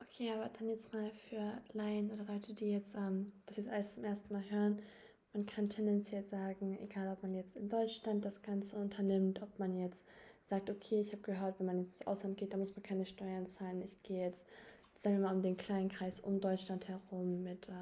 Okay, 0.00 0.30
aber 0.30 0.48
dann 0.58 0.68
jetzt 0.68 0.92
mal 0.92 1.10
für 1.28 1.60
Laien 1.72 2.10
oder 2.12 2.24
Leute, 2.24 2.54
die 2.54 2.70
jetzt 2.70 2.94
ähm, 2.94 3.32
das 3.46 3.56
jetzt 3.56 3.68
alles 3.68 3.94
zum 3.94 4.04
ersten 4.04 4.32
Mal 4.32 4.48
hören, 4.48 4.78
man 5.32 5.46
kann 5.46 5.68
tendenziell 5.68 6.22
sagen, 6.22 6.78
egal 6.80 7.12
ob 7.12 7.22
man 7.22 7.34
jetzt 7.34 7.56
in 7.56 7.68
Deutschland 7.68 8.24
das 8.24 8.42
Ganze 8.42 8.76
unternimmt, 8.76 9.42
ob 9.42 9.58
man 9.58 9.76
jetzt 9.76 10.04
sagt, 10.44 10.70
okay, 10.70 11.00
ich 11.00 11.12
habe 11.12 11.22
gehört, 11.22 11.58
wenn 11.58 11.66
man 11.66 11.80
jetzt 11.80 12.00
ins 12.00 12.06
Ausland 12.06 12.36
geht, 12.36 12.52
da 12.52 12.58
muss 12.58 12.76
man 12.76 12.82
keine 12.82 13.06
Steuern 13.06 13.46
zahlen. 13.46 13.82
Ich 13.82 14.02
gehe 14.02 14.24
jetzt, 14.24 14.46
sagen 14.96 15.16
wir 15.16 15.26
mal, 15.26 15.34
um 15.34 15.42
den 15.42 15.56
kleinen 15.56 15.88
Kreis 15.88 16.20
um 16.20 16.40
Deutschland 16.40 16.86
herum 16.86 17.42
mit 17.42 17.68
äh, 17.68 17.72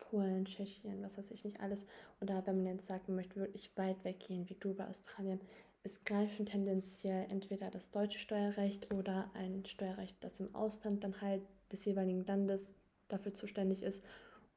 Polen, 0.00 0.44
Tschechien, 0.44 1.02
was 1.02 1.18
weiß 1.18 1.30
ich 1.30 1.44
nicht 1.44 1.60
alles. 1.60 1.86
Oder 2.20 2.44
wenn 2.46 2.56
man 2.56 2.74
jetzt 2.74 2.86
sagt, 2.86 3.08
man 3.08 3.16
möchte 3.16 3.36
wirklich 3.36 3.70
weit 3.76 4.02
weggehen, 4.04 4.48
wie 4.48 4.54
du 4.54 4.74
bei 4.74 4.88
Australien, 4.88 5.40
es 5.82 6.04
greifen 6.04 6.44
tendenziell 6.44 7.26
entweder 7.30 7.70
das 7.70 7.90
deutsche 7.90 8.18
Steuerrecht 8.18 8.92
oder 8.92 9.30
ein 9.34 9.64
Steuerrecht, 9.64 10.16
das 10.20 10.40
im 10.40 10.54
Ausland 10.54 11.04
dann 11.04 11.20
halt 11.20 11.42
des 11.72 11.84
jeweiligen 11.84 12.24
Landes 12.26 12.74
dafür 13.08 13.34
zuständig 13.34 13.82
ist 13.82 14.02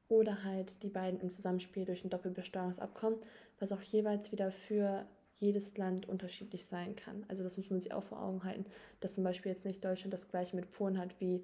oder 0.08 0.44
halt 0.44 0.82
die 0.82 0.90
beiden 0.90 1.20
im 1.20 1.30
Zusammenspiel 1.30 1.86
durch 1.86 2.04
ein 2.04 2.10
Doppelbesteuerungsabkommen, 2.10 3.18
was 3.58 3.72
auch 3.72 3.80
jeweils 3.80 4.32
wieder 4.32 4.50
für 4.50 5.06
jedes 5.36 5.76
Land 5.76 6.08
unterschiedlich 6.08 6.66
sein 6.66 6.94
kann. 6.94 7.24
Also 7.28 7.42
das 7.42 7.56
muss 7.56 7.70
man 7.70 7.80
sich 7.80 7.92
auch 7.92 8.04
vor 8.04 8.22
Augen 8.22 8.44
halten, 8.44 8.66
dass 9.00 9.14
zum 9.14 9.24
Beispiel 9.24 9.52
jetzt 9.52 9.64
nicht 9.64 9.84
Deutschland 9.84 10.12
das 10.12 10.28
gleiche 10.28 10.56
mit 10.56 10.70
Polen 10.70 10.98
hat 10.98 11.18
wie 11.20 11.42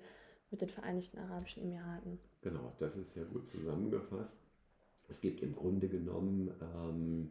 mit 0.50 0.60
den 0.60 0.68
Vereinigten 0.68 1.18
Arabischen 1.18 1.62
Emiraten. 1.62 2.18
Genau, 2.42 2.72
das 2.78 2.96
ist 2.96 3.14
ja 3.16 3.24
gut 3.24 3.46
zusammengefasst. 3.46 4.38
Es 5.08 5.20
gibt 5.20 5.42
im 5.42 5.54
Grunde 5.54 5.88
genommen 5.88 6.50
ähm, 6.60 7.30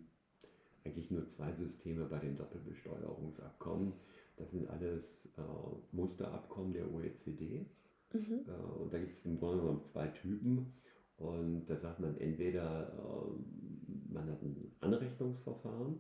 eigentlich 0.84 1.10
nur 1.12 1.28
zwei 1.28 1.52
Systeme 1.54 2.06
bei 2.06 2.20
den 2.20 2.38
Doppelbesteuerungsabkommen. 2.38 3.94
Das 4.38 4.52
sind 4.52 4.70
alles 4.70 5.30
äh, 5.38 5.96
Musterabkommen 5.96 6.74
der 6.74 6.92
OECD. 6.92 7.66
Mhm. 8.14 8.46
Äh, 8.48 8.82
und 8.82 8.94
da 8.94 9.00
gibt 9.00 9.14
es 9.14 9.26
im 9.26 9.40
Grunde 9.40 9.62
genommen 9.62 9.84
zwei 9.84 10.08
Typen. 10.08 10.74
Und 11.18 11.66
da 11.66 11.76
sagt 11.76 12.00
man 12.00 12.18
entweder, 12.18 12.94
äh, 12.94 14.14
man 14.14 14.30
hat 14.30 14.42
ein 14.42 14.72
Anrechnungsverfahren, 14.80 16.00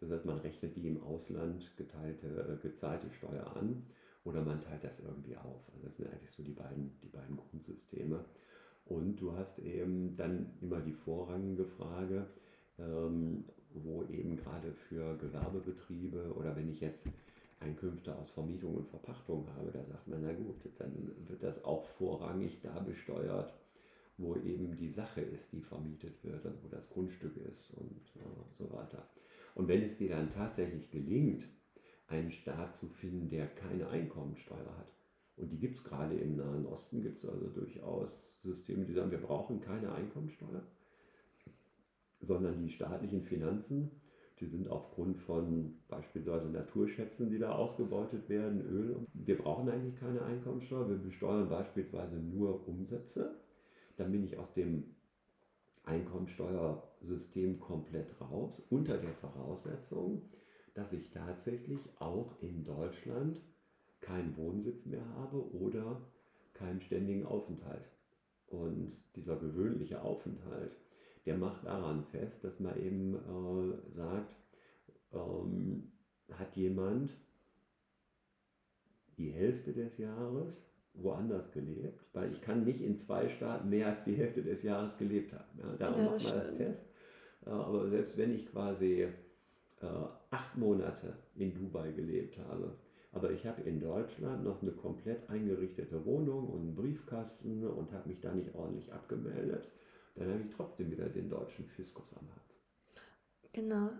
das 0.00 0.10
heißt, 0.10 0.24
man 0.24 0.38
rechnet 0.38 0.76
die 0.76 0.86
im 0.86 1.02
Ausland 1.02 1.76
geteilte, 1.76 2.26
äh, 2.26 2.62
gezahlte 2.62 3.10
Steuer 3.10 3.56
an 3.56 3.84
oder 4.24 4.42
man 4.42 4.60
teilt 4.60 4.84
das 4.84 5.00
irgendwie 5.00 5.36
auf. 5.36 5.62
Also 5.72 5.86
das 5.86 5.96
sind 5.96 6.08
eigentlich 6.08 6.30
so 6.30 6.42
die 6.42 6.52
beiden, 6.52 6.98
die 7.02 7.08
beiden 7.08 7.36
Grundsysteme. 7.36 8.24
Und 8.90 9.20
du 9.20 9.32
hast 9.36 9.60
eben 9.60 10.16
dann 10.16 10.46
immer 10.60 10.80
die 10.80 10.92
vorrangige 10.92 11.64
Frage, 11.64 12.26
ähm, 12.76 13.44
wo 13.72 14.02
eben 14.04 14.36
gerade 14.36 14.72
für 14.72 15.16
Gewerbebetriebe 15.16 16.34
oder 16.34 16.56
wenn 16.56 16.68
ich 16.68 16.80
jetzt 16.80 17.06
Einkünfte 17.60 18.16
aus 18.16 18.30
Vermietung 18.30 18.74
und 18.74 18.88
Verpachtung 18.88 19.46
habe, 19.54 19.70
da 19.70 19.84
sagt 19.84 20.08
man, 20.08 20.22
na 20.22 20.32
gut, 20.32 20.56
dann 20.78 20.92
wird 21.28 21.40
das 21.40 21.64
auch 21.64 21.84
vorrangig 21.98 22.60
da 22.62 22.80
besteuert, 22.80 23.54
wo 24.18 24.34
eben 24.34 24.76
die 24.76 24.90
Sache 24.90 25.20
ist, 25.20 25.52
die 25.52 25.60
vermietet 25.60 26.24
wird, 26.24 26.44
also 26.44 26.58
wo 26.64 26.68
das 26.68 26.90
Grundstück 26.90 27.36
ist 27.36 27.72
und 27.74 28.02
äh, 28.16 28.58
so 28.58 28.72
weiter. 28.72 29.08
Und 29.54 29.68
wenn 29.68 29.84
es 29.84 29.98
dir 29.98 30.08
dann 30.08 30.32
tatsächlich 30.32 30.90
gelingt, 30.90 31.46
einen 32.08 32.32
Staat 32.32 32.74
zu 32.74 32.88
finden, 32.88 33.28
der 33.28 33.46
keine 33.46 33.88
Einkommensteuer 33.88 34.76
hat, 34.78 34.99
und 35.40 35.50
die 35.50 35.58
gibt 35.58 35.76
es 35.76 35.84
gerade 35.84 36.14
im 36.14 36.36
Nahen 36.36 36.66
Osten, 36.66 37.02
gibt 37.02 37.22
es 37.22 37.28
also 37.28 37.48
durchaus 37.48 38.38
Systeme, 38.40 38.84
die 38.84 38.92
sagen, 38.92 39.10
wir 39.10 39.20
brauchen 39.20 39.60
keine 39.60 39.92
Einkommensteuer, 39.92 40.62
sondern 42.20 42.60
die 42.60 42.70
staatlichen 42.70 43.22
Finanzen, 43.22 43.90
die 44.40 44.46
sind 44.46 44.68
aufgrund 44.68 45.18
von 45.18 45.74
beispielsweise 45.88 46.48
Naturschätzen, 46.48 47.30
die 47.30 47.38
da 47.38 47.52
ausgebeutet 47.52 48.28
werden, 48.28 48.60
Öl. 48.66 48.96
Wir 49.12 49.36
brauchen 49.36 49.68
eigentlich 49.68 50.00
keine 50.00 50.22
Einkommensteuer, 50.22 50.88
wir 50.88 50.96
besteuern 50.96 51.48
beispielsweise 51.48 52.16
nur 52.16 52.66
Umsätze. 52.66 53.36
Dann 53.96 54.12
bin 54.12 54.24
ich 54.24 54.38
aus 54.38 54.54
dem 54.54 54.94
Einkommensteuersystem 55.84 57.60
komplett 57.60 58.18
raus, 58.20 58.62
unter 58.70 58.96
der 58.96 59.12
Voraussetzung, 59.14 60.22
dass 60.74 60.92
ich 60.92 61.10
tatsächlich 61.10 61.80
auch 61.98 62.32
in 62.40 62.64
Deutschland 62.64 63.40
keinen 64.00 64.36
Wohnsitz 64.36 64.86
mehr 64.86 65.04
habe 65.16 65.52
oder 65.54 66.00
keinen 66.54 66.80
ständigen 66.80 67.26
Aufenthalt. 67.26 67.88
Und 68.46 68.90
dieser 69.14 69.36
gewöhnliche 69.36 70.02
Aufenthalt, 70.02 70.76
der 71.26 71.36
macht 71.36 71.64
daran 71.64 72.04
fest, 72.04 72.42
dass 72.42 72.58
man 72.60 72.76
eben 72.80 73.14
äh, 73.14 73.90
sagt, 73.94 74.34
ähm, 75.12 75.92
hat 76.32 76.56
jemand 76.56 77.16
die 79.16 79.30
Hälfte 79.30 79.72
des 79.72 79.98
Jahres 79.98 80.66
woanders 80.94 81.52
gelebt, 81.52 82.04
weil 82.12 82.32
ich 82.32 82.40
kann 82.40 82.64
nicht 82.64 82.80
in 82.80 82.96
zwei 82.96 83.28
Staaten 83.28 83.68
mehr 83.68 83.88
als 83.88 84.04
die 84.04 84.14
Hälfte 84.14 84.42
des 84.42 84.62
Jahres 84.62 84.96
gelebt 84.98 85.32
haben. 85.32 85.58
Ja, 85.58 85.76
darum 85.76 86.04
ja, 86.04 86.10
macht 86.10 86.24
man 86.24 86.34
das 86.34 86.56
fest. 86.56 86.86
Aber 87.42 87.88
selbst 87.88 88.16
wenn 88.16 88.34
ich 88.34 88.50
quasi 88.50 89.02
äh, 89.02 89.86
acht 90.30 90.56
Monate 90.56 91.16
in 91.36 91.54
Dubai 91.54 91.92
gelebt 91.92 92.38
habe, 92.38 92.76
aber 93.12 93.30
ich 93.32 93.46
habe 93.46 93.62
in 93.62 93.80
Deutschland 93.80 94.44
noch 94.44 94.62
eine 94.62 94.72
komplett 94.72 95.28
eingerichtete 95.28 96.04
Wohnung 96.04 96.48
und 96.48 96.60
einen 96.60 96.74
Briefkasten 96.74 97.66
und 97.66 97.92
habe 97.92 98.08
mich 98.08 98.20
da 98.20 98.32
nicht 98.32 98.54
ordentlich 98.54 98.92
abgemeldet, 98.92 99.68
dann 100.14 100.28
habe 100.28 100.42
ich 100.42 100.50
trotzdem 100.54 100.90
wieder 100.90 101.08
den 101.08 101.28
deutschen 101.28 101.66
Fiskus 101.66 102.12
am 102.14 102.28
Hals. 102.28 102.40
Genau. 103.52 103.90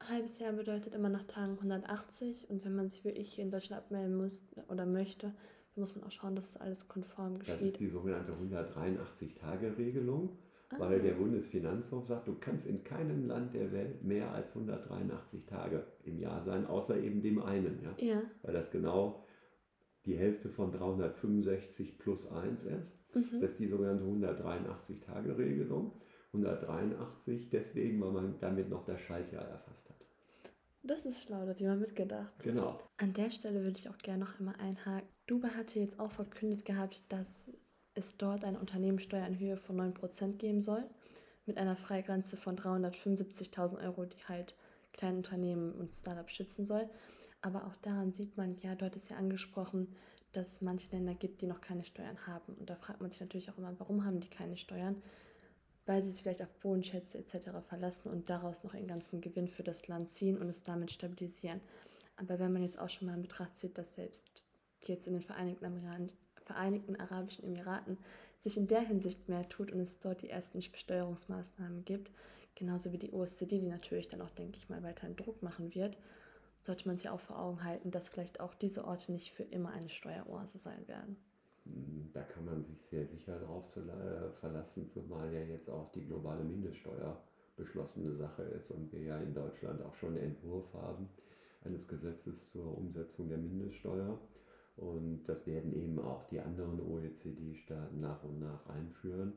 halbes 0.00 0.38
Jahr 0.38 0.52
bedeutet 0.52 0.94
immer 0.94 1.08
nach 1.08 1.24
Tagen 1.24 1.52
180 1.52 2.50
und 2.50 2.64
wenn 2.64 2.74
man 2.74 2.88
sich 2.88 3.04
wirklich 3.04 3.34
hier 3.34 3.44
in 3.44 3.50
Deutschland 3.50 3.84
abmelden 3.84 4.16
muss 4.16 4.44
oder 4.68 4.84
möchte, 4.84 5.28
da 5.74 5.80
muss 5.80 5.94
man 5.94 6.04
auch 6.04 6.10
schauen, 6.10 6.34
dass 6.34 6.48
es 6.48 6.56
alles 6.56 6.88
konform 6.88 7.38
geschieht. 7.38 7.54
Das 7.54 7.62
ist 7.62 7.80
die 7.80 7.88
sogenannte 7.88 8.32
183-Tage-Regelung, 8.32 10.30
ah. 10.32 10.45
Weil 10.70 11.00
der 11.00 11.14
Bundesfinanzhof 11.14 12.06
sagt, 12.06 12.26
du 12.28 12.34
kannst 12.38 12.66
in 12.66 12.82
keinem 12.82 13.26
Land 13.26 13.54
der 13.54 13.72
Welt 13.72 14.02
mehr 14.02 14.32
als 14.32 14.48
183 14.48 15.46
Tage 15.46 15.86
im 16.04 16.18
Jahr 16.18 16.42
sein, 16.42 16.66
außer 16.66 16.98
eben 16.98 17.22
dem 17.22 17.40
einen. 17.40 17.82
Ja? 17.82 17.94
ja. 17.98 18.22
Weil 18.42 18.54
das 18.54 18.70
genau 18.70 19.26
die 20.04 20.16
Hälfte 20.16 20.48
von 20.48 20.72
365 20.72 21.98
plus 21.98 22.30
1 22.30 22.64
ist. 22.64 22.92
Mhm. 23.14 23.40
Das 23.40 23.52
ist 23.52 23.60
die 23.60 23.68
sogenannte 23.68 24.04
183-Tage-Regelung. 24.04 26.00
183 26.32 27.50
deswegen, 27.50 28.00
weil 28.00 28.12
man 28.12 28.38
damit 28.40 28.68
noch 28.68 28.84
das 28.84 29.00
Schaltjahr 29.00 29.44
erfasst 29.44 29.88
hat. 29.88 29.96
Das 30.82 31.06
ist 31.06 31.22
schlau, 31.22 31.42
da 31.44 31.50
hat 31.50 31.60
jemand 31.60 31.80
mitgedacht. 31.80 32.32
Genau. 32.42 32.80
An 32.98 33.12
der 33.12 33.30
Stelle 33.30 33.62
würde 33.62 33.78
ich 33.78 33.88
auch 33.88 33.98
gerne 33.98 34.24
noch 34.24 34.38
einmal 34.38 34.56
einhaken. 34.56 35.08
Dubai 35.26 35.48
hatte 35.48 35.80
jetzt 35.80 35.98
auch 35.98 36.12
verkündet 36.12 36.64
gehabt, 36.64 37.04
dass 37.08 37.50
es 37.96 38.16
dort 38.16 38.44
eine 38.44 38.58
Unternehmenssteuer 38.58 39.26
in 39.26 39.38
Höhe 39.38 39.56
von 39.56 39.76
9% 39.76 40.36
geben 40.36 40.60
soll, 40.60 40.84
mit 41.46 41.58
einer 41.58 41.76
Freigrenze 41.76 42.36
von 42.36 42.56
375.000 42.56 43.82
Euro, 43.84 44.04
die 44.04 44.24
halt 44.28 44.54
kleine 44.92 45.18
Unternehmen 45.18 45.72
und 45.72 45.94
Startups 45.94 46.32
schützen 46.32 46.66
soll. 46.66 46.88
Aber 47.42 47.66
auch 47.66 47.74
daran 47.82 48.12
sieht 48.12 48.36
man, 48.36 48.56
ja, 48.58 48.74
dort 48.74 48.96
ist 48.96 49.10
ja 49.10 49.16
angesprochen, 49.16 49.94
dass 50.32 50.52
es 50.52 50.60
manche 50.60 50.90
Länder 50.90 51.14
gibt, 51.14 51.40
die 51.40 51.46
noch 51.46 51.60
keine 51.60 51.84
Steuern 51.84 52.26
haben. 52.26 52.54
Und 52.54 52.68
da 52.68 52.76
fragt 52.76 53.00
man 53.00 53.10
sich 53.10 53.20
natürlich 53.20 53.50
auch 53.50 53.58
immer, 53.58 53.74
warum 53.78 54.04
haben 54.04 54.20
die 54.20 54.30
keine 54.30 54.56
Steuern? 54.56 55.02
weil 55.86 56.02
sie 56.02 56.10
sich 56.10 56.22
vielleicht 56.22 56.42
auf 56.42 56.52
Bodenschätze 56.60 57.16
etc. 57.16 57.50
verlassen 57.66 58.10
und 58.10 58.28
daraus 58.28 58.64
noch 58.64 58.74
einen 58.74 58.88
ganzen 58.88 59.20
Gewinn 59.20 59.48
für 59.48 59.62
das 59.62 59.86
Land 59.86 60.10
ziehen 60.10 60.36
und 60.36 60.48
es 60.48 60.64
damit 60.64 60.90
stabilisieren. 60.90 61.60
Aber 62.16 62.38
wenn 62.38 62.52
man 62.52 62.62
jetzt 62.62 62.78
auch 62.78 62.88
schon 62.88 63.06
mal 63.06 63.14
in 63.14 63.22
Betracht 63.22 63.54
zieht, 63.54 63.78
dass 63.78 63.94
selbst 63.94 64.44
jetzt 64.84 65.06
in 65.06 65.14
den 65.14 65.22
Vereinigten, 65.22 65.64
Vereinigten 66.46 66.96
Arabischen 66.96 67.44
Emiraten 67.44 67.98
sich 68.38 68.56
in 68.56 68.68
der 68.68 68.80
Hinsicht 68.80 69.28
mehr 69.28 69.48
tut 69.48 69.72
und 69.72 69.80
es 69.80 69.98
dort 69.98 70.22
die 70.22 70.30
ersten 70.30 70.58
Besteuerungsmaßnahmen 70.58 71.84
gibt, 71.84 72.10
genauso 72.54 72.92
wie 72.92 72.98
die 72.98 73.12
OECD, 73.12 73.58
die 73.58 73.68
natürlich 73.68 74.08
dann 74.08 74.22
auch, 74.22 74.30
denke 74.30 74.56
ich 74.56 74.68
mal, 74.68 74.82
weiterhin 74.82 75.16
Druck 75.16 75.42
machen 75.42 75.74
wird, 75.74 75.96
sollte 76.62 76.86
man 76.86 76.96
sich 76.96 77.08
auch 77.08 77.20
vor 77.20 77.38
Augen 77.38 77.64
halten, 77.64 77.90
dass 77.90 78.08
vielleicht 78.08 78.40
auch 78.40 78.54
diese 78.54 78.84
Orte 78.84 79.12
nicht 79.12 79.32
für 79.32 79.42
immer 79.44 79.70
eine 79.70 79.88
Steueroase 79.88 80.58
sein 80.58 80.86
werden. 80.88 81.16
Hm, 81.64 82.10
da 82.12 82.22
kann 82.22 82.44
man 82.44 82.64
sich 82.64 82.80
sehr 82.90 83.06
sicher 83.06 83.38
darauf 83.38 83.76
äh, 83.76 84.30
verlassen, 84.40 84.88
zumal 84.88 85.32
ja 85.32 85.40
jetzt 85.40 85.68
auch 85.68 85.90
die 85.92 86.04
globale 86.04 86.44
Mindeststeuer 86.44 87.20
beschlossene 87.56 88.14
Sache 88.14 88.42
ist 88.42 88.70
und 88.70 88.92
wir 88.92 89.02
ja 89.02 89.18
in 89.18 89.34
Deutschland 89.34 89.82
auch 89.82 89.94
schon 89.94 90.10
einen 90.10 90.26
Entwurf 90.26 90.72
haben 90.74 91.08
eines 91.64 91.88
Gesetzes 91.88 92.50
zur 92.50 92.76
Umsetzung 92.76 93.28
der 93.28 93.38
Mindeststeuer. 93.38 94.18
Und 94.76 95.24
das 95.26 95.46
werden 95.46 95.72
eben 95.74 95.98
auch 95.98 96.24
die 96.24 96.40
anderen 96.40 96.80
OECD-Staaten 96.80 98.00
nach 98.00 98.22
und 98.22 98.40
nach 98.40 98.66
einführen. 98.68 99.32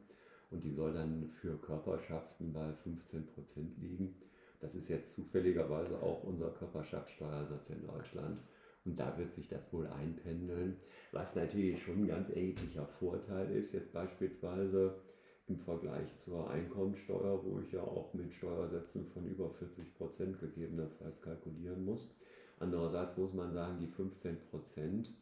Und 0.52 0.64
die 0.64 0.72
soll 0.72 0.94
dann 0.94 1.30
für 1.42 1.58
Körperschaften 1.58 2.52
bei 2.52 2.74
15 2.84 3.28
Prozent 3.28 3.78
liegen. 3.78 4.16
Das 4.60 4.76
ist 4.76 4.90
jetzt 4.90 5.14
zufälligerweise 5.16 6.02
auch 6.02 6.24
unser 6.24 6.50
Körperschaftssteuersatz 6.50 7.70
in 7.70 7.86
Deutschland. 7.88 8.40
Und 8.86 9.00
da 9.00 9.18
wird 9.18 9.34
sich 9.34 9.48
das 9.48 9.72
wohl 9.72 9.88
einpendeln. 9.88 10.78
Was 11.12 11.36
natürlich 11.36 11.82
schon 11.84 12.04
ein 12.04 12.08
ganz 12.08 12.30
erheblicher 12.30 12.86
Vorteil 13.00 13.52
ist, 13.52 13.74
jetzt 13.74 13.94
beispielsweise 13.94 14.96
im 15.48 15.60
Vergleich 15.60 16.16
zur 16.18 16.50
Einkommensteuer, 16.50 17.44
wo 17.44 17.60
ich 17.60 17.72
ja 17.72 17.82
auch 17.82 18.14
mit 18.14 18.34
Steuersätzen 18.34 19.08
von 19.08 19.26
über 19.26 19.50
40 19.50 19.96
Prozent 19.96 20.40
gegebenenfalls 20.40 21.22
kalkulieren 21.22 21.86
muss. 21.86 22.08
Andererseits 22.60 23.18
muss 23.18 23.34
man 23.34 23.54
sagen, 23.54 23.80
die 23.80 23.88
15 23.88 24.38
Prozent 24.50 25.14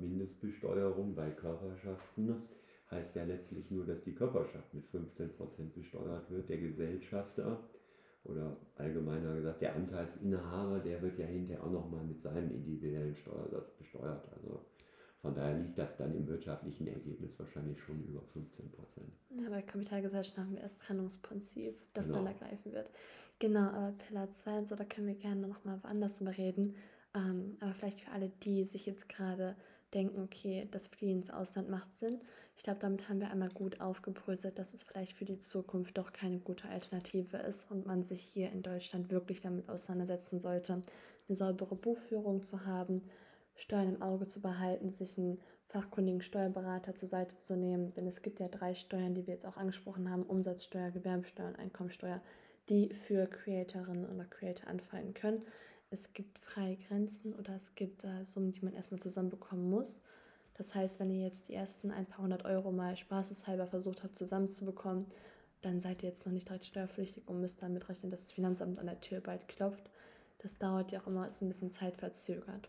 Mindestbesteuerung 0.00 1.14
bei 1.14 1.30
Körperschaften 1.30 2.42
heißt 2.90 3.14
ja 3.14 3.24
letztlich 3.24 3.70
nur, 3.70 3.86
dass 3.86 4.02
die 4.02 4.14
Körperschaft 4.14 4.72
mit 4.74 4.86
15 4.86 5.34
Prozent 5.36 5.74
besteuert 5.74 6.30
wird. 6.30 6.48
Der 6.48 6.58
Gesellschafter 6.58 7.62
oder 8.24 8.56
allgemeiner 8.76 9.34
gesagt 9.36 9.60
der 9.60 9.74
Anteilsinhaber, 9.74 10.80
der 10.80 11.02
wird 11.02 11.18
ja 11.18 11.26
hinterher 11.26 11.62
auch 11.64 11.70
nochmal 11.70 12.04
mit 12.04 12.22
seinem 12.22 12.50
individuellen 12.50 13.16
Steuersatz 13.16 13.70
besteuert. 13.78 14.26
Also 14.34 14.60
von 15.20 15.34
daher 15.34 15.58
liegt 15.58 15.78
das 15.78 15.96
dann 15.96 16.14
im 16.14 16.26
wirtschaftlichen 16.26 16.86
Ergebnis 16.86 17.38
wahrscheinlich 17.38 17.80
schon 17.80 18.02
über 18.04 18.20
15 18.32 18.70
Prozent. 18.70 19.12
Ja, 19.30 19.48
bei 19.48 19.62
Kapitalgesellschaften 19.62 20.44
haben 20.44 20.52
wir 20.52 20.60
erst 20.60 20.80
Trennungsprinzip, 20.80 21.74
das 21.94 22.06
genau. 22.06 22.18
dann 22.18 22.26
ergreifen 22.26 22.72
wird. 22.72 22.90
Genau, 23.38 23.68
aber 23.70 23.92
Pillar 23.92 24.30
2 24.30 24.58
und 24.58 24.68
so, 24.68 24.76
da 24.76 24.84
können 24.84 25.06
wir 25.06 25.14
gerne 25.14 25.46
nochmal 25.46 25.82
woanders 25.82 26.18
drüber 26.18 26.36
reden. 26.36 26.74
Ähm, 27.14 27.56
aber 27.60 27.74
vielleicht 27.74 28.00
für 28.00 28.10
alle, 28.10 28.30
die 28.42 28.64
sich 28.64 28.86
jetzt 28.86 29.08
gerade 29.08 29.56
denken, 29.94 30.22
okay, 30.22 30.66
das 30.70 30.88
Fliehen 30.88 31.18
ins 31.18 31.30
Ausland 31.30 31.70
macht 31.70 31.92
Sinn. 31.92 32.20
Ich 32.56 32.62
glaube, 32.62 32.80
damit 32.80 33.08
haben 33.08 33.20
wir 33.20 33.30
einmal 33.30 33.50
gut 33.50 33.80
aufgebröselt, 33.80 34.58
dass 34.58 34.74
es 34.74 34.82
vielleicht 34.82 35.12
für 35.12 35.24
die 35.24 35.38
Zukunft 35.38 35.96
doch 35.96 36.12
keine 36.12 36.38
gute 36.38 36.68
Alternative 36.68 37.36
ist 37.38 37.70
und 37.70 37.86
man 37.86 38.04
sich 38.04 38.20
hier 38.20 38.50
in 38.50 38.62
Deutschland 38.62 39.10
wirklich 39.10 39.40
damit 39.40 39.68
auseinandersetzen 39.68 40.40
sollte, 40.40 40.82
eine 41.28 41.36
saubere 41.36 41.76
Buchführung 41.76 42.42
zu 42.42 42.66
haben, 42.66 43.02
Steuern 43.56 43.94
im 43.94 44.02
Auge 44.02 44.26
zu 44.26 44.40
behalten, 44.40 44.90
sich 44.90 45.16
einen 45.16 45.38
fachkundigen 45.68 46.22
Steuerberater 46.22 46.94
zur 46.94 47.08
Seite 47.08 47.36
zu 47.38 47.56
nehmen. 47.56 47.94
Denn 47.94 48.06
es 48.06 48.22
gibt 48.22 48.40
ja 48.40 48.48
drei 48.48 48.74
Steuern, 48.74 49.14
die 49.14 49.26
wir 49.26 49.34
jetzt 49.34 49.46
auch 49.46 49.56
angesprochen 49.56 50.10
haben, 50.10 50.24
Umsatzsteuer, 50.24 50.90
Gewerbesteuer 50.90 51.48
und 51.48 51.58
Einkommensteuer, 51.58 52.20
die 52.68 52.92
für 52.94 53.26
Creatorinnen 53.26 54.06
oder 54.06 54.24
Creator 54.24 54.68
anfallen 54.68 55.14
können. 55.14 55.42
Es 55.94 56.12
gibt 56.12 56.38
freie 56.38 56.76
Grenzen 56.76 57.34
oder 57.34 57.54
es 57.54 57.74
gibt 57.74 58.04
äh, 58.04 58.24
Summen, 58.24 58.52
die 58.52 58.64
man 58.64 58.74
erstmal 58.74 59.00
zusammenbekommen 59.00 59.68
muss. 59.70 60.00
Das 60.54 60.74
heißt, 60.74 61.00
wenn 61.00 61.10
ihr 61.10 61.22
jetzt 61.22 61.48
die 61.48 61.54
ersten 61.54 61.90
ein 61.90 62.06
paar 62.06 62.24
hundert 62.24 62.44
Euro 62.44 62.70
mal 62.70 62.96
spaßeshalber 62.96 63.66
versucht 63.66 64.02
habt 64.02 64.18
zusammenzubekommen, 64.18 65.06
dann 65.62 65.80
seid 65.80 66.02
ihr 66.02 66.10
jetzt 66.10 66.26
noch 66.26 66.32
nicht 66.32 66.48
direkt 66.48 66.66
steuerpflichtig 66.66 67.26
und 67.26 67.40
müsst 67.40 67.62
damit 67.62 67.88
rechnen, 67.88 68.10
dass 68.10 68.24
das 68.24 68.32
Finanzamt 68.32 68.78
an 68.78 68.86
der 68.86 69.00
Tür 69.00 69.20
bald 69.20 69.48
klopft. 69.48 69.90
Das 70.38 70.58
dauert 70.58 70.92
ja 70.92 71.00
auch 71.00 71.06
immer, 71.06 71.26
ist 71.26 71.42
ein 71.42 71.48
bisschen 71.48 71.70
zeitverzögert 71.70 72.68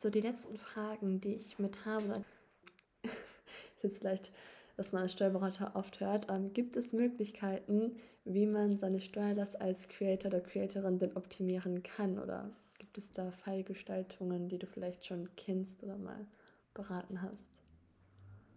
so 0.00 0.10
die 0.10 0.20
letzten 0.20 0.56
Fragen, 0.58 1.20
die 1.20 1.34
ich 1.34 1.58
mit 1.58 1.84
habe, 1.84 2.24
ist 3.02 3.82
jetzt 3.82 3.98
vielleicht, 3.98 4.32
was 4.78 4.92
man 4.92 5.02
als 5.02 5.12
Steuerberater 5.12 5.72
oft 5.74 6.00
hört, 6.00 6.28
ähm, 6.30 6.52
gibt 6.54 6.76
es 6.76 6.92
Möglichkeiten, 6.92 7.96
wie 8.24 8.46
man 8.46 8.78
seine 8.78 9.00
Steuerlast 9.00 9.60
als 9.60 9.88
Creator 9.88 10.30
oder 10.30 10.40
Creatorin 10.40 10.98
denn 10.98 11.16
optimieren 11.16 11.82
kann? 11.82 12.18
Oder 12.18 12.50
gibt 12.78 12.96
es 12.96 13.12
da 13.12 13.30
Fallgestaltungen, 13.32 14.48
die 14.48 14.58
du 14.58 14.66
vielleicht 14.66 15.04
schon 15.04 15.28
kennst 15.36 15.82
oder 15.82 15.98
mal 15.98 16.26
beraten 16.74 17.20
hast? 17.20 17.50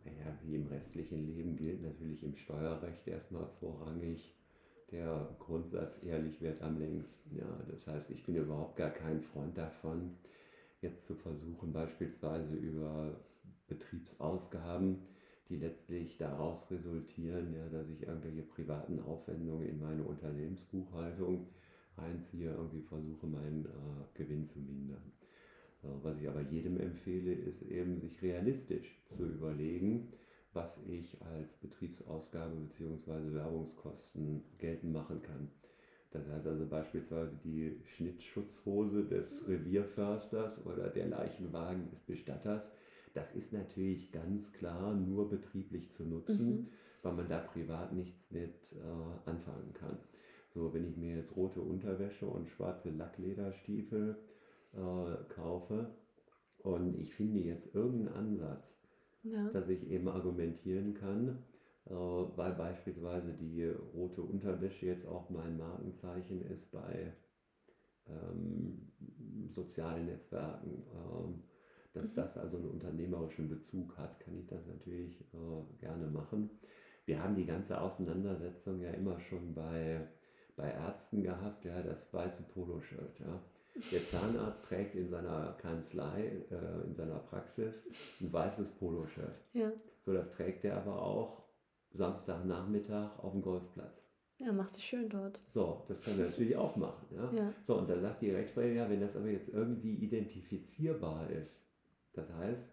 Naja, 0.05 0.37
wie 0.43 0.55
im 0.55 0.67
restlichen 0.67 1.25
Leben 1.25 1.55
gilt 1.57 1.81
natürlich 1.81 2.23
im 2.23 2.35
Steuerrecht 2.35 3.07
erstmal 3.07 3.47
vorrangig 3.59 4.33
der 4.91 5.35
Grundsatz 5.39 6.03
ehrlich 6.03 6.41
wird 6.41 6.61
am 6.61 6.77
längsten. 6.77 7.37
Ja, 7.37 7.59
das 7.69 7.87
heißt, 7.87 8.09
ich 8.11 8.25
bin 8.25 8.35
überhaupt 8.35 8.75
gar 8.75 8.89
kein 8.89 9.21
Freund 9.21 9.57
davon, 9.57 10.17
jetzt 10.81 11.05
zu 11.05 11.15
versuchen, 11.15 11.71
beispielsweise 11.71 12.55
über 12.55 13.15
Betriebsausgaben, 13.67 14.99
die 15.51 15.57
letztlich 15.57 16.17
daraus 16.17 16.71
resultieren, 16.71 17.53
ja, 17.53 17.67
dass 17.69 17.89
ich 17.89 18.07
irgendwelche 18.07 18.43
privaten 18.43 18.99
Aufwendungen 19.01 19.67
in 19.67 19.79
meine 19.79 20.03
Unternehmensbuchhaltung 20.03 21.47
reinziehe, 21.97 22.51
irgendwie 22.51 22.81
versuche, 22.81 23.27
meinen 23.27 23.65
äh, 23.65 24.17
Gewinn 24.17 24.47
zu 24.47 24.59
mindern. 24.59 25.11
Äh, 25.83 25.87
was 26.01 26.17
ich 26.19 26.29
aber 26.29 26.41
jedem 26.41 26.79
empfehle, 26.79 27.33
ist 27.33 27.61
eben, 27.63 27.99
sich 27.99 28.21
realistisch 28.21 28.97
zu 29.09 29.25
überlegen, 29.25 30.13
was 30.53 30.79
ich 30.87 31.21
als 31.21 31.53
Betriebsausgabe 31.57 32.55
bzw. 32.55 33.33
Werbungskosten 33.33 34.43
geltend 34.57 34.93
machen 34.93 35.21
kann. 35.21 35.49
Das 36.11 36.27
heißt 36.27 36.47
also 36.47 36.65
beispielsweise 36.65 37.37
die 37.43 37.77
Schnittschutzhose 37.95 39.05
des 39.05 39.47
Revierförsters 39.47 40.65
oder 40.65 40.89
der 40.89 41.07
Leichenwagen 41.07 41.89
des 41.89 41.99
Bestatters. 42.01 42.63
Das 43.13 43.33
ist 43.35 43.51
natürlich 43.51 44.11
ganz 44.11 44.51
klar 44.53 44.93
nur 44.93 45.29
betrieblich 45.29 45.91
zu 45.91 46.05
nutzen, 46.05 46.47
mhm. 46.47 46.67
weil 47.01 47.13
man 47.13 47.29
da 47.29 47.39
privat 47.39 47.93
nichts 47.93 48.31
mit 48.31 48.73
äh, 48.73 49.29
anfangen 49.29 49.73
kann. 49.73 49.97
So, 50.53 50.73
wenn 50.73 50.85
ich 50.85 50.97
mir 50.97 51.15
jetzt 51.15 51.35
rote 51.35 51.61
Unterwäsche 51.61 52.25
und 52.25 52.49
schwarze 52.49 52.89
Lacklederstiefel 52.89 54.17
äh, 54.73 55.33
kaufe 55.33 55.95
und 56.59 56.95
ich 56.99 57.13
finde 57.13 57.39
jetzt 57.39 57.73
irgendeinen 57.73 58.15
Ansatz, 58.15 58.77
ja. 59.23 59.49
dass 59.49 59.69
ich 59.69 59.89
eben 59.89 60.07
argumentieren 60.07 60.93
kann, 60.93 61.43
äh, 61.85 61.93
weil 61.93 62.53
beispielsweise 62.53 63.33
die 63.33 63.65
rote 63.65 64.21
Unterwäsche 64.21 64.85
jetzt 64.85 65.05
auch 65.05 65.29
mein 65.29 65.57
Markenzeichen 65.57 66.41
ist 66.41 66.71
bei 66.71 67.13
ähm, 68.07 68.91
sozialen 69.49 70.05
Netzwerken. 70.05 70.83
Ähm, 70.93 71.43
dass 71.93 72.05
mhm. 72.05 72.15
das 72.15 72.37
also 72.37 72.57
einen 72.57 72.69
unternehmerischen 72.69 73.49
Bezug 73.49 73.97
hat, 73.97 74.19
kann 74.19 74.37
ich 74.37 74.47
das 74.47 74.65
natürlich 74.65 75.21
äh, 75.33 75.79
gerne 75.79 76.07
machen. 76.07 76.49
Wir 77.05 77.21
haben 77.21 77.35
die 77.35 77.45
ganze 77.45 77.79
Auseinandersetzung 77.79 78.79
ja 78.81 78.91
immer 78.91 79.19
schon 79.19 79.53
bei, 79.53 80.07
bei 80.55 80.71
Ärzten 80.71 81.23
gehabt, 81.23 81.65
ja, 81.65 81.81
das 81.81 82.13
weiße 82.13 82.43
Poloshirt. 82.53 83.19
Ja. 83.19 83.41
Der 83.91 84.05
Zahnarzt 84.05 84.65
trägt 84.65 84.95
in 84.95 85.09
seiner 85.09 85.53
Kanzlei, 85.61 86.45
äh, 86.51 86.85
in 86.85 86.93
seiner 86.93 87.19
Praxis 87.19 87.87
ein 88.19 88.31
weißes 88.31 88.71
Poloshirt. 88.75 89.41
Ja. 89.53 89.71
So, 90.05 90.13
das 90.13 90.31
trägt 90.31 90.65
er 90.65 90.77
aber 90.77 91.01
auch 91.01 91.45
Samstagnachmittag 91.93 93.19
auf 93.19 93.31
dem 93.31 93.41
Golfplatz. 93.41 94.01
Ja, 94.37 94.51
macht 94.51 94.73
sich 94.73 94.83
schön 94.83 95.07
dort. 95.07 95.39
So, 95.53 95.85
das 95.87 96.01
kann 96.01 96.17
er 96.17 96.25
natürlich 96.25 96.55
auch 96.55 96.75
machen. 96.75 97.07
Ja? 97.15 97.31
ja. 97.31 97.53
So, 97.63 97.77
und 97.77 97.89
da 97.89 97.99
sagt 97.99 98.21
die 98.21 98.31
Rechtsprechung, 98.31 98.75
ja, 98.75 98.89
wenn 98.89 99.01
das 99.01 99.15
aber 99.15 99.29
jetzt 99.29 99.49
irgendwie 99.49 99.95
identifizierbar 99.95 101.29
ist, 101.29 101.61
das 102.13 102.31
heißt, 102.33 102.71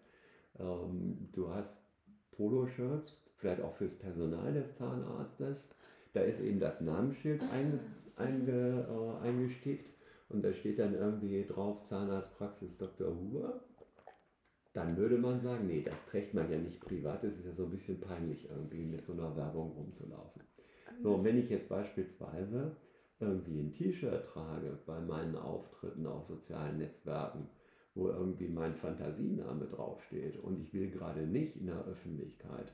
ähm, 0.59 1.29
du 1.33 1.49
hast 1.49 1.77
Poloshirts, 2.31 3.17
vielleicht 3.37 3.61
auch 3.61 3.75
fürs 3.75 3.93
Personal 3.95 4.53
des 4.53 4.75
Zahnarztes, 4.75 5.67
da 6.13 6.21
ist 6.21 6.39
eben 6.39 6.59
das 6.59 6.81
Namensschild 6.81 7.41
ein, 7.53 7.79
einge, 8.15 8.87
äh, 8.89 9.25
eingestickt 9.25 9.93
und 10.29 10.43
da 10.43 10.53
steht 10.53 10.79
dann 10.79 10.93
irgendwie 10.93 11.45
drauf 11.45 11.83
Zahnarztpraxis 11.83 12.77
Dr. 12.77 13.07
Huber 13.07 13.61
dann 14.73 14.97
würde 14.97 15.17
man 15.17 15.41
sagen, 15.41 15.67
nee, 15.67 15.81
das 15.81 16.05
trägt 16.05 16.33
man 16.33 16.51
ja 16.51 16.57
nicht 16.57 16.79
privat, 16.79 17.23
das 17.23 17.37
ist 17.37 17.45
ja 17.45 17.53
so 17.53 17.65
ein 17.65 17.71
bisschen 17.71 17.99
peinlich 17.99 18.47
irgendwie 18.49 18.85
mit 18.85 19.03
so 19.03 19.13
einer 19.13 19.35
Werbung 19.35 19.71
rumzulaufen. 19.71 20.43
So, 21.01 21.23
wenn 21.23 21.37
ich 21.37 21.49
jetzt 21.49 21.69
beispielsweise 21.69 22.75
irgendwie 23.19 23.59
ein 23.59 23.71
T-Shirt 23.71 24.27
trage 24.27 24.79
bei 24.85 24.99
meinen 24.99 25.35
Auftritten 25.35 26.05
auf 26.05 26.27
sozialen 26.27 26.77
Netzwerken, 26.77 27.49
wo 27.95 28.07
irgendwie 28.07 28.47
mein 28.47 28.75
Fantasiename 28.75 29.65
draufsteht 29.65 30.37
und 30.37 30.59
ich 30.61 30.73
will 30.73 30.89
gerade 30.89 31.21
nicht 31.27 31.55
in 31.57 31.67
der 31.67 31.85
Öffentlichkeit, 31.85 32.71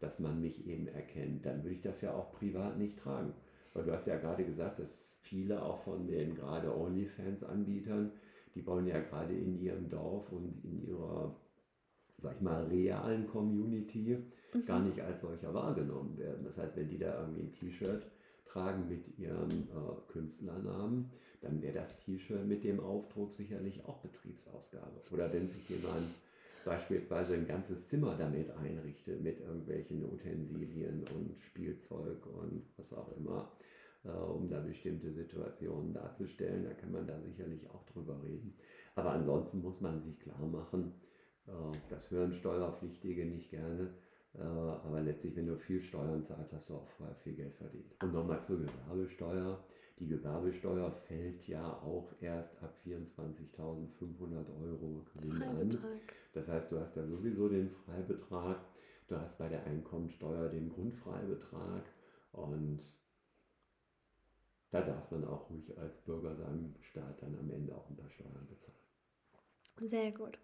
dass 0.00 0.18
man 0.18 0.40
mich 0.40 0.66
eben 0.66 0.86
erkennt, 0.88 1.44
dann 1.46 1.62
würde 1.62 1.74
ich 1.74 1.82
das 1.82 2.00
ja 2.00 2.14
auch 2.14 2.32
privat 2.32 2.78
nicht 2.78 2.98
tragen. 2.98 3.32
Weil 3.74 3.84
du 3.84 3.92
hast 3.92 4.06
ja 4.06 4.16
gerade 4.16 4.44
gesagt, 4.44 4.78
dass 4.78 5.12
viele 5.22 5.62
auch 5.62 5.82
von 5.82 6.06
den 6.06 6.34
gerade 6.34 6.76
OnlyFans-Anbietern 6.76 8.12
die 8.54 8.66
wollen 8.66 8.88
ja 8.88 8.98
gerade 8.98 9.34
in 9.34 9.60
ihrem 9.60 9.88
Dorf 9.88 10.32
und 10.32 10.64
in 10.64 10.88
ihrer 10.88 11.32
sag 12.20 12.34
ich 12.34 12.40
mal, 12.40 12.64
realen 12.64 13.28
Community 13.28 14.18
mhm. 14.52 14.64
gar 14.66 14.80
nicht 14.80 15.00
als 15.00 15.20
solcher 15.20 15.54
wahrgenommen 15.54 16.18
werden. 16.18 16.44
Das 16.44 16.58
heißt, 16.58 16.76
wenn 16.76 16.88
die 16.88 16.98
da 16.98 17.20
irgendwie 17.20 17.42
ein 17.42 17.52
T-Shirt 17.52 18.04
tragen 18.46 18.88
mit 18.88 19.16
ihrem 19.18 19.50
äh, 19.50 20.12
Künstlernamen, 20.12 21.10
dann 21.40 21.62
wäre 21.62 21.74
das 21.74 21.98
T-Shirt 22.00 22.46
mit 22.46 22.64
dem 22.64 22.80
Aufdruck 22.80 23.32
sicherlich 23.32 23.84
auch 23.84 23.98
Betriebsausgabe. 23.98 25.00
Oder 25.10 25.32
wenn 25.32 25.48
sich 25.48 25.68
jemand 25.68 26.08
beispielsweise 26.64 27.34
ein 27.34 27.46
ganzes 27.46 27.88
Zimmer 27.88 28.16
damit 28.18 28.50
einrichtet, 28.50 29.22
mit 29.22 29.40
irgendwelchen 29.40 30.04
Utensilien 30.04 31.04
und 31.14 31.40
Spielzeug 31.40 32.26
und 32.26 32.62
was 32.76 32.92
auch 32.92 33.16
immer, 33.16 33.50
äh, 34.04 34.08
um 34.10 34.48
da 34.48 34.60
bestimmte 34.60 35.12
Situationen 35.12 35.94
darzustellen, 35.94 36.64
da 36.64 36.74
kann 36.74 36.92
man 36.92 37.06
da 37.06 37.18
sicherlich 37.20 37.68
auch 37.70 37.84
drüber 37.86 38.20
reden. 38.22 38.54
Aber 38.94 39.12
ansonsten 39.12 39.62
muss 39.62 39.80
man 39.80 40.02
sich 40.02 40.18
klar 40.20 40.46
machen, 40.46 40.92
äh, 41.46 41.50
das 41.88 42.10
hören 42.10 42.34
Steuerpflichtige 42.34 43.24
nicht 43.24 43.50
gerne. 43.50 43.94
Äh, 44.34 44.42
aber 44.42 45.00
letztlich, 45.00 45.34
wenn 45.36 45.46
du 45.46 45.56
viel 45.56 45.82
Steuern 45.82 46.24
zahlst, 46.24 46.52
hast 46.52 46.70
du 46.70 46.74
auch 46.74 46.88
vorher 46.96 47.16
viel 47.16 47.34
Geld 47.34 47.54
verdient. 47.54 47.94
Und 48.02 48.12
nochmal 48.12 48.42
zur 48.42 48.58
Gewerbesteuer. 48.58 49.58
Die 49.98 50.06
Gewerbesteuer 50.06 50.92
fällt 50.92 51.48
ja 51.48 51.72
auch 51.82 52.12
erst 52.20 52.62
ab 52.62 52.72
24.500 52.86 54.46
Euro 54.62 55.04
Gewinn 55.12 55.42
an. 55.42 55.78
Das 56.32 56.46
heißt, 56.46 56.70
du 56.70 56.78
hast 56.78 56.96
ja 56.96 57.04
sowieso 57.04 57.48
den 57.48 57.68
Freibetrag. 57.68 58.58
Du 59.08 59.18
hast 59.18 59.38
bei 59.38 59.48
der 59.48 59.64
Einkommensteuer 59.64 60.48
den 60.50 60.68
Grundfreibetrag. 60.68 61.82
Und 62.32 62.80
da 64.70 64.82
darf 64.82 65.10
man 65.10 65.24
auch 65.24 65.50
ruhig 65.50 65.76
als 65.78 65.96
Bürger 66.02 66.36
seinem 66.36 66.74
Staat 66.80 67.20
dann 67.22 67.36
am 67.38 67.50
Ende 67.50 67.74
auch 67.74 67.88
ein 67.90 67.96
paar 67.96 68.10
Steuern 68.10 68.46
bezahlen. 68.48 69.88
Sehr 69.88 70.12
gut. 70.12 70.38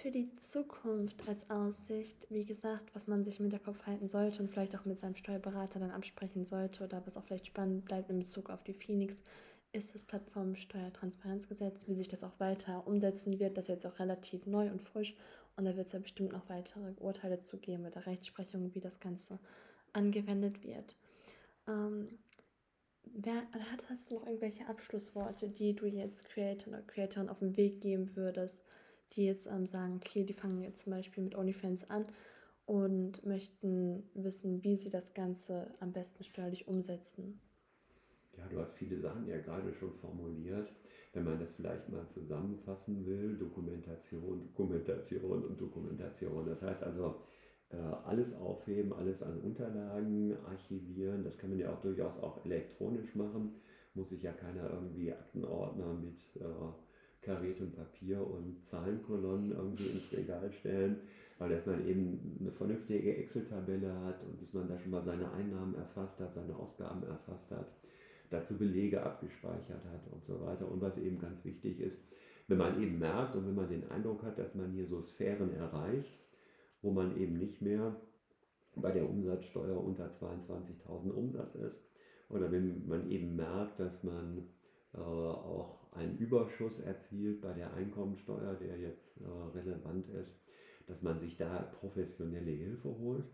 Für 0.00 0.10
die 0.10 0.34
Zukunft 0.36 1.28
als 1.28 1.48
Aussicht, 1.48 2.26
wie 2.28 2.44
gesagt, 2.44 2.94
was 2.94 3.06
man 3.06 3.22
sich 3.24 3.38
mit 3.38 3.52
der 3.52 3.60
Kopf 3.60 3.86
halten 3.86 4.08
sollte 4.08 4.42
und 4.42 4.48
vielleicht 4.48 4.74
auch 4.74 4.84
mit 4.84 4.98
seinem 4.98 5.14
Steuerberater 5.14 5.78
dann 5.78 5.90
absprechen 5.90 6.44
sollte 6.44 6.82
oder 6.82 7.02
was 7.04 7.16
auch 7.16 7.22
vielleicht 7.22 7.46
spannend 7.46 7.84
bleibt 7.84 8.10
in 8.10 8.18
Bezug 8.18 8.50
auf 8.50 8.64
die 8.64 8.72
Phoenix, 8.72 9.22
ist 9.72 9.94
das 9.94 10.02
Plattformsteuertransparenzgesetz, 10.04 11.86
wie 11.86 11.94
sich 11.94 12.08
das 12.08 12.24
auch 12.24 12.40
weiter 12.40 12.86
umsetzen 12.86 13.38
wird. 13.38 13.56
Das 13.56 13.64
ist 13.64 13.68
jetzt 13.68 13.86
auch 13.86 13.98
relativ 13.98 14.46
neu 14.46 14.70
und 14.70 14.82
frisch 14.82 15.14
und 15.56 15.66
da 15.66 15.76
wird 15.76 15.86
es 15.86 15.92
ja 15.92 15.98
bestimmt 15.98 16.32
noch 16.32 16.48
weitere 16.48 16.92
Urteile 16.98 17.38
zu 17.38 17.58
geben 17.58 17.82
mit 17.82 17.94
der 17.94 18.06
Rechtsprechung, 18.06 18.74
wie 18.74 18.80
das 18.80 18.98
Ganze 18.98 19.38
angewendet 19.92 20.64
wird. 20.64 20.96
Ähm, 21.68 22.18
wer, 23.04 23.42
hast 23.88 24.10
du 24.10 24.14
noch 24.14 24.26
irgendwelche 24.26 24.66
Abschlussworte, 24.66 25.48
die 25.48 25.74
du 25.74 25.86
jetzt 25.86 26.24
Creator 26.24 26.72
oder 26.72 26.82
Creatoren 26.82 27.28
auf 27.28 27.38
den 27.38 27.56
Weg 27.56 27.80
geben 27.82 28.16
würdest, 28.16 28.64
die 29.12 29.26
jetzt 29.26 29.46
ähm, 29.46 29.66
sagen, 29.66 29.96
okay, 29.96 30.24
die 30.24 30.32
fangen 30.32 30.62
jetzt 30.62 30.84
zum 30.84 30.92
Beispiel 30.92 31.22
mit 31.22 31.36
OnlyFans 31.36 31.88
an 31.90 32.06
und 32.66 33.24
möchten 33.24 34.02
wissen, 34.14 34.62
wie 34.62 34.76
sie 34.76 34.90
das 34.90 35.14
Ganze 35.14 35.74
am 35.80 35.92
besten 35.92 36.24
steuerlich 36.24 36.68
umsetzen? 36.68 37.40
Ja, 38.36 38.46
du 38.48 38.58
hast 38.60 38.74
viele 38.74 38.98
Sachen 38.98 39.26
ja 39.26 39.38
gerade 39.38 39.72
schon 39.74 39.92
formuliert. 39.94 40.72
Wenn 41.12 41.24
man 41.24 41.38
das 41.38 41.52
vielleicht 41.52 41.88
mal 41.90 42.06
zusammenfassen 42.08 43.04
will, 43.04 43.36
Dokumentation, 43.36 44.48
Dokumentation 44.48 45.42
und 45.44 45.60
Dokumentation. 45.60 46.46
Das 46.46 46.62
heißt 46.62 46.82
also, 46.82 47.16
äh, 47.68 47.76
alles 47.76 48.34
aufheben, 48.34 48.92
alles 48.94 49.22
an 49.22 49.40
Unterlagen 49.40 50.34
archivieren. 50.46 51.24
Das 51.24 51.36
kann 51.36 51.50
man 51.50 51.58
ja 51.58 51.72
auch 51.72 51.80
durchaus 51.82 52.16
auch 52.22 52.44
elektronisch 52.44 53.14
machen. 53.14 53.54
Muss 53.94 54.08
sich 54.08 54.22
ja 54.22 54.32
keiner 54.32 54.70
irgendwie 54.70 55.12
Aktenordner 55.12 55.92
mit 55.92 56.18
äh, 56.40 56.44
Karet 57.22 57.60
und 57.60 57.74
Papier 57.74 58.20
und 58.20 58.56
Zahlenkolonnen 58.66 59.52
irgendwie 59.52 59.86
ins 59.86 60.12
Regal 60.12 60.50
stellen, 60.52 61.00
weil 61.38 61.50
dass 61.50 61.66
man 61.66 61.86
eben 61.86 62.36
eine 62.40 62.50
vernünftige 62.52 63.16
Excel-Tabelle 63.16 63.94
hat 64.04 64.22
und 64.24 64.38
bis 64.38 64.52
man 64.52 64.68
da 64.68 64.78
schon 64.78 64.90
mal 64.90 65.02
seine 65.04 65.30
Einnahmen 65.32 65.74
erfasst 65.76 66.18
hat, 66.20 66.34
seine 66.34 66.54
Ausgaben 66.56 67.02
erfasst 67.04 67.50
hat, 67.50 67.68
dazu 68.30 68.58
Belege 68.58 69.02
abgespeichert 69.02 69.84
hat 69.84 70.12
und 70.12 70.24
so 70.24 70.40
weiter. 70.40 70.70
Und 70.70 70.80
was 70.80 70.98
eben 70.98 71.18
ganz 71.18 71.44
wichtig 71.44 71.80
ist, 71.80 71.98
wenn 72.48 72.58
man 72.58 72.82
eben 72.82 72.98
merkt 72.98 73.36
und 73.36 73.46
wenn 73.46 73.54
man 73.54 73.68
den 73.68 73.88
Eindruck 73.90 74.22
hat, 74.24 74.38
dass 74.38 74.54
man 74.54 74.72
hier 74.72 74.86
so 74.86 75.00
Sphären 75.00 75.54
erreicht, 75.54 76.18
wo 76.82 76.90
man 76.90 77.16
eben 77.16 77.38
nicht 77.38 77.62
mehr 77.62 77.94
bei 78.74 78.90
der 78.90 79.08
Umsatzsteuer 79.08 79.82
unter 79.82 80.06
22.000 80.06 81.10
Umsatz 81.10 81.54
ist, 81.54 81.88
oder 82.28 82.50
wenn 82.50 82.86
man 82.88 83.10
eben 83.10 83.36
merkt, 83.36 83.78
dass 83.78 84.02
man 84.02 84.48
äh, 84.94 84.98
auch 84.98 85.81
einen 85.92 86.16
Überschuss 86.18 86.80
erzielt 86.80 87.40
bei 87.40 87.52
der 87.52 87.72
Einkommensteuer, 87.74 88.54
der 88.54 88.78
jetzt 88.78 89.16
äh, 89.18 89.58
relevant 89.58 90.08
ist, 90.08 90.34
dass 90.86 91.02
man 91.02 91.20
sich 91.20 91.36
da 91.36 91.60
professionelle 91.80 92.50
Hilfe 92.50 92.88
holt. 92.98 93.24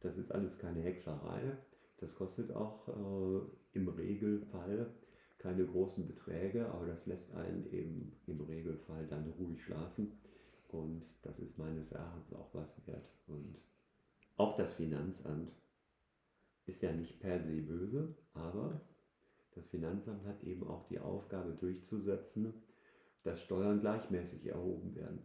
Das 0.00 0.16
ist 0.16 0.30
alles 0.32 0.58
keine 0.58 0.82
Hexerei. 0.82 1.56
Das 1.98 2.14
kostet 2.14 2.52
auch 2.52 2.88
äh, 2.88 3.40
im 3.72 3.88
Regelfall 3.88 4.92
keine 5.38 5.64
großen 5.66 6.06
Beträge, 6.06 6.68
aber 6.68 6.86
das 6.86 7.06
lässt 7.06 7.32
einen 7.32 7.70
eben 7.72 8.12
im 8.26 8.40
Regelfall 8.40 9.06
dann 9.06 9.30
ruhig 9.38 9.62
schlafen. 9.64 10.18
Und 10.68 11.06
das 11.22 11.38
ist 11.38 11.58
meines 11.58 11.90
Erachtens 11.92 12.32
auch 12.34 12.52
was 12.52 12.86
wert. 12.86 13.08
Und 13.26 13.56
auch 14.36 14.56
das 14.56 14.74
Finanzamt 14.74 15.50
ist 16.66 16.82
ja 16.82 16.92
nicht 16.92 17.20
per 17.20 17.40
se 17.40 17.62
böse, 17.62 18.14
aber 18.34 18.80
das 19.58 19.66
Finanzamt 19.70 20.24
hat 20.24 20.42
eben 20.44 20.66
auch 20.68 20.86
die 20.86 21.00
Aufgabe 21.00 21.52
durchzusetzen, 21.52 22.54
dass 23.24 23.40
Steuern 23.40 23.80
gleichmäßig 23.80 24.46
erhoben 24.46 24.94
werden. 24.94 25.18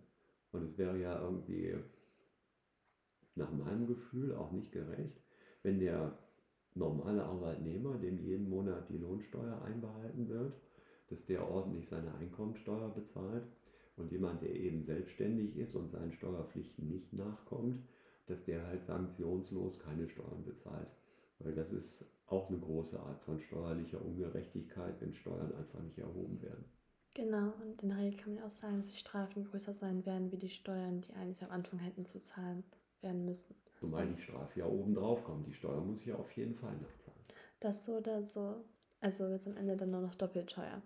Und 0.51 0.63
es 0.63 0.77
wäre 0.77 0.99
ja 0.99 1.21
irgendwie 1.21 1.75
nach 3.36 3.51
meinem 3.51 3.88
Gefühl 3.88 4.34
auch 4.34 4.51
nicht 4.51 4.71
gerecht, 4.71 5.21
wenn 5.61 5.79
der 5.79 6.17
normale 6.73 7.23
Arbeitnehmer, 7.23 7.97
dem 7.99 8.19
jeden 8.19 8.49
Monat 8.49 8.89
die 8.89 8.97
Lohnsteuer 8.97 9.61
einbehalten 9.61 10.27
wird, 10.27 10.53
dass 11.09 11.23
der 11.25 11.47
ordentlich 11.47 11.88
seine 11.88 12.13
Einkommensteuer 12.15 12.89
bezahlt 12.89 13.43
und 13.97 14.11
jemand, 14.11 14.41
der 14.41 14.55
eben 14.55 14.84
selbstständig 14.84 15.55
ist 15.57 15.75
und 15.75 15.89
seinen 15.89 16.13
Steuerpflichten 16.13 16.89
nicht 16.89 17.13
nachkommt, 17.13 17.84
dass 18.25 18.43
der 18.45 18.65
halt 18.65 18.84
sanktionslos 18.86 19.79
keine 19.79 20.09
Steuern 20.09 20.43
bezahlt. 20.43 20.88
Weil 21.38 21.53
das 21.53 21.71
ist 21.71 22.05
auch 22.28 22.49
eine 22.49 22.59
große 22.59 22.99
Art 22.99 23.21
von 23.21 23.39
steuerlicher 23.39 24.03
Ungerechtigkeit, 24.03 24.99
wenn 25.01 25.13
Steuern 25.13 25.53
einfach 25.55 25.82
nicht 25.82 25.97
erhoben 25.97 26.41
werden. 26.41 26.65
Genau, 27.15 27.53
und 27.61 27.84
in 27.84 27.89
der 27.89 27.99
Regel 27.99 28.19
kann 28.19 28.36
man 28.36 28.43
auch 28.43 28.51
sagen, 28.51 28.80
dass 28.80 28.91
die 28.91 28.97
Strafen 28.97 29.43
größer 29.43 29.74
sein 29.74 30.05
werden 30.05 30.32
wie 30.32 30.38
die 30.38 30.49
Steuern, 30.49 31.01
die 31.01 31.13
eigentlich 31.13 31.43
am 31.43 31.51
Anfang 31.51 31.80
hätten 31.80 32.05
zu 32.05 32.21
zahlen 32.21 32.63
werden 33.01 33.26
müssen. 33.26 33.55
Zumal 33.80 34.07
die 34.07 34.21
Strafe 34.21 34.59
ja 34.59 34.65
oben 34.65 34.95
drauf 34.95 35.24
kommt. 35.24 35.45
Die 35.47 35.53
Steuer 35.53 35.82
muss 35.82 35.99
ich 35.99 36.07
ja 36.07 36.15
auf 36.15 36.32
jeden 36.32 36.55
Fall 36.55 36.74
nachzahlen. 36.74 37.19
Das 37.59 37.86
so 37.86 37.97
oder 37.97 38.24
so. 38.24 38.63
Also 38.99 39.26
ist 39.28 39.47
am 39.47 39.57
Ende 39.57 39.76
dann 39.76 39.91
nur 39.91 40.01
noch 40.01 40.15
doppelt 40.15 40.49
teuer. 40.49 40.82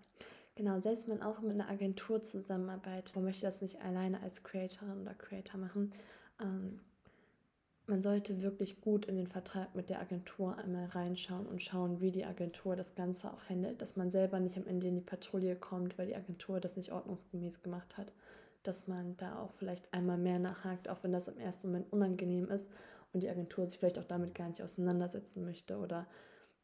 Genau, 0.56 0.80
selbst 0.80 1.08
wenn 1.08 1.18
man 1.18 1.26
auch 1.26 1.40
mit 1.40 1.52
einer 1.52 1.68
Agentur 1.68 2.22
zusammenarbeitet, 2.24 3.14
man 3.14 3.24
möchte 3.24 3.46
das 3.46 3.62
nicht 3.62 3.80
alleine 3.80 4.20
als 4.20 4.42
Creatorin 4.42 5.02
oder 5.02 5.14
Creator 5.14 5.60
machen, 5.60 5.92
ähm, 6.42 6.80
man 7.88 8.02
sollte 8.02 8.42
wirklich 8.42 8.80
gut 8.80 9.06
in 9.06 9.16
den 9.16 9.26
Vertrag 9.26 9.74
mit 9.74 9.88
der 9.88 10.00
Agentur 10.00 10.56
einmal 10.58 10.86
reinschauen 10.86 11.46
und 11.46 11.62
schauen, 11.62 12.00
wie 12.00 12.10
die 12.10 12.24
Agentur 12.24 12.76
das 12.76 12.94
Ganze 12.94 13.32
auch 13.32 13.48
handelt, 13.48 13.80
dass 13.80 13.96
man 13.96 14.10
selber 14.10 14.40
nicht 14.40 14.56
am 14.56 14.66
Ende 14.66 14.88
in 14.88 14.96
die 14.96 15.00
Patrouille 15.00 15.56
kommt, 15.56 15.96
weil 15.98 16.06
die 16.06 16.16
Agentur 16.16 16.60
das 16.60 16.76
nicht 16.76 16.92
ordnungsgemäß 16.92 17.62
gemacht 17.62 17.96
hat, 17.96 18.12
dass 18.62 18.88
man 18.88 19.16
da 19.16 19.38
auch 19.38 19.52
vielleicht 19.52 19.92
einmal 19.92 20.18
mehr 20.18 20.38
nachhakt, 20.38 20.88
auch 20.88 21.02
wenn 21.02 21.12
das 21.12 21.28
im 21.28 21.38
ersten 21.38 21.68
Moment 21.68 21.92
unangenehm 21.92 22.50
ist 22.50 22.70
und 23.12 23.22
die 23.22 23.30
Agentur 23.30 23.66
sich 23.66 23.78
vielleicht 23.78 23.98
auch 23.98 24.04
damit 24.04 24.34
gar 24.34 24.48
nicht 24.48 24.62
auseinandersetzen 24.62 25.44
möchte 25.44 25.78
oder 25.78 26.06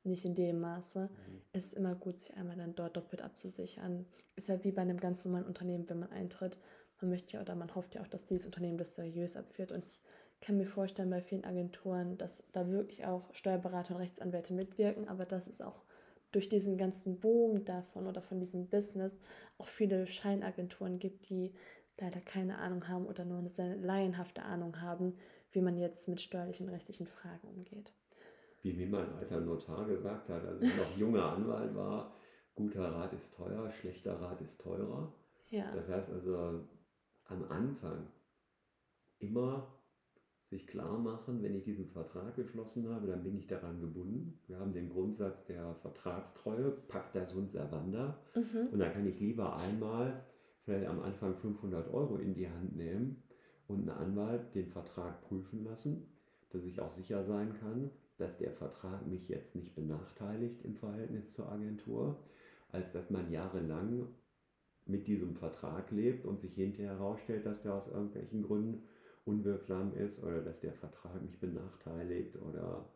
nicht 0.05 0.25
in 0.25 0.35
dem 0.35 0.61
Maße. 0.61 1.09
Mhm. 1.09 1.41
Es 1.53 1.67
ist 1.67 1.75
immer 1.75 1.95
gut, 1.95 2.19
sich 2.19 2.35
einmal 2.35 2.57
dann 2.57 2.75
dort 2.75 2.97
doppelt 2.97 3.23
abzusichern. 3.23 4.05
Ist 4.37 4.49
ja 4.49 4.63
wie 4.63 4.73
bei 4.73 4.83
einem 4.83 5.01
ganz 5.01 5.25
normalen 5.25 5.47
Unternehmen, 5.47 5.89
wenn 5.89 6.01
man 6.01 6.13
eintritt. 6.13 6.59
Man 7.01 7.11
möchte 7.11 7.35
ja 7.35 7.41
oder 7.41 7.55
man 7.55 7.75
hofft 7.75 7.95
ja 7.95 8.03
auch, 8.03 8.09
dass 8.09 8.27
dieses 8.27 8.47
Unternehmen 8.47 8.79
das 8.79 8.95
seriös 8.95 9.37
abführt. 9.37 9.73
Und 9.73 9.87
ich 9.87 10.01
kann 10.45 10.57
mir 10.57 10.67
vorstellen, 10.67 11.11
bei 11.11 11.21
vielen 11.21 11.45
Agenturen, 11.45 12.19
dass 12.19 12.45
da 12.53 12.69
wirklich 12.69 13.07
auch 13.07 13.33
Steuerberater 13.35 13.95
und 13.95 14.01
Rechtsanwälte 14.01 14.53
mitwirken, 14.53 15.09
aber 15.09 15.25
dass 15.25 15.47
es 15.47 15.61
auch 15.61 15.83
durch 16.33 16.49
diesen 16.49 16.77
ganzen 16.77 17.21
Boom 17.21 17.65
davon 17.65 18.07
oder 18.07 18.21
von 18.21 18.41
diesem 18.41 18.69
Business 18.69 19.19
auch 19.59 19.69
viele 19.69 20.07
Scheinagenturen 20.07 20.99
gibt, 20.99 21.29
die 21.29 21.53
leider 21.99 22.21
keine 22.21 22.59
Ahnung 22.59 22.89
haben 22.89 23.07
oder 23.07 23.25
nur 23.25 23.39
eine 23.39 23.51
sehr 23.51 23.77
laienhafte 23.77 24.43
Ahnung 24.43 24.81
haben, 24.81 25.17
wie 25.53 25.61
man 25.61 25.79
jetzt 25.79 26.09
mit 26.09 26.21
steuerlichen 26.21 26.67
und 26.67 26.75
rechtlichen 26.75 27.07
Fragen 27.07 27.47
umgeht 27.49 27.93
wie 28.65 28.73
mir 28.73 28.89
mein 28.89 29.13
alter 29.15 29.41
Notar 29.41 29.85
gesagt 29.85 30.29
hat, 30.31 30.45
als 30.45 30.63
ich 30.63 30.75
noch 30.77 30.97
junger 30.97 31.33
Anwalt 31.33 31.75
war, 31.75 32.17
guter 32.55 32.93
Rat 32.93 33.13
ist 33.13 33.35
teuer, 33.35 33.71
schlechter 33.71 34.19
Rat 34.21 34.41
ist 34.41 34.59
teurer. 34.61 35.13
Ja. 35.51 35.71
Das 35.75 35.87
heißt 35.87 36.11
also 36.11 36.65
am 37.27 37.45
Anfang 37.51 38.07
immer 39.19 39.67
sich 40.55 40.69
klar 40.69 40.99
machen, 40.99 41.43
wenn 41.43 41.57
ich 41.57 41.65
diesen 41.65 41.89
Vertrag 41.89 42.37
geschlossen 42.37 42.89
habe, 42.89 43.09
dann 43.09 43.25
bin 43.25 43.37
ich 43.37 43.49
daran 43.49 43.81
gebunden. 43.81 44.39
Wir 44.47 44.61
haben 44.61 44.73
den 44.73 44.89
Grundsatz 44.89 45.45
der 45.47 45.75
Vertragstreue, 45.83 46.71
pacta 46.87 47.27
sunt 47.27 47.51
servanda. 47.51 48.17
Mhm. 48.37 48.69
Und 48.71 48.79
dann 48.79 48.93
kann 48.93 49.07
ich 49.07 49.19
lieber 49.19 49.57
einmal 49.57 50.23
vielleicht 50.65 50.87
am 50.87 51.03
Anfang 51.03 51.35
500 51.35 51.93
Euro 51.93 52.19
in 52.19 52.35
die 52.35 52.49
Hand 52.49 52.77
nehmen 52.77 53.23
und 53.67 53.89
ein 53.89 53.91
Anwalt 53.91 54.55
den 54.55 54.69
Vertrag 54.69 55.23
prüfen 55.23 55.65
lassen, 55.65 56.07
dass 56.51 56.63
ich 56.63 56.81
auch 56.81 56.95
sicher 56.95 57.25
sein 57.25 57.53
kann, 57.59 57.91
dass 58.19 58.39
der 58.39 58.53
Vertrag 58.53 59.05
mich 59.09 59.29
jetzt 59.29 59.57
nicht 59.57 59.75
benachteiligt 59.75 60.65
im 60.65 60.77
Verhältnis 60.77 61.35
zur 61.35 61.51
Agentur, 61.51 62.17
als 62.71 62.93
dass 62.93 63.11
man 63.11 63.29
jahrelang 63.33 64.07
mit 64.87 65.09
diesem 65.09 65.35
Vertrag 65.35 65.91
lebt 65.91 66.25
und 66.25 66.39
sich 66.39 66.55
hinterher 66.55 66.93
herausstellt, 66.93 67.45
dass 67.45 67.61
der 67.63 67.75
aus 67.75 67.89
irgendwelchen 67.89 68.43
Gründen 68.45 68.83
unwirksam 69.25 69.95
ist 69.97 70.23
oder 70.23 70.43
dass 70.43 70.61
der 70.61 70.73
Vertrag 70.75 71.23
mich 71.23 71.39
benachteiligt 71.41 72.37
oder 72.37 72.89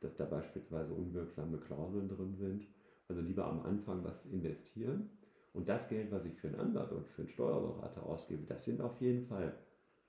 dass 0.00 0.16
da 0.16 0.24
beispielsweise 0.24 0.92
unwirksame 0.92 1.58
Klauseln 1.58 2.08
drin 2.08 2.34
sind. 2.36 2.66
Also 3.08 3.20
lieber 3.20 3.46
am 3.46 3.62
Anfang 3.62 4.02
was 4.04 4.24
investieren. 4.26 5.10
Und 5.52 5.68
das 5.68 5.88
Geld, 5.88 6.10
was 6.10 6.24
ich 6.24 6.34
für 6.38 6.48
einen 6.48 6.60
Anwalt 6.60 6.92
und 6.92 7.06
für 7.08 7.22
einen 7.22 7.28
Steuerberater 7.28 8.04
ausgebe, 8.06 8.44
das 8.46 8.64
sind 8.64 8.80
auf 8.80 9.00
jeden 9.00 9.26
Fall 9.26 9.54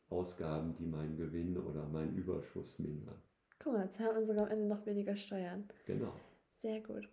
Ausgaben, 0.09 0.75
die 0.75 0.85
meinen 0.85 1.17
Gewinn 1.17 1.57
oder 1.57 1.87
meinen 1.87 2.15
Überschuss 2.15 2.79
mindern. 2.79 3.21
Guck 3.59 3.73
mal, 3.73 3.85
jetzt 3.85 3.99
haben 3.99 4.15
wir 4.15 4.25
sogar 4.25 4.45
am 4.45 4.51
Ende 4.51 4.67
noch 4.67 4.85
weniger 4.85 5.15
Steuern. 5.15 5.67
Genau. 5.85 6.13
Sehr 6.51 6.81
gut. 6.81 7.09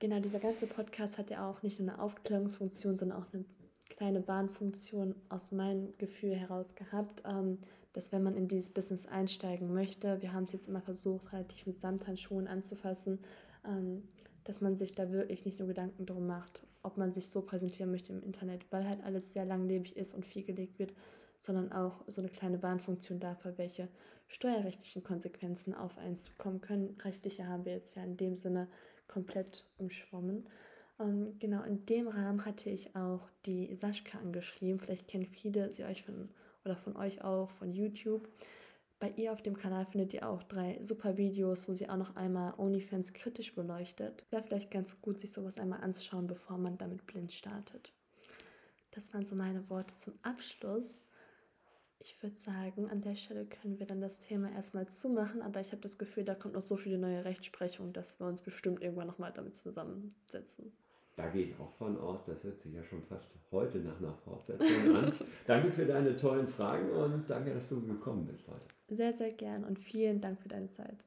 Genau, 0.00 0.20
dieser 0.20 0.40
ganze 0.40 0.66
Podcast 0.66 1.18
hat 1.18 1.30
ja 1.30 1.48
auch 1.48 1.62
nicht 1.62 1.78
nur 1.78 1.88
eine 1.90 2.02
Aufklärungsfunktion, 2.02 2.98
sondern 2.98 3.22
auch 3.22 3.32
eine 3.32 3.44
kleine 3.88 4.26
Warnfunktion 4.26 5.14
aus 5.28 5.52
meinem 5.52 5.96
Gefühl 5.98 6.34
heraus 6.34 6.74
gehabt, 6.74 7.22
ähm, 7.24 7.58
dass 7.92 8.12
wenn 8.12 8.22
man 8.22 8.36
in 8.36 8.48
dieses 8.48 8.70
Business 8.70 9.06
einsteigen 9.06 9.72
möchte, 9.72 10.22
wir 10.22 10.32
haben 10.32 10.44
es 10.44 10.52
jetzt 10.52 10.68
immer 10.68 10.80
versucht, 10.80 11.32
relativ 11.32 11.66
mit 11.66 11.80
Samthandschuhen 11.80 12.48
anzufassen, 12.48 13.18
ähm, 13.66 14.02
dass 14.44 14.60
man 14.60 14.76
sich 14.76 14.92
da 14.92 15.10
wirklich 15.12 15.44
nicht 15.44 15.58
nur 15.58 15.68
Gedanken 15.68 16.06
drum 16.06 16.26
macht, 16.26 16.66
ob 16.82 16.96
man 16.96 17.12
sich 17.12 17.28
so 17.28 17.42
präsentieren 17.42 17.90
möchte 17.90 18.12
im 18.12 18.22
Internet, 18.22 18.64
weil 18.70 18.88
halt 18.88 19.02
alles 19.04 19.32
sehr 19.32 19.44
langlebig 19.44 19.96
ist 19.96 20.14
und 20.14 20.26
viel 20.26 20.42
gelegt 20.42 20.78
wird, 20.78 20.92
sondern 21.38 21.72
auch 21.72 22.04
so 22.08 22.20
eine 22.20 22.30
kleine 22.30 22.62
Warnfunktion 22.62 23.20
dafür, 23.20 23.56
welche 23.58 23.88
steuerrechtlichen 24.28 25.02
Konsequenzen 25.02 25.74
auf 25.74 25.98
einen 25.98 26.16
zukommen 26.16 26.60
können. 26.60 26.96
Rechtliche 27.02 27.46
haben 27.46 27.64
wir 27.64 27.72
jetzt 27.72 27.96
ja 27.96 28.04
in 28.04 28.16
dem 28.16 28.34
Sinne 28.34 28.68
komplett 29.06 29.68
umschwommen. 29.78 30.48
Ähm, 30.98 31.36
genau, 31.38 31.62
in 31.64 31.84
dem 31.86 32.08
Rahmen 32.08 32.44
hatte 32.44 32.70
ich 32.70 32.96
auch 32.96 33.28
die 33.44 33.74
Saschka 33.74 34.18
angeschrieben. 34.18 34.80
Vielleicht 34.80 35.08
kennen 35.08 35.26
viele 35.26 35.72
sie 35.72 35.84
euch 35.84 36.04
von 36.04 36.30
oder 36.64 36.76
von 36.76 36.96
euch 36.96 37.22
auch 37.22 37.50
von 37.50 37.72
YouTube. 37.72 38.28
Bei 38.98 39.10
ihr 39.16 39.32
auf 39.32 39.42
dem 39.42 39.56
Kanal 39.56 39.84
findet 39.86 40.14
ihr 40.14 40.28
auch 40.28 40.44
drei 40.44 40.80
super 40.80 41.16
Videos, 41.16 41.68
wo 41.68 41.72
sie 41.72 41.88
auch 41.88 41.96
noch 41.96 42.14
einmal 42.14 42.54
OnlyFans 42.56 43.12
kritisch 43.12 43.54
beleuchtet. 43.54 44.24
Wäre 44.30 44.44
vielleicht 44.44 44.70
ganz 44.70 45.00
gut, 45.00 45.18
sich 45.18 45.32
sowas 45.32 45.58
einmal 45.58 45.80
anzuschauen, 45.80 46.28
bevor 46.28 46.56
man 46.56 46.78
damit 46.78 47.04
blind 47.06 47.32
startet. 47.32 47.92
Das 48.92 49.12
waren 49.12 49.26
so 49.26 49.34
meine 49.34 49.68
Worte 49.68 49.96
zum 49.96 50.14
Abschluss. 50.22 51.02
Ich 51.98 52.22
würde 52.22 52.36
sagen, 52.36 52.90
an 52.90 53.00
der 53.00 53.16
Stelle 53.16 53.46
können 53.46 53.78
wir 53.78 53.86
dann 53.86 54.00
das 54.00 54.20
Thema 54.20 54.52
erstmal 54.52 54.88
zumachen, 54.88 55.42
aber 55.42 55.60
ich 55.60 55.72
habe 55.72 55.82
das 55.82 55.98
Gefühl, 55.98 56.24
da 56.24 56.34
kommt 56.34 56.54
noch 56.54 56.62
so 56.62 56.76
viele 56.76 56.98
neue 56.98 57.24
Rechtsprechung, 57.24 57.92
dass 57.92 58.20
wir 58.20 58.26
uns 58.26 58.40
bestimmt 58.40 58.82
irgendwann 58.82 59.06
nochmal 59.06 59.32
damit 59.32 59.56
zusammensetzen. 59.56 60.72
Da 61.14 61.28
gehe 61.28 61.46
ich 61.46 61.60
auch 61.60 61.70
von 61.72 61.98
aus, 61.98 62.24
das 62.24 62.42
hört 62.42 62.58
sich 62.58 62.72
ja 62.72 62.82
schon 62.82 63.02
fast 63.02 63.34
heute 63.50 63.78
nach 63.80 63.98
einer 63.98 64.14
Fortsetzung 64.14 64.96
an. 64.96 65.12
danke 65.46 65.70
für 65.70 65.84
deine 65.84 66.16
tollen 66.16 66.48
Fragen 66.48 66.90
und 66.90 67.28
danke, 67.28 67.52
dass 67.52 67.68
du 67.68 67.86
gekommen 67.86 68.26
bist 68.26 68.48
heute. 68.48 68.64
Sehr, 68.88 69.12
sehr 69.12 69.32
gern 69.32 69.64
und 69.64 69.78
vielen 69.78 70.20
Dank 70.22 70.40
für 70.40 70.48
deine 70.48 70.70
Zeit. 70.70 71.04